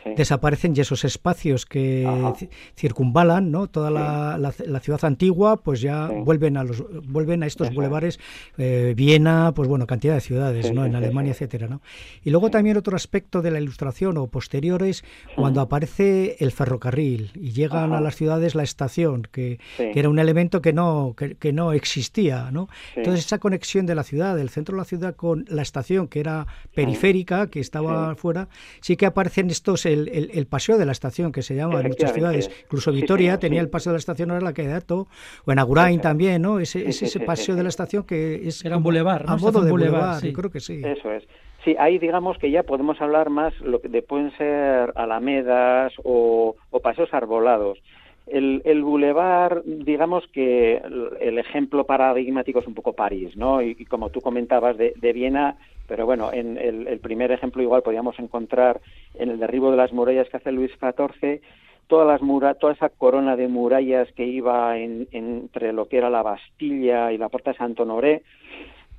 sí. 0.03 0.13
desaparecen 0.17 0.73
y 0.75 0.79
esos 0.79 1.05
espacios 1.05 1.67
que 1.67 2.07
Ajá. 2.07 2.33
circunvalan 2.75 3.51
¿no? 3.51 3.67
toda 3.67 3.91
la, 3.91 4.39
la- 4.39 4.53
la 4.65 4.79
ciudad 4.79 5.05
antigua, 5.05 5.57
pues 5.57 5.79
ya 5.81 6.07
vuelven 6.07 6.57
a 6.57 6.63
los 6.63 6.83
vuelven 7.07 7.43
a 7.43 7.45
estos 7.45 7.71
bulevares. 7.71 8.19
eh, 8.57 8.93
Viena, 8.97 9.51
pues 9.53 9.69
bueno, 9.69 9.85
cantidad 9.85 10.15
de 10.15 10.21
ciudades, 10.21 10.73
¿no? 10.73 10.85
En 10.85 10.95
Alemania, 10.95 11.33
etcétera, 11.33 11.67
¿no? 11.67 11.81
Y 12.23 12.31
luego 12.31 12.49
también 12.49 12.77
otro 12.77 12.95
aspecto 12.95 13.43
de 13.43 13.51
la 13.51 13.59
ilustración 13.59 14.17
o 14.17 14.25
posteriores, 14.25 15.03
cuando 15.35 15.66
aparece 15.67 16.35
el 16.39 16.51
ferrocarril 16.51 17.31
y 17.35 17.51
llegan 17.51 17.91
Ajá. 17.91 17.97
a 17.99 18.01
las 18.01 18.15
ciudades 18.15 18.55
la 18.55 18.63
estación, 18.63 19.23
que, 19.31 19.59
Sí. 19.77 19.91
que 19.93 19.99
era 19.99 20.09
un 20.09 20.19
elemento 20.19 20.61
que 20.61 20.73
no, 20.73 21.13
que, 21.17 21.35
que 21.35 21.53
no 21.53 21.71
existía, 21.73 22.49
¿no? 22.51 22.67
Sí. 22.93 23.01
Entonces 23.01 23.25
esa 23.25 23.37
conexión 23.39 23.85
de 23.85 23.95
la 23.95 24.03
ciudad, 24.03 24.35
del 24.35 24.49
centro 24.49 24.75
de 24.75 24.79
la 24.81 24.85
ciudad 24.85 25.15
con 25.15 25.45
la 25.49 25.61
estación, 25.61 26.07
que 26.07 26.19
era 26.19 26.47
periférica, 26.73 27.47
que 27.47 27.59
estaba 27.59 28.13
Sí. 28.13 28.19
fuera, 28.19 28.47
sí 28.81 28.95
que 28.95 29.05
aparecen 29.05 29.49
estos, 29.49 29.85
el, 29.85 30.07
el- 30.09 30.31
el 30.33 30.47
paseo 30.47 30.77
de 30.77 30.85
la 30.85 30.91
estación, 30.91 31.31
que 31.31 31.41
se 31.41 31.55
llama 31.55 31.81
en 31.81 31.87
muchas 31.89 32.13
ciudades, 32.13 32.49
incluso 32.63 32.91
Vitoria 32.91 33.33
sí, 33.33 33.39
tenía 33.39 33.59
sí. 33.59 33.65
el 33.65 33.69
paseo 33.69 33.91
de 33.91 33.95
la 33.97 33.99
estación, 33.99 34.31
ahora 34.31 34.43
la 34.43 34.51
de 34.53 34.67
Dato, 34.67 35.07
o 35.45 35.51
en 35.51 35.59
Agurain 35.59 35.99
también, 36.01 36.41
¿no? 36.41 36.59
Ese, 36.59 36.79
Sí, 36.81 36.85
es 36.89 36.97
sí, 36.97 37.05
ese 37.05 37.19
sí, 37.19 37.25
paseo 37.25 37.53
sí, 37.55 37.57
de 37.57 37.63
la 37.63 37.69
estación 37.69 38.03
que 38.03 38.47
es 38.47 38.63
Era 38.65 38.77
un 38.77 38.83
bulevar, 38.83 39.25
¿no? 39.25 39.31
a 39.33 39.37
modo 39.37 39.61
de 39.63 39.71
bulevar, 39.71 40.23
yo 40.23 40.33
creo 40.33 40.51
que 40.51 40.59
sí. 40.59 40.81
Eso 40.83 41.11
es. 41.11 41.23
Sí, 41.67 41.75
ahí 41.77 41.99
digamos 41.99 42.37
que 42.37 42.49
ya 42.49 42.63
podemos 42.63 43.01
hablar 43.01 43.29
más 43.29 43.53
lo 43.59 43.81
que 43.81 43.89
de 43.89 44.01
pueden 44.01 44.31
ser 44.37 44.93
alamedas 44.95 45.91
o, 46.01 46.55
o 46.71 46.79
paseos 46.79 47.13
arbolados. 47.13 47.77
El, 48.25 48.61
bulevar, 48.83 49.63
digamos 49.65 50.25
que 50.31 50.77
el, 50.77 51.37
ejemplo 51.37 51.83
paradigmático 51.83 52.59
es 52.59 52.67
un 52.67 52.73
poco 52.73 52.93
París, 52.93 53.35
¿no? 53.35 53.61
Y, 53.61 53.83
como 53.83 54.11
tú 54.11 54.21
comentabas 54.21 54.77
de, 54.77 54.93
Viena, 55.11 55.57
pero 55.89 56.05
bueno, 56.05 56.31
en 56.31 56.57
el, 56.57 56.99
primer 56.99 57.33
ejemplo 57.33 57.61
igual 57.61 57.81
podríamos 57.81 58.17
encontrar 58.17 58.79
en 59.15 59.29
el 59.31 59.37
derribo 59.37 59.69
de 59.69 59.75
las 59.75 59.91
murallas 59.91 60.29
que 60.29 60.37
hace 60.37 60.53
Luis 60.53 60.71
XIV, 60.79 61.41
todas 61.87 62.07
las 62.07 62.21
mura 62.21 62.53
toda 62.53 62.71
esa 62.71 62.87
corona 62.87 63.35
de 63.35 63.49
murallas 63.49 64.09
que 64.13 64.25
iba 64.25 64.77
en- 64.77 65.09
entre 65.11 65.73
lo 65.73 65.89
que 65.89 65.97
era 65.97 66.09
la 66.09 66.23
Bastilla 66.23 67.11
y 67.11 67.17
la 67.17 67.27
Puerta 67.27 67.51
de 67.51 67.57
Santo 67.57 67.83
Honoré, 67.83 68.23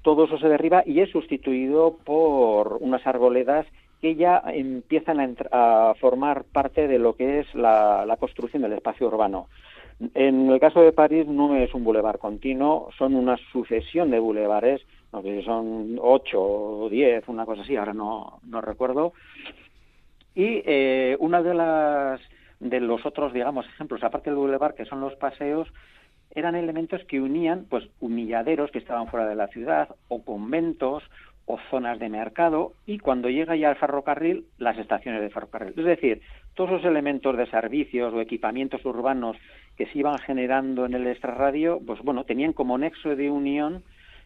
todo 0.08 0.24
eso 0.24 0.38
se 0.38 0.48
derriba 0.48 0.82
y 0.86 1.00
es 1.00 1.10
sustituido 1.10 1.98
por 2.02 2.78
unas 2.80 3.06
arboledas 3.06 3.66
que 4.00 4.14
ya 4.14 4.42
empiezan 4.46 5.20
a, 5.20 5.90
a 5.90 5.94
formar 5.96 6.44
parte 6.44 6.88
de 6.88 6.98
lo 6.98 7.14
que 7.14 7.40
es 7.40 7.54
la, 7.54 8.06
la 8.06 8.16
construcción 8.16 8.62
del 8.62 8.72
espacio 8.72 9.06
urbano. 9.08 9.48
En 10.14 10.50
el 10.50 10.58
caso 10.60 10.80
de 10.80 10.92
París 10.94 11.26
no 11.26 11.54
es 11.56 11.74
un 11.74 11.84
bulevar 11.84 12.18
continuo, 12.18 12.88
son 12.96 13.16
una 13.16 13.36
sucesión 13.52 14.10
de 14.10 14.18
bulevares, 14.18 14.80
no 15.12 15.20
sé 15.20 15.40
si 15.40 15.44
son 15.44 15.98
ocho 16.00 16.40
o 16.40 16.88
diez, 16.88 17.28
una 17.28 17.44
cosa 17.44 17.60
así, 17.60 17.76
ahora 17.76 17.92
no, 17.92 18.40
no 18.46 18.62
recuerdo. 18.62 19.12
Y 20.34 20.62
eh, 20.64 21.18
una 21.20 21.42
de 21.42 21.52
las 21.52 22.20
de 22.60 22.80
los 22.80 23.04
otros, 23.04 23.34
digamos, 23.34 23.66
ejemplos, 23.66 24.02
aparte 24.02 24.30
del 24.30 24.38
bulevar, 24.38 24.74
que 24.74 24.86
son 24.86 25.02
los 25.02 25.14
paseos, 25.16 25.68
eran 26.38 26.54
elementos 26.54 27.04
que 27.04 27.20
unían, 27.20 27.66
pues, 27.68 27.88
humilladeros 28.00 28.70
que 28.70 28.78
estaban 28.78 29.08
fuera 29.08 29.26
de 29.26 29.34
la 29.34 29.48
ciudad, 29.48 29.88
o 30.08 30.22
conventos, 30.22 31.02
o 31.46 31.58
zonas 31.70 31.98
de 31.98 32.10
mercado, 32.10 32.74
y 32.86 32.98
cuando 32.98 33.30
llega 33.30 33.56
ya 33.56 33.70
el 33.70 33.76
ferrocarril, 33.76 34.44
las 34.58 34.76
estaciones 34.76 35.22
de 35.22 35.30
ferrocarril. 35.30 35.72
Es 35.76 35.84
decir, 35.84 36.20
todos 36.54 36.70
esos 36.72 36.84
elementos 36.84 37.36
de 37.36 37.46
servicios 37.46 38.12
o 38.12 38.20
equipamientos 38.20 38.84
urbanos 38.84 39.36
que 39.76 39.86
se 39.86 39.98
iban 39.98 40.18
generando 40.18 40.84
en 40.84 40.94
el 40.94 41.06
extrarradio, 41.06 41.80
pues 41.86 42.00
bueno, 42.02 42.24
tenían 42.24 42.52
como 42.52 42.76
nexo 42.76 43.16
de 43.16 43.30
unión 43.30 43.82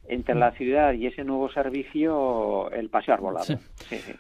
entre 0.08 0.34
la 0.34 0.50
ciudad 0.52 0.94
y 0.94 1.06
ese 1.06 1.22
nuevo 1.22 1.48
servicio 1.50 2.70
el 2.72 2.88
paseo 2.88 3.14
arbolado. 3.14 3.44
Sí. 3.44 3.56
Sí, 3.88 3.98
sí. 3.98 4.12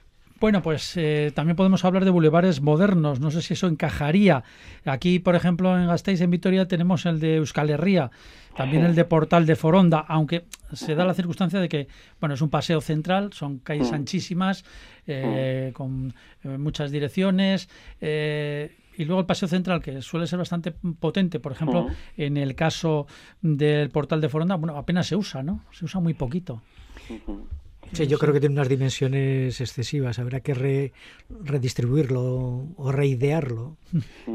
Bueno, 0.42 0.60
pues 0.60 0.96
eh, 0.96 1.30
también 1.36 1.54
podemos 1.54 1.84
hablar 1.84 2.04
de 2.04 2.10
bulevares 2.10 2.60
modernos. 2.60 3.20
No 3.20 3.30
sé 3.30 3.42
si 3.42 3.54
eso 3.54 3.68
encajaría. 3.68 4.42
Aquí, 4.84 5.20
por 5.20 5.36
ejemplo, 5.36 5.78
en 5.78 5.86
Gasteiz, 5.86 6.20
en 6.20 6.32
Vitoria, 6.32 6.66
tenemos 6.66 7.06
el 7.06 7.20
de 7.20 7.36
Euskal 7.36 7.70
Herria, 7.70 8.10
también 8.56 8.82
el 8.84 8.96
de 8.96 9.04
Portal 9.04 9.46
de 9.46 9.54
Foronda, 9.54 10.00
aunque 10.00 10.46
se 10.72 10.96
da 10.96 11.04
la 11.04 11.14
circunstancia 11.14 11.60
de 11.60 11.68
que, 11.68 11.86
bueno, 12.18 12.34
es 12.34 12.40
un 12.40 12.50
paseo 12.50 12.80
central, 12.80 13.32
son 13.32 13.58
calles 13.60 13.92
Mm. 13.92 13.94
anchísimas, 13.94 14.64
eh, 15.06 15.70
con 15.74 16.12
eh, 16.42 16.58
muchas 16.58 16.90
direcciones. 16.90 17.68
eh, 18.00 18.74
y 18.98 19.04
luego 19.06 19.20
el 19.20 19.26
paseo 19.26 19.46
central, 19.48 19.80
que 19.80 20.02
suele 20.02 20.26
ser 20.26 20.38
bastante 20.40 20.72
potente, 20.72 21.38
por 21.38 21.52
ejemplo, 21.52 21.84
Mm. 21.84 22.20
en 22.20 22.36
el 22.36 22.54
caso 22.56 23.06
del 23.40 23.90
portal 23.90 24.20
de 24.20 24.28
Foronda, 24.28 24.56
bueno, 24.56 24.76
apenas 24.76 25.06
se 25.06 25.14
usa, 25.14 25.42
¿no? 25.44 25.62
Se 25.70 25.84
usa 25.84 26.00
muy 26.00 26.14
poquito. 26.14 26.60
Sí, 27.92 28.06
yo 28.06 28.18
creo 28.18 28.32
que 28.32 28.40
tiene 28.40 28.54
unas 28.54 28.68
dimensiones 28.70 29.60
excesivas. 29.60 30.18
Habrá 30.18 30.40
que 30.40 30.54
re- 30.54 30.92
redistribuirlo 31.44 32.66
o 32.76 32.92
reidearlo. 32.92 33.76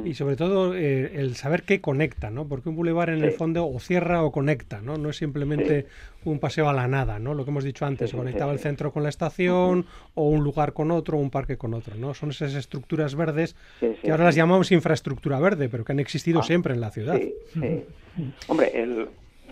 Y 0.06 0.14
sobre 0.14 0.36
todo 0.36 0.76
eh, 0.76 1.14
el 1.20 1.36
saber 1.36 1.64
qué 1.64 1.82
conecta, 1.82 2.30
¿no? 2.30 2.48
Porque 2.48 2.70
un 2.70 2.76
bulevar 2.76 3.10
en 3.10 3.24
el 3.24 3.32
fondo 3.32 3.68
o 3.68 3.80
cierra 3.80 4.24
o 4.24 4.32
conecta, 4.32 4.82
¿no? 4.82 4.98
No 4.98 5.10
es 5.10 5.18
simplemente 5.18 5.88
un 6.24 6.40
paseo 6.40 6.70
a 6.70 6.74
la 6.74 6.88
nada, 6.88 7.18
¿no? 7.20 7.34
Lo 7.34 7.46
que 7.46 7.52
hemos 7.52 7.64
dicho 7.64 7.86
antes, 7.86 8.10
Sí, 8.10 8.14
sí, 8.14 8.18
conectaba 8.18 8.52
sí, 8.52 8.58
el 8.58 8.60
centro 8.62 8.92
con 8.92 9.02
la 9.02 9.10
estación 9.10 9.86
o 10.14 10.30
un 10.30 10.44
lugar 10.44 10.74
con 10.74 10.92
otro, 10.92 11.18
un 11.18 11.32
parque 11.32 11.58
con 11.58 11.74
otro, 11.74 11.96
¿no? 11.96 12.14
Son 12.14 12.30
esas 12.30 12.54
estructuras 12.54 13.16
verdes 13.16 13.56
Sí, 13.80 13.88
sí, 13.88 13.98
que 14.04 14.12
ahora 14.12 14.26
las 14.26 14.36
llamamos 14.36 14.72
infraestructura 14.72 15.40
verde, 15.40 15.68
pero 15.70 15.84
que 15.84 15.94
han 15.94 16.00
existido 16.00 16.42
Ah, 16.42 16.44
siempre 16.44 16.74
en 16.76 16.82
la 16.82 16.92
ciudad. 16.92 17.18
Sí, 17.18 17.34
sí. 17.54 17.84
Hombre, 18.48 18.72
el, 18.76 19.08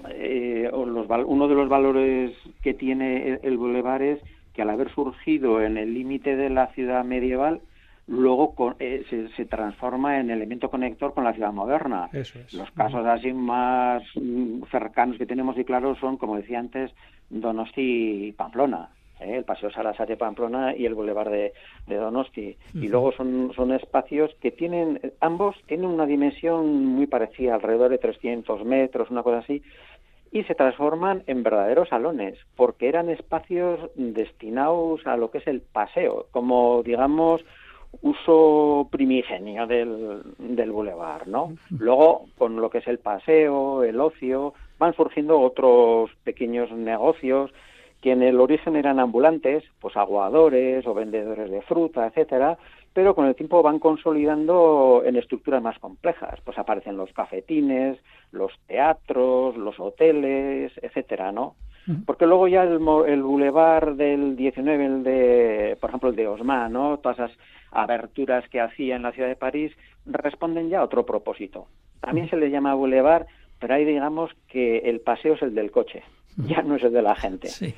eh, 0.10 0.70
o 0.72 0.86
los 0.86 1.08
uno 1.26 1.48
de 1.48 1.56
los 1.56 1.70
valores 1.70 2.32
que 2.62 2.74
tiene 2.74 3.28
el, 3.30 3.40
el 3.44 3.58
bulevar 3.58 4.02
es 4.02 4.20
que 4.54 4.62
al 4.62 4.70
haber 4.70 4.90
surgido 4.94 5.62
en 5.62 5.78
el 5.78 5.94
límite 5.94 6.36
de 6.36 6.50
la 6.50 6.68
ciudad 6.68 7.04
medieval, 7.04 7.62
luego 8.08 8.54
con- 8.56 8.76
eh, 8.80 9.04
se, 9.10 9.28
se 9.30 9.46
transforma 9.46 10.20
en 10.20 10.30
elemento 10.30 10.70
conector 10.70 11.14
con 11.14 11.24
la 11.24 11.34
ciudad 11.34 11.52
moderna. 11.52 12.10
Eso 12.14 12.40
es. 12.40 12.54
Los 12.54 12.70
casos 12.72 13.06
así 13.06 13.34
más 13.34 14.04
mm, 14.16 14.64
cercanos 14.72 15.18
que 15.18 15.26
tenemos 15.26 15.58
y 15.58 15.66
claros 15.66 15.98
son, 16.00 16.18
como 16.18 16.38
decía 16.38 16.60
antes, 16.60 16.92
Donosti 17.30 18.28
y 18.28 18.32
Pamplona. 18.32 18.90
¿eh? 19.20 19.38
El 19.38 19.44
Paseo 19.44 19.72
Sarasate 19.72 20.18
Pamplona 20.18 20.76
y 20.76 20.86
el 20.86 20.94
Boulevard 20.94 21.32
de, 21.32 21.54
de 21.88 21.96
Donosti. 21.96 22.56
Y 22.74 22.88
luego 22.88 23.12
son, 23.14 23.52
son 23.56 23.72
espacios 23.74 24.34
que 24.42 24.52
tienen, 24.52 25.00
ambos 25.20 25.56
tienen 25.68 25.88
una 25.90 26.06
dimensión 26.06 26.86
muy 26.86 27.08
parecida, 27.08 27.56
alrededor 27.56 27.90
de 27.90 27.98
300 27.98 28.64
metros, 28.64 29.10
una 29.10 29.24
cosa 29.24 29.40
así, 29.40 29.62
y 30.36 30.44
se 30.44 30.54
transforman 30.54 31.24
en 31.28 31.44
verdaderos 31.44 31.88
salones, 31.88 32.38
porque 32.58 32.90
eran 32.90 33.10
espacios 33.10 33.80
destinados 33.96 35.08
a 35.08 35.16
lo 35.16 35.32
que 35.32 35.38
es 35.38 35.48
el 35.48 35.62
paseo, 35.62 36.26
como 36.32 36.84
digamos 36.84 37.42
uso 38.02 38.90
primigenio 38.92 39.66
del, 39.66 40.24
del 40.38 40.72
bulevar, 40.74 41.30
¿no? 41.30 41.54
Luego, 41.70 42.26
con 42.38 42.58
lo 42.58 42.70
que 42.70 42.80
es 42.80 42.88
el 42.88 43.00
paseo, 43.00 43.86
el 43.86 43.98
ocio, 44.02 44.54
van 44.78 44.94
surgiendo 44.94 45.40
otros 45.40 46.12
pequeños 46.26 46.70
negocios 46.70 47.52
que 48.02 48.12
en 48.12 48.22
el 48.22 48.42
origen 48.42 48.76
eran 48.76 49.00
ambulantes, 49.00 49.64
pues 49.80 49.96
aguadores 49.96 50.86
o 50.86 50.94
vendedores 50.94 51.50
de 51.50 51.62
fruta, 51.62 52.08
etcétera, 52.08 52.58
pero 52.96 53.14
con 53.14 53.26
el 53.26 53.36
tiempo 53.36 53.62
van 53.62 53.78
consolidando 53.78 55.04
en 55.06 55.18
estructuras 55.18 55.62
más 55.62 55.78
complejas. 55.80 56.40
Pues 56.46 56.58
aparecen 56.58 56.96
los 56.96 57.12
cafetines, 57.12 58.00
los 58.32 58.54
teatros, 58.68 59.58
los 59.58 59.78
hoteles, 59.82 60.72
etcétera, 60.82 61.34
¿no? 61.34 61.56
Porque 62.06 62.26
luego 62.26 62.48
ya 62.48 62.64
el, 62.64 62.80
el 63.08 63.22
bulevar 63.22 63.96
del 63.96 64.38
19, 64.38 64.86
el 64.86 65.04
de, 65.04 65.78
por 65.82 65.90
ejemplo, 65.90 66.10
el 66.10 66.16
de 66.16 66.28
Osma, 66.30 66.70
¿no? 66.70 66.98
Todas 67.00 67.20
esas 67.20 67.38
aberturas 67.70 68.48
que 68.48 68.62
hacía 68.62 68.96
en 68.96 69.04
la 69.04 69.12
ciudad 69.12 69.28
de 69.28 69.36
París 69.36 69.74
responden 70.06 70.70
ya 70.70 70.80
a 70.80 70.84
otro 70.84 71.06
propósito. 71.06 71.68
También 72.00 72.30
se 72.30 72.38
le 72.38 72.50
llama 72.50 72.74
bulevar, 72.76 73.28
pero 73.60 73.74
ahí 73.74 73.84
digamos 73.84 74.32
que 74.48 74.78
el 74.78 75.02
paseo 75.02 75.34
es 75.34 75.42
el 75.42 75.54
del 75.54 75.70
coche, 75.70 76.02
ya 76.48 76.62
no 76.62 76.76
es 76.76 76.84
el 76.84 76.94
de 76.94 77.02
la 77.02 77.16
gente. 77.16 77.48
Sí. 77.48 77.74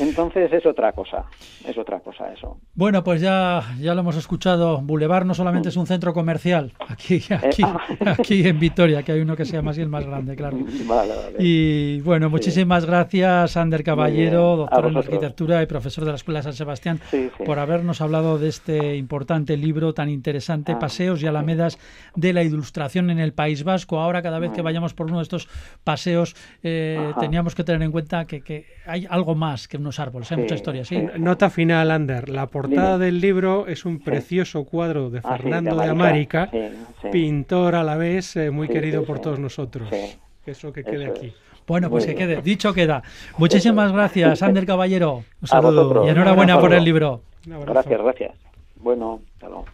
Entonces 0.00 0.52
es 0.52 0.64
otra 0.66 0.92
cosa, 0.92 1.26
es 1.66 1.76
otra 1.76 2.00
cosa 2.00 2.32
eso. 2.32 2.58
Bueno, 2.74 3.04
pues 3.04 3.20
ya, 3.20 3.62
ya 3.80 3.94
lo 3.94 4.00
hemos 4.00 4.16
escuchado. 4.16 4.80
Boulevard 4.80 5.26
no 5.26 5.34
solamente 5.34 5.68
es 5.68 5.76
un 5.76 5.86
centro 5.86 6.12
comercial, 6.14 6.72
aquí, 6.88 7.22
aquí, 7.30 7.62
ah. 7.64 8.14
aquí 8.18 8.46
en 8.46 8.58
Vitoria, 8.58 9.02
que 9.02 9.12
hay 9.12 9.20
uno 9.20 9.36
que 9.36 9.44
se 9.44 9.52
llama 9.52 9.72
así 9.72 9.82
el 9.82 9.88
más 9.88 10.06
grande, 10.06 10.36
claro. 10.36 10.58
Vale, 10.86 11.14
vale. 11.14 11.36
Y 11.38 12.00
bueno, 12.00 12.30
muchísimas 12.30 12.86
gracias, 12.86 13.56
Ander 13.56 13.84
Caballero, 13.84 14.56
doctor 14.56 14.86
en 14.86 14.96
arquitectura 14.96 15.62
y 15.62 15.66
profesor 15.66 16.04
de 16.04 16.10
la 16.10 16.16
Escuela 16.16 16.42
San 16.42 16.54
Sebastián, 16.54 17.00
Sí, 17.10 17.30
por 17.44 17.58
habernos 17.58 18.00
hablado 18.00 18.38
de 18.38 18.48
este 18.48 18.96
importante 18.96 19.56
libro 19.56 19.92
tan 19.92 20.08
interesante, 20.08 20.72
Ah, 20.72 20.78
Paseos 20.78 21.22
y 21.22 21.26
Alamedas 21.26 21.78
de 22.14 22.32
la 22.32 22.42
Ilustración 22.42 23.10
en 23.10 23.18
el 23.18 23.32
País 23.32 23.64
Vasco. 23.64 24.00
Ahora, 24.00 24.22
cada 24.22 24.38
vez 24.38 24.52
que 24.52 24.62
vayamos 24.62 24.94
por 24.94 25.06
uno 25.06 25.18
de 25.18 25.24
estos 25.24 25.48
paseos, 25.84 26.34
eh, 26.62 27.12
teníamos 27.20 27.54
que 27.54 27.64
tener 27.64 27.82
en 27.82 27.92
cuenta 27.92 27.97
que, 28.26 28.40
que 28.42 28.66
hay 28.86 29.06
algo 29.08 29.34
más 29.34 29.68
que 29.68 29.76
unos 29.76 29.98
árboles, 30.00 30.30
hay 30.32 30.36
Sí, 30.36 30.42
mucha 30.42 30.54
historia. 30.54 30.82
Nota 31.18 31.50
final, 31.50 31.90
Ander. 31.90 32.28
La 32.28 32.46
portada 32.46 32.94
Dime. 32.94 33.04
del 33.06 33.20
libro 33.20 33.66
es 33.66 33.84
un 33.84 33.98
precioso 34.00 34.64
cuadro 34.64 35.10
de 35.10 35.18
Ah, 35.24 35.36
sí, 35.36 35.42
Fernando 35.42 35.76
de 35.76 35.84
de 35.84 35.90
América, 35.90 36.48
América. 36.52 36.76
Sí, 36.76 36.86
sí. 37.02 37.08
pintor 37.10 37.74
a 37.74 37.82
la 37.84 37.96
vez 37.96 38.36
eh, 38.36 38.50
muy 38.50 38.66
Sí, 38.66 38.72
querido 38.72 39.00
sí, 39.00 39.06
por 39.06 39.16
sí. 39.18 39.22
todos 39.22 39.38
nosotros. 39.38 39.88
Sí. 39.90 40.16
Eso 40.46 40.72
que 40.72 40.82
quede 40.84 41.04
Eso 41.04 41.12
aquí. 41.12 41.32
Bueno, 41.66 41.90
pues 41.90 42.06
Muy 42.06 42.14
que 42.14 42.26
bien. 42.26 42.36
quede, 42.36 42.42
dicho 42.42 42.72
queda. 42.72 43.02
Muchísimas 43.36 43.92
gracias, 43.92 44.42
Ander 44.42 44.64
Caballero. 44.64 45.24
Un 45.42 45.48
saludo 45.48 46.06
y 46.06 46.08
enhorabuena 46.08 46.58
por 46.58 46.72
el 46.72 46.82
libro. 46.84 47.20
Un 47.46 47.52
abrazo. 47.52 47.72
Gracias, 47.74 48.00
gracias. 48.02 48.32
Bueno, 48.76 49.20
hasta 49.34 49.48
luego. 49.48 49.64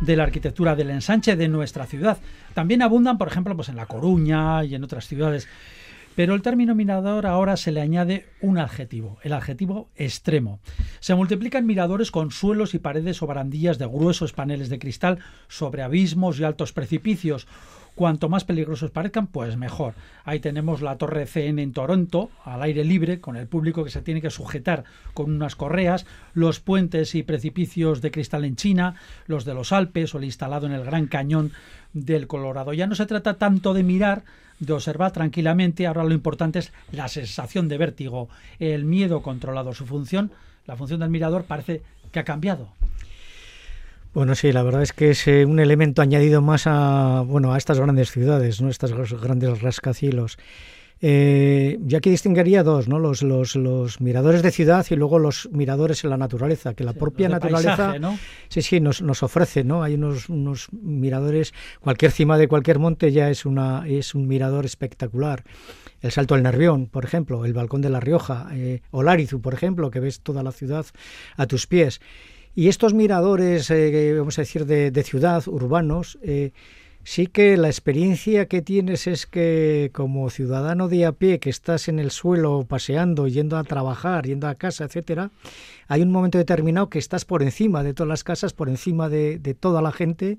de 0.00 0.16
la 0.16 0.24
arquitectura 0.24 0.76
del 0.76 0.90
ensanche 0.90 1.34
de 1.34 1.48
nuestra 1.48 1.86
ciudad. 1.86 2.18
También 2.52 2.82
abundan, 2.82 3.16
por 3.16 3.28
ejemplo, 3.28 3.56
pues 3.56 3.70
en 3.70 3.76
La 3.76 3.86
Coruña 3.86 4.64
y 4.64 4.74
en 4.74 4.84
otras 4.84 5.06
ciudades. 5.06 5.48
Pero 6.14 6.34
el 6.34 6.42
término 6.42 6.74
mirador 6.74 7.26
ahora 7.26 7.56
se 7.56 7.72
le 7.72 7.80
añade 7.80 8.26
un 8.40 8.58
adjetivo, 8.58 9.18
el 9.22 9.32
adjetivo 9.32 9.88
extremo. 9.96 10.60
Se 11.00 11.14
multiplican 11.14 11.66
miradores 11.66 12.10
con 12.10 12.30
suelos 12.30 12.74
y 12.74 12.78
paredes 12.78 13.22
o 13.22 13.26
barandillas 13.26 13.78
de 13.78 13.86
gruesos 13.86 14.32
paneles 14.32 14.68
de 14.68 14.78
cristal 14.78 15.20
sobre 15.48 15.82
abismos 15.82 16.38
y 16.38 16.44
altos 16.44 16.72
precipicios. 16.72 17.46
Cuanto 17.94 18.30
más 18.30 18.44
peligrosos 18.44 18.90
parezcan, 18.90 19.26
pues 19.26 19.56
mejor. 19.56 19.94
Ahí 20.24 20.40
tenemos 20.40 20.80
la 20.80 20.96
Torre 20.96 21.26
CN 21.26 21.62
en 21.62 21.72
Toronto, 21.72 22.30
al 22.42 22.62
aire 22.62 22.84
libre, 22.84 23.20
con 23.20 23.36
el 23.36 23.46
público 23.46 23.84
que 23.84 23.90
se 23.90 24.00
tiene 24.00 24.22
que 24.22 24.30
sujetar 24.30 24.84
con 25.12 25.30
unas 25.30 25.56
correas, 25.56 26.06
los 26.32 26.58
puentes 26.58 27.14
y 27.14 27.22
precipicios 27.22 28.00
de 28.00 28.10
cristal 28.10 28.46
en 28.46 28.56
China, 28.56 28.94
los 29.26 29.44
de 29.44 29.52
los 29.52 29.72
Alpes 29.72 30.14
o 30.14 30.18
el 30.18 30.24
instalado 30.24 30.66
en 30.66 30.72
el 30.72 30.84
Gran 30.84 31.06
Cañón 31.06 31.52
del 31.92 32.26
Colorado. 32.26 32.72
Ya 32.72 32.86
no 32.86 32.94
se 32.94 33.04
trata 33.04 33.34
tanto 33.34 33.74
de 33.74 33.82
mirar, 33.82 34.24
de 34.64 34.72
observar 34.72 35.10
tranquilamente, 35.12 35.86
ahora 35.86 36.04
lo 36.04 36.14
importante 36.14 36.60
es 36.60 36.72
la 36.92 37.08
sensación 37.08 37.68
de 37.68 37.78
vértigo, 37.78 38.28
el 38.60 38.84
miedo 38.84 39.20
controlado. 39.22 39.74
Su 39.74 39.86
función, 39.86 40.30
la 40.66 40.76
función 40.76 41.00
del 41.00 41.10
mirador, 41.10 41.44
parece 41.44 41.82
que 42.12 42.20
ha 42.20 42.24
cambiado. 42.24 42.68
Bueno, 44.14 44.34
sí, 44.34 44.52
la 44.52 44.62
verdad 44.62 44.82
es 44.82 44.92
que 44.92 45.10
es 45.10 45.26
eh, 45.26 45.46
un 45.46 45.58
elemento 45.58 46.02
añadido 46.02 46.42
más 46.42 46.64
a, 46.66 47.22
bueno, 47.26 47.52
a 47.52 47.58
estas 47.58 47.80
grandes 47.80 48.10
ciudades, 48.10 48.60
¿no? 48.60 48.68
Estas 48.68 48.92
gr- 48.92 49.18
grandes 49.18 49.62
rascacielos. 49.62 50.38
Eh, 51.04 51.78
yo 51.82 51.98
aquí 51.98 52.10
distinguiría 52.10 52.62
dos, 52.62 52.86
¿no? 52.86 53.00
Los, 53.00 53.24
los, 53.24 53.56
los 53.56 54.00
miradores 54.00 54.40
de 54.40 54.52
ciudad 54.52 54.86
y 54.88 54.94
luego 54.94 55.18
los 55.18 55.48
miradores 55.50 56.04
en 56.04 56.10
la 56.10 56.16
naturaleza, 56.16 56.74
que 56.74 56.84
la 56.84 56.92
Sí, 56.92 56.98
propia 57.00 57.28
naturaleza 57.28 57.76
paisaje, 57.76 57.98
¿no? 57.98 58.16
sí, 58.48 58.62
sí, 58.62 58.78
nos, 58.78 59.02
nos 59.02 59.24
ofrece, 59.24 59.64
¿no? 59.64 59.82
Hay 59.82 59.94
unos, 59.94 60.28
unos 60.28 60.68
miradores, 60.70 61.54
cualquier 61.80 62.12
cima 62.12 62.38
de 62.38 62.46
cualquier 62.46 62.78
monte 62.78 63.10
ya 63.10 63.30
es, 63.30 63.44
una, 63.44 63.84
es 63.88 64.14
un 64.14 64.28
mirador 64.28 64.64
espectacular. 64.64 65.42
El 66.02 66.12
Salto 66.12 66.34
del 66.34 66.44
Nervión, 66.44 66.86
por 66.86 67.04
ejemplo, 67.04 67.44
el 67.44 67.52
Balcón 67.52 67.80
de 67.82 67.90
La 67.90 67.98
Rioja, 67.98 68.48
eh, 68.52 68.82
o 68.92 69.02
Larizu, 69.02 69.40
por 69.40 69.54
ejemplo, 69.54 69.90
que 69.90 69.98
ves 69.98 70.20
toda 70.20 70.44
la 70.44 70.52
ciudad 70.52 70.86
a 71.36 71.46
tus 71.46 71.66
pies. 71.66 72.00
Y 72.54 72.68
estos 72.68 72.94
miradores, 72.94 73.70
eh, 73.70 74.14
vamos 74.16 74.38
a 74.38 74.42
decir, 74.42 74.66
de, 74.66 74.92
de 74.92 75.02
ciudad, 75.02 75.42
urbanos, 75.48 76.18
eh, 76.22 76.52
Sí 77.04 77.26
que 77.26 77.56
la 77.56 77.66
experiencia 77.66 78.46
que 78.46 78.62
tienes 78.62 79.08
es 79.08 79.26
que 79.26 79.90
como 79.92 80.30
ciudadano 80.30 80.86
de 80.88 81.04
a 81.04 81.12
pie 81.12 81.40
que 81.40 81.50
estás 81.50 81.88
en 81.88 81.98
el 81.98 82.12
suelo 82.12 82.64
paseando, 82.68 83.26
yendo 83.26 83.58
a 83.58 83.64
trabajar, 83.64 84.24
yendo 84.24 84.46
a 84.46 84.54
casa, 84.54 84.84
etcétera, 84.84 85.30
hay 85.88 86.02
un 86.02 86.10
momento 86.12 86.38
determinado 86.38 86.88
que 86.88 86.98
estás 86.98 87.24
por 87.24 87.42
encima 87.42 87.82
de 87.82 87.94
todas 87.94 88.08
las 88.08 88.24
casas, 88.24 88.52
por 88.52 88.68
encima 88.68 89.08
de, 89.08 89.38
toda 89.58 89.82
la 89.82 89.92
gente 89.92 90.38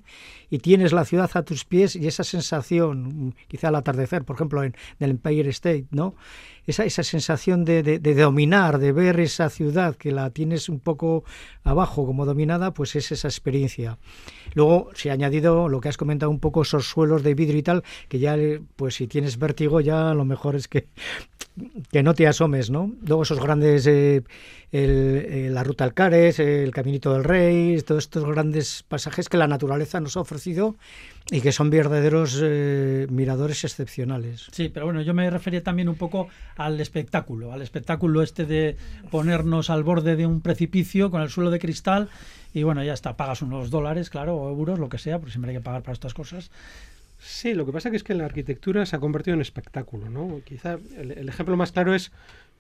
y 0.50 0.60
tienes 0.60 0.91
la 0.94 1.06
ciudad 1.06 1.30
a 1.34 1.44
tus 1.44 1.66
pies 1.66 1.96
y 1.96 2.08
esa 2.08 2.24
sensación, 2.24 3.28
mm, 3.28 3.34
quizá 3.48 3.68
al 3.70 3.76
atardecer, 3.76 4.24
por 4.24 4.36
ejemplo, 4.36 4.64
en, 4.64 4.74
en 5.00 5.06
el 5.06 5.12
Empire 5.12 5.50
State, 5.50 5.86
¿no? 5.91 6.16
Esa, 6.66 6.86
esa 6.86 7.04
sensación 7.04 7.66
de, 7.66 7.84
de- 7.84 8.00
de 8.00 8.16
dominar, 8.16 8.80
de 8.80 8.94
ver 8.94 9.20
esa 9.20 9.50
ciudad 9.50 9.96
que 9.98 10.12
la 10.14 10.30
tienes 10.30 10.70
un 10.70 10.80
poco 10.80 11.26
abajo 11.64 12.06
como 12.06 12.26
dominada, 12.26 12.74
pues 12.74 12.96
es 12.96 13.12
esa 13.12 13.28
experiencia. 13.28 13.98
Luego 14.54 14.89
se 14.94 15.10
ha 15.10 15.14
añadido 15.14 15.68
lo 15.68 15.82
que 15.82 15.89
has 15.89 15.98
comentado 15.98 16.30
un 16.30 16.39
poco, 16.39 16.62
esos 16.62 16.88
suelos 16.88 17.22
de 17.24 17.34
vidrio 17.36 17.58
y 17.60 17.64
tal, 17.64 17.84
que 18.08 18.20
ya, 18.20 18.38
eh, 18.38 18.62
pues 18.78 18.96
si 18.96 19.08
tienes 19.08 19.38
vértigo, 19.39 19.82
ya 19.82 20.14
lo 20.14 20.24
mejor 20.24 20.56
es 20.56 20.70
que, 20.70 20.88
que 21.91 22.04
no 22.04 22.14
te 22.14 22.28
asomes, 22.28 22.70
¿no? 22.70 22.91
Luego 23.06 23.24
esos 23.24 23.39
grandes, 23.39 23.86
eh, 23.86 24.24
eh, 24.72 25.49
la 25.51 25.64
ruta 25.64 25.84
Alcares, 25.84 26.39
el 26.39 26.72
Caminito 26.72 27.14
del 27.14 27.24
Rey, 27.24 27.80
todos 27.82 28.06
estos 28.06 28.26
grandes 28.26 28.84
pasajes 28.88 29.30
que 29.30 29.38
la 29.38 29.47
naturaleza 29.47 29.99
nos 29.99 30.18
ha 30.18 30.22
ofrecido 30.22 30.76
y 31.32 31.41
que 31.41 31.51
son 31.51 31.70
verdaderos 31.70 32.39
eh, 32.41 33.08
miradores 33.10 33.64
excepcionales. 33.64 34.47
Sí, 34.51 34.70
pero 34.70 34.88
bueno, 34.88 35.01
yo 35.01 35.14
me 35.14 35.30
refería 35.30 35.62
también 35.62 35.89
un 35.89 35.95
poco 35.95 36.28
al 36.56 36.80
espectáculo, 36.82 37.54
al 37.54 37.62
espectáculo 37.62 38.24
este 38.24 38.45
de 38.45 38.76
ponernos 39.12 39.70
al 39.70 39.84
borde 39.84 40.16
de 40.16 40.26
un 40.26 40.41
precipicio 40.41 41.12
con 41.12 41.22
el 41.22 41.30
suelo 41.30 41.51
de 41.51 41.60
cristal 41.60 42.10
y 42.54 42.64
bueno, 42.64 42.84
ya 42.84 42.93
está, 42.93 43.18
pagas 43.18 43.41
unos 43.41 43.72
dólares, 43.72 44.10
claro, 44.10 44.36
o 44.36 44.49
euros, 44.49 44.78
lo 44.78 44.89
que 44.89 44.99
sea, 44.99 45.18
porque 45.18 45.32
siempre 45.32 45.51
hay 45.51 45.58
que 45.58 45.64
pagar 45.64 45.82
para 45.82 45.93
estas 45.93 46.14
cosas. 46.14 46.51
Sí, 47.26 47.53
lo 47.53 47.65
que 47.65 47.71
pasa 47.71 47.89
que 47.89 47.95
es 47.95 48.03
que 48.03 48.13
la 48.13 48.26
arquitectura 48.26 48.86
se 48.86 48.97
ha 48.97 48.99
convertido 48.99 49.36
en 49.36 49.41
espectáculo, 49.41 50.09
¿no? 50.09 50.41
Quizá 50.43 50.78
el, 50.97 51.11
el 51.11 51.30
ejemplo 51.30 51.55
más 51.55 51.71
claro 51.71 51.95
es, 51.95 52.11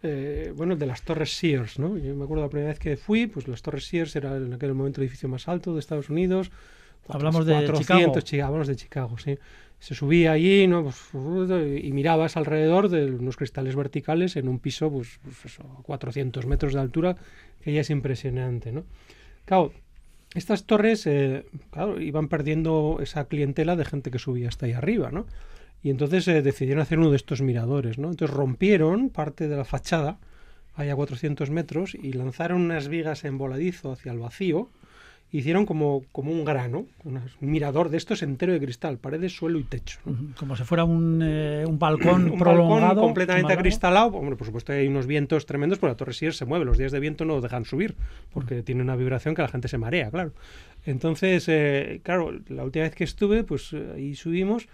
eh, 0.03 0.53
bueno, 0.55 0.73
el 0.73 0.79
de 0.79 0.85
las 0.85 1.01
torres 1.01 1.35
Sears, 1.35 1.79
¿no? 1.79 1.97
Yo 1.97 2.15
me 2.15 2.23
acuerdo 2.23 2.43
la 2.43 2.49
primera 2.49 2.69
vez 2.69 2.79
que 2.79 2.95
fui, 2.95 3.27
pues 3.27 3.49
las 3.49 3.61
torres 3.61 3.85
Sears 3.85 4.15
era 4.15 4.37
en 4.37 4.53
aquel 4.53 4.73
momento 4.73 5.01
el 5.01 5.07
edificio 5.07 5.27
más 5.27 5.49
alto 5.49 5.73
de 5.73 5.81
Estados 5.81 6.09
Unidos. 6.09 6.49
Hablamos 7.09 7.45
de 7.45 7.53
400, 7.55 8.23
Chicago. 8.23 8.47
Hablamos 8.47 8.67
de 8.69 8.75
Chicago, 8.77 9.17
sí. 9.17 9.37
Se 9.79 9.95
subía 9.95 10.31
allí, 10.31 10.65
¿no? 10.65 10.83
Pues, 10.83 11.83
y 11.83 11.91
mirabas 11.91 12.37
alrededor 12.37 12.87
de 12.87 13.11
unos 13.11 13.35
cristales 13.35 13.75
verticales 13.75 14.37
en 14.37 14.47
un 14.47 14.59
piso, 14.59 14.89
pues, 14.89 15.19
pues 15.23 15.43
eso, 15.43 15.63
a 15.77 15.83
400 15.83 16.45
metros 16.45 16.73
de 16.73 16.79
altura, 16.79 17.17
que 17.61 17.73
ya 17.73 17.81
es 17.81 17.89
impresionante, 17.89 18.71
¿no? 18.71 18.85
Claro, 19.43 19.73
estas 20.33 20.65
torres, 20.65 21.05
eh, 21.05 21.45
claro, 21.71 22.01
iban 22.01 22.27
perdiendo 22.27 22.99
esa 23.01 23.25
clientela 23.25 23.75
de 23.75 23.85
gente 23.85 24.11
que 24.11 24.19
subía 24.19 24.47
hasta 24.47 24.65
ahí 24.65 24.73
arriba, 24.73 25.11
¿no? 25.11 25.25
Y 25.83 25.89
entonces 25.89 26.27
eh, 26.27 26.41
decidieron 26.41 26.81
hacer 26.81 26.99
uno 26.99 27.11
de 27.11 27.17
estos 27.17 27.41
miradores, 27.41 27.97
¿no? 27.97 28.09
Entonces 28.09 28.35
rompieron 28.35 29.09
parte 29.09 29.47
de 29.47 29.57
la 29.57 29.65
fachada, 29.65 30.17
ahí 30.75 30.89
a 30.89 30.95
400 30.95 31.49
metros, 31.49 31.93
y 31.95 32.13
lanzaron 32.13 32.61
unas 32.61 32.87
vigas 32.87 33.25
en 33.25 33.37
voladizo 33.37 33.91
hacia 33.91 34.11
el 34.11 34.19
vacío, 34.19 34.69
hicieron 35.33 35.65
como, 35.65 36.03
como 36.11 36.31
un 36.31 36.45
grano, 36.45 36.85
un 37.03 37.21
mirador 37.41 37.89
de 37.89 37.97
estos 37.97 38.21
entero 38.21 38.53
de 38.53 38.59
cristal, 38.59 38.99
paredes, 38.99 39.35
suelo 39.35 39.57
y 39.57 39.63
techo. 39.63 39.99
Como 40.37 40.55
si 40.55 40.63
fuera 40.63 40.83
un, 40.83 41.21
eh, 41.23 41.65
un 41.67 41.79
balcón 41.79 42.29
un 42.31 42.37
prolongado. 42.37 42.85
balcón 42.85 43.03
completamente 43.03 43.51
acristalado. 43.51 44.09
Hombre, 44.09 44.35
por 44.35 44.45
supuesto 44.45 44.71
hay 44.71 44.87
unos 44.87 45.07
vientos 45.07 45.47
tremendos, 45.47 45.79
porque 45.79 45.91
la 45.93 45.97
Torre 45.97 46.13
Sears 46.13 46.37
se 46.37 46.45
mueve. 46.45 46.65
Los 46.65 46.77
días 46.77 46.91
de 46.91 46.99
viento 46.99 47.25
no 47.25 47.41
dejan 47.41 47.65
subir, 47.65 47.95
porque 48.31 48.61
tiene 48.61 48.83
una 48.83 48.95
vibración 48.95 49.33
que 49.33 49.41
la 49.41 49.47
gente 49.47 49.67
se 49.67 49.79
marea, 49.79 50.11
claro. 50.11 50.33
Entonces, 50.85 51.45
eh, 51.47 52.01
claro, 52.03 52.31
la 52.47 52.63
última 52.63 52.83
vez 52.83 52.93
que 52.93 53.03
estuve, 53.03 53.43
pues 53.43 53.73
eh, 53.73 53.93
ahí 53.95 54.15
subimos 54.15 54.67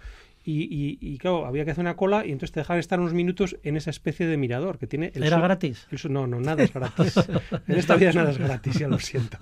y, 0.44 0.62
y- 0.62 0.98
y, 1.00 1.18
claro, 1.18 1.44
había 1.46 1.64
que 1.64 1.72
hacer 1.72 1.82
una 1.82 1.96
cola 1.96 2.24
y 2.24 2.32
entonces 2.32 2.52
te 2.52 2.60
dejaban 2.60 2.80
estar 2.80 2.98
unos 2.98 3.12
minutos 3.12 3.56
en 3.62 3.76
esa 3.76 3.90
especie 3.90 4.26
de 4.26 4.36
mirador 4.36 4.78
que 4.78 4.86
tiene... 4.86 5.12
El 5.14 5.22
¿Era 5.24 5.38
gratis? 5.38 5.86
el 5.90 6.12
no, 6.12 6.26
no, 6.26 6.40
nada 6.40 6.62
es 6.64 6.72
gratis. 6.72 7.14
en 7.68 7.76
esta 7.76 7.96
vida 7.96 8.12
nada 8.12 8.30
es 8.30 8.38
gratis, 8.38 8.78
ya 8.78 8.88
lo 8.88 8.98
siento. 8.98 9.36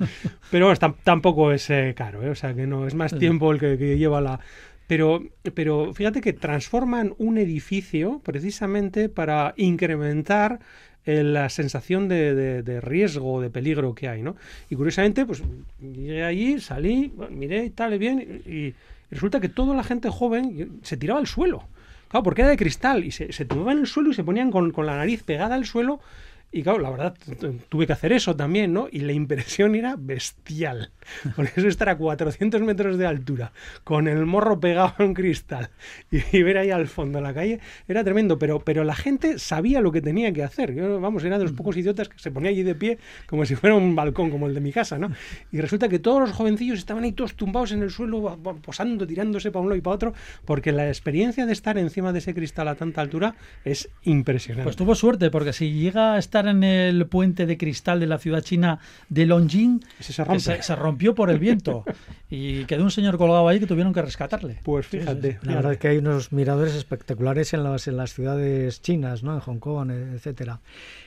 Pero 0.51 0.67
bueno, 0.67 0.81
tam- 0.81 0.97
tampoco 1.05 1.53
es 1.53 1.71
eh, 1.71 1.95
caro, 1.97 2.23
¿eh? 2.23 2.31
o 2.31 2.35
sea 2.35 2.53
que 2.55 2.67
no, 2.67 2.87
es 2.87 2.95
más 2.95 3.17
tiempo 3.17 3.53
el 3.53 3.61
que, 3.61 3.79
que 3.79 3.97
lleva 3.97 4.21
la... 4.21 4.41
Pero, 4.89 5.23
pero 5.55 5.93
fíjate 5.93 6.21
que 6.23 6.33
transforman 6.33 7.15
un 7.19 7.37
edificio 7.39 8.21
precisamente 8.25 9.09
para 9.11 9.53
incrementar 9.59 10.61
eh, 11.05 11.23
la 11.23 11.49
sensación 11.49 12.09
de, 12.09 12.35
de- 12.35 12.63
de 12.63 12.81
riesgo, 12.81 13.41
de 13.41 13.51
peligro 13.51 13.95
que 13.95 14.09
hay, 14.09 14.23
¿no? 14.23 14.35
Y 14.71 14.75
curiosamente, 14.77 15.25
pues 15.27 15.43
llegué 15.81 16.25
allí, 16.25 16.59
salí, 16.61 17.13
bueno, 17.15 17.37
miré 17.37 17.67
y 17.67 17.71
tal, 17.71 17.95
y 17.95 17.99
bien, 17.99 18.43
y 18.47 18.75
resulta 19.11 19.41
que 19.41 19.49
toda 19.49 19.75
la 19.75 19.85
gente 19.85 20.11
joven 20.11 20.81
se 20.83 20.97
tiraba 20.97 21.21
al 21.21 21.27
suelo. 21.27 21.65
Claro, 22.09 22.25
porque 22.25 22.43
era 22.43 22.51
de 22.51 22.57
cristal 22.57 23.05
y 23.05 23.11
se, 23.11 23.33
se 23.33 23.43
en 23.43 23.69
el 23.69 23.87
suelo 23.87 24.11
y 24.11 24.15
se 24.15 24.25
ponían 24.25 24.51
con, 24.51 24.71
con 24.71 24.87
la 24.87 24.97
nariz 24.97 25.23
pegada 25.23 25.55
al 25.55 25.67
suelo. 25.67 26.01
Y 26.51 26.63
claro, 26.63 26.79
la 26.79 26.89
verdad, 26.91 27.15
tuve 27.69 27.87
que 27.87 27.93
hacer 27.93 28.11
eso 28.13 28.35
también, 28.35 28.73
¿no? 28.73 28.89
Y 28.91 29.01
la 29.01 29.13
impresión 29.13 29.75
era 29.75 29.97
bestial. 29.99 30.91
Porque 31.37 31.53
eso 31.57 31.69
estar 31.69 31.91
a 31.91 31.97
400 31.99 32.63
metros 32.63 32.97
de 32.97 33.07
altura, 33.07 33.53
con 33.85 34.09
el 34.09 34.25
morro 34.25 34.59
pegado 34.59 34.95
a 34.99 35.03
un 35.05 35.13
cristal 35.13 35.69
y, 36.11 36.21
y 36.37 36.43
ver 36.43 36.57
ahí 36.59 36.71
al 36.71 36.89
fondo 36.89 37.21
la 37.21 37.35
calle, 37.35 37.61
era 37.87 38.03
tremendo. 38.03 38.39
Pero, 38.39 38.61
pero 38.61 38.83
la 38.85 38.95
gente 38.95 39.39
sabía 39.39 39.83
lo 39.83 39.93
que 39.93 40.01
tenía 40.01 40.33
que 40.33 40.43
hacer. 40.43 40.75
Yo, 40.75 40.99
vamos, 41.01 41.23
era 41.25 41.37
de 41.39 41.45
los 41.45 41.53
pocos 41.53 41.77
idiotas 41.77 42.09
que 42.09 42.19
se 42.19 42.31
ponía 42.31 42.51
allí 42.51 42.63
de 42.63 42.75
pie 42.75 42.99
como 43.27 43.45
si 43.45 43.55
fuera 43.55 43.77
un 43.77 43.95
balcón, 43.95 44.31
como 44.31 44.47
el 44.47 44.55
de 44.55 44.61
mi 44.61 44.73
casa, 44.73 44.99
¿no? 44.99 45.11
Y 45.53 45.61
resulta 45.61 45.89
que 45.89 45.99
todos 45.99 46.21
los 46.21 46.33
jovencillos 46.33 46.79
estaban 46.79 47.05
ahí 47.05 47.13
todos 47.13 47.35
tumbados 47.35 47.73
en 47.73 47.83
el 47.83 47.91
suelo, 47.91 48.39
po- 48.43 48.57
posando, 48.57 49.07
tirándose 49.07 49.51
para 49.51 49.63
un 49.63 49.69
lado 49.69 49.79
y 49.79 49.83
para 49.83 49.95
otro, 49.97 50.15
porque 50.47 50.73
la 50.73 50.89
experiencia 50.89 51.45
de 51.47 51.53
estar 51.53 51.77
encima 51.79 52.13
de 52.13 52.21
ese 52.21 52.33
cristal 52.35 52.69
a 52.69 52.75
tanta 52.75 53.03
altura 53.03 53.35
es 53.65 53.91
impresionante. 54.05 54.65
Pues 54.65 54.77
tuvo 54.77 54.95
suerte, 54.95 55.31
porque 55.31 55.53
si 55.53 55.73
llega 55.73 56.15
a 56.15 56.19
estar 56.19 56.38
en 56.47 56.63
el 56.63 57.07
puente 57.07 57.47
de 57.47 57.57
cristal 57.57 58.01
de 58.01 58.07
la 58.07 58.19
ciudad 58.19 58.43
china 58.43 58.79
de 59.09 59.27
Longjing, 59.27 59.85
se 59.99 60.25
que 60.25 60.41
se, 60.41 60.63
se 60.63 60.77
rompió 60.77 61.15
por 61.15 61.31
el 61.31 61.39
viento 61.39 61.85
y 62.31 62.65
quedó 62.65 62.85
un 62.85 62.91
señor 62.91 63.19
colgado 63.19 63.49
ahí 63.49 63.59
que 63.59 63.67
tuvieron 63.67 63.93
que 63.93 64.03
rescatarle. 64.03 64.61
Pues 64.63 64.87
fíjate. 64.87 65.39
La 65.43 65.57
verdad 65.57 65.73
es 65.73 65.79
que 65.79 65.89
hay 65.89 65.99
unos 65.99 66.33
miradores 66.33 66.75
espectaculares 66.75 67.55
en 67.55 67.65
las, 67.65 67.89
en 67.89 67.97
las 67.97 68.13
ciudades 68.13 68.83
chinas, 68.83 69.23
¿no? 69.23 69.35
en 69.35 69.41
Hong 69.41 69.59
Kong, 69.59 69.91
eh, 69.91 70.13
etcétera. 70.15 70.61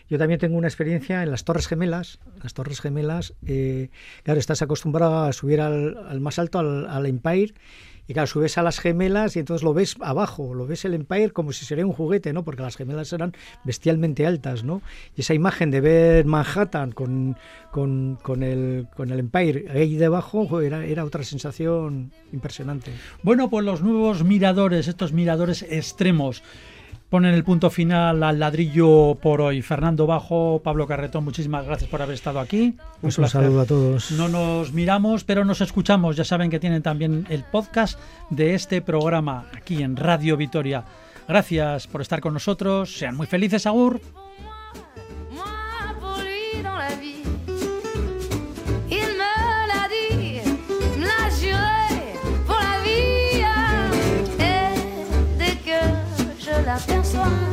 Yo 0.09 0.17
también 0.17 0.39
tengo 0.39 0.57
una 0.57 0.67
experiencia 0.67 1.23
en 1.23 1.32
las 1.32 1.45
Torres 1.45 1.67
Gemelas. 1.67 2.19
Las 2.43 2.53
Torres 2.53 2.82
Gemelas, 2.82 3.34
eh, 3.45 3.89
claro, 4.23 4.39
estás 4.39 4.61
acostumbrado 4.61 5.23
a 5.23 5.32
subir 5.32 5.61
al, 5.61 5.97
al 6.09 6.19
más 6.19 6.38
alto, 6.39 6.59
al, 6.59 6.88
al 6.88 7.05
Empire, 7.05 7.53
y 8.12 8.14
claro, 8.14 8.28
subes 8.28 8.57
a 8.57 8.62
las 8.62 8.82
gemelas 8.82 9.38
y 9.38 9.39
entonces 9.39 9.64
lo 9.64 9.74
ves 9.74 9.95
abajo, 10.01 10.53
lo 10.53 10.68
ves 10.68 10.84
el 10.84 10.95
Empire 10.95 11.30
como 11.30 11.53
si 11.53 11.64
sería 11.64 11.86
un 11.86 11.93
juguete, 11.93 12.34
¿no? 12.34 12.43
Porque 12.43 12.62
las 12.62 12.76
gemelas 12.76 13.14
eran 13.14 13.34
bestialmente 13.64 14.28
altas, 14.28 14.66
¿no? 14.66 14.82
Y 15.16 15.22
esa 15.22 15.34
imagen 15.34 15.72
de 15.72 15.80
ver 15.80 16.26
Manhattan 16.26 16.91
con, 16.91 17.38
con, 17.72 18.20
con 18.22 18.43
el, 18.43 18.89
con 18.97 19.12
el 19.12 19.20
Empire 19.20 19.66
ahí 19.70 19.95
debajo 19.95 20.45
jo, 20.45 20.59
era, 20.59 20.84
era 20.84 21.05
otra 21.05 21.24
sensación 21.24 22.12
impresionante. 22.34 22.91
Bueno, 23.24 23.49
pues 23.49 23.64
los 23.64 23.82
nuevos 23.82 24.26
miradores, 24.26 24.89
estos 24.89 25.14
miradores 25.14 25.62
extremos, 25.62 26.43
ponen 27.12 27.34
el 27.34 27.43
punto 27.43 27.70
final 27.70 28.24
al 28.24 28.39
ladrillo 28.39 29.16
por 29.22 29.41
hoy. 29.41 29.62
Fernando 29.62 30.07
Bajo, 30.07 30.62
Pablo 30.64 30.88
Carretón, 30.88 31.26
muchísimas 31.26 31.66
gracias 31.66 31.89
por 31.89 32.01
haber 32.01 32.16
estado 32.16 32.39
aquí. 32.39 32.78
Pues 33.01 33.18
un 33.18 33.28
saludo 33.28 33.59
a 33.59 33.66
todos. 33.66 34.12
No 34.12 34.30
nos 34.30 34.72
miramos, 34.72 35.26
pero 35.26 35.43
nos 35.43 35.59
escuchamos. 35.59 36.16
Ya 36.16 36.24
saben 36.24 36.49
que 36.49 36.57
tienen 36.57 36.82
también 36.82 37.28
el 37.30 37.43
podcast 37.43 37.99
de 38.30 38.55
este 38.55 38.82
programa 38.82 39.45
aquí 39.53 39.84
en 39.84 39.97
Radio 39.97 40.38
Vitoria. 40.38 40.86
Gracias 41.28 41.86
por 41.86 41.99
estar 41.99 42.22
con 42.22 42.34
nosotros. 42.34 42.97
Sean 42.97 43.18
muy 43.18 43.28
felices, 43.28 43.66
Agur. 43.66 43.99
la. 56.80 57.50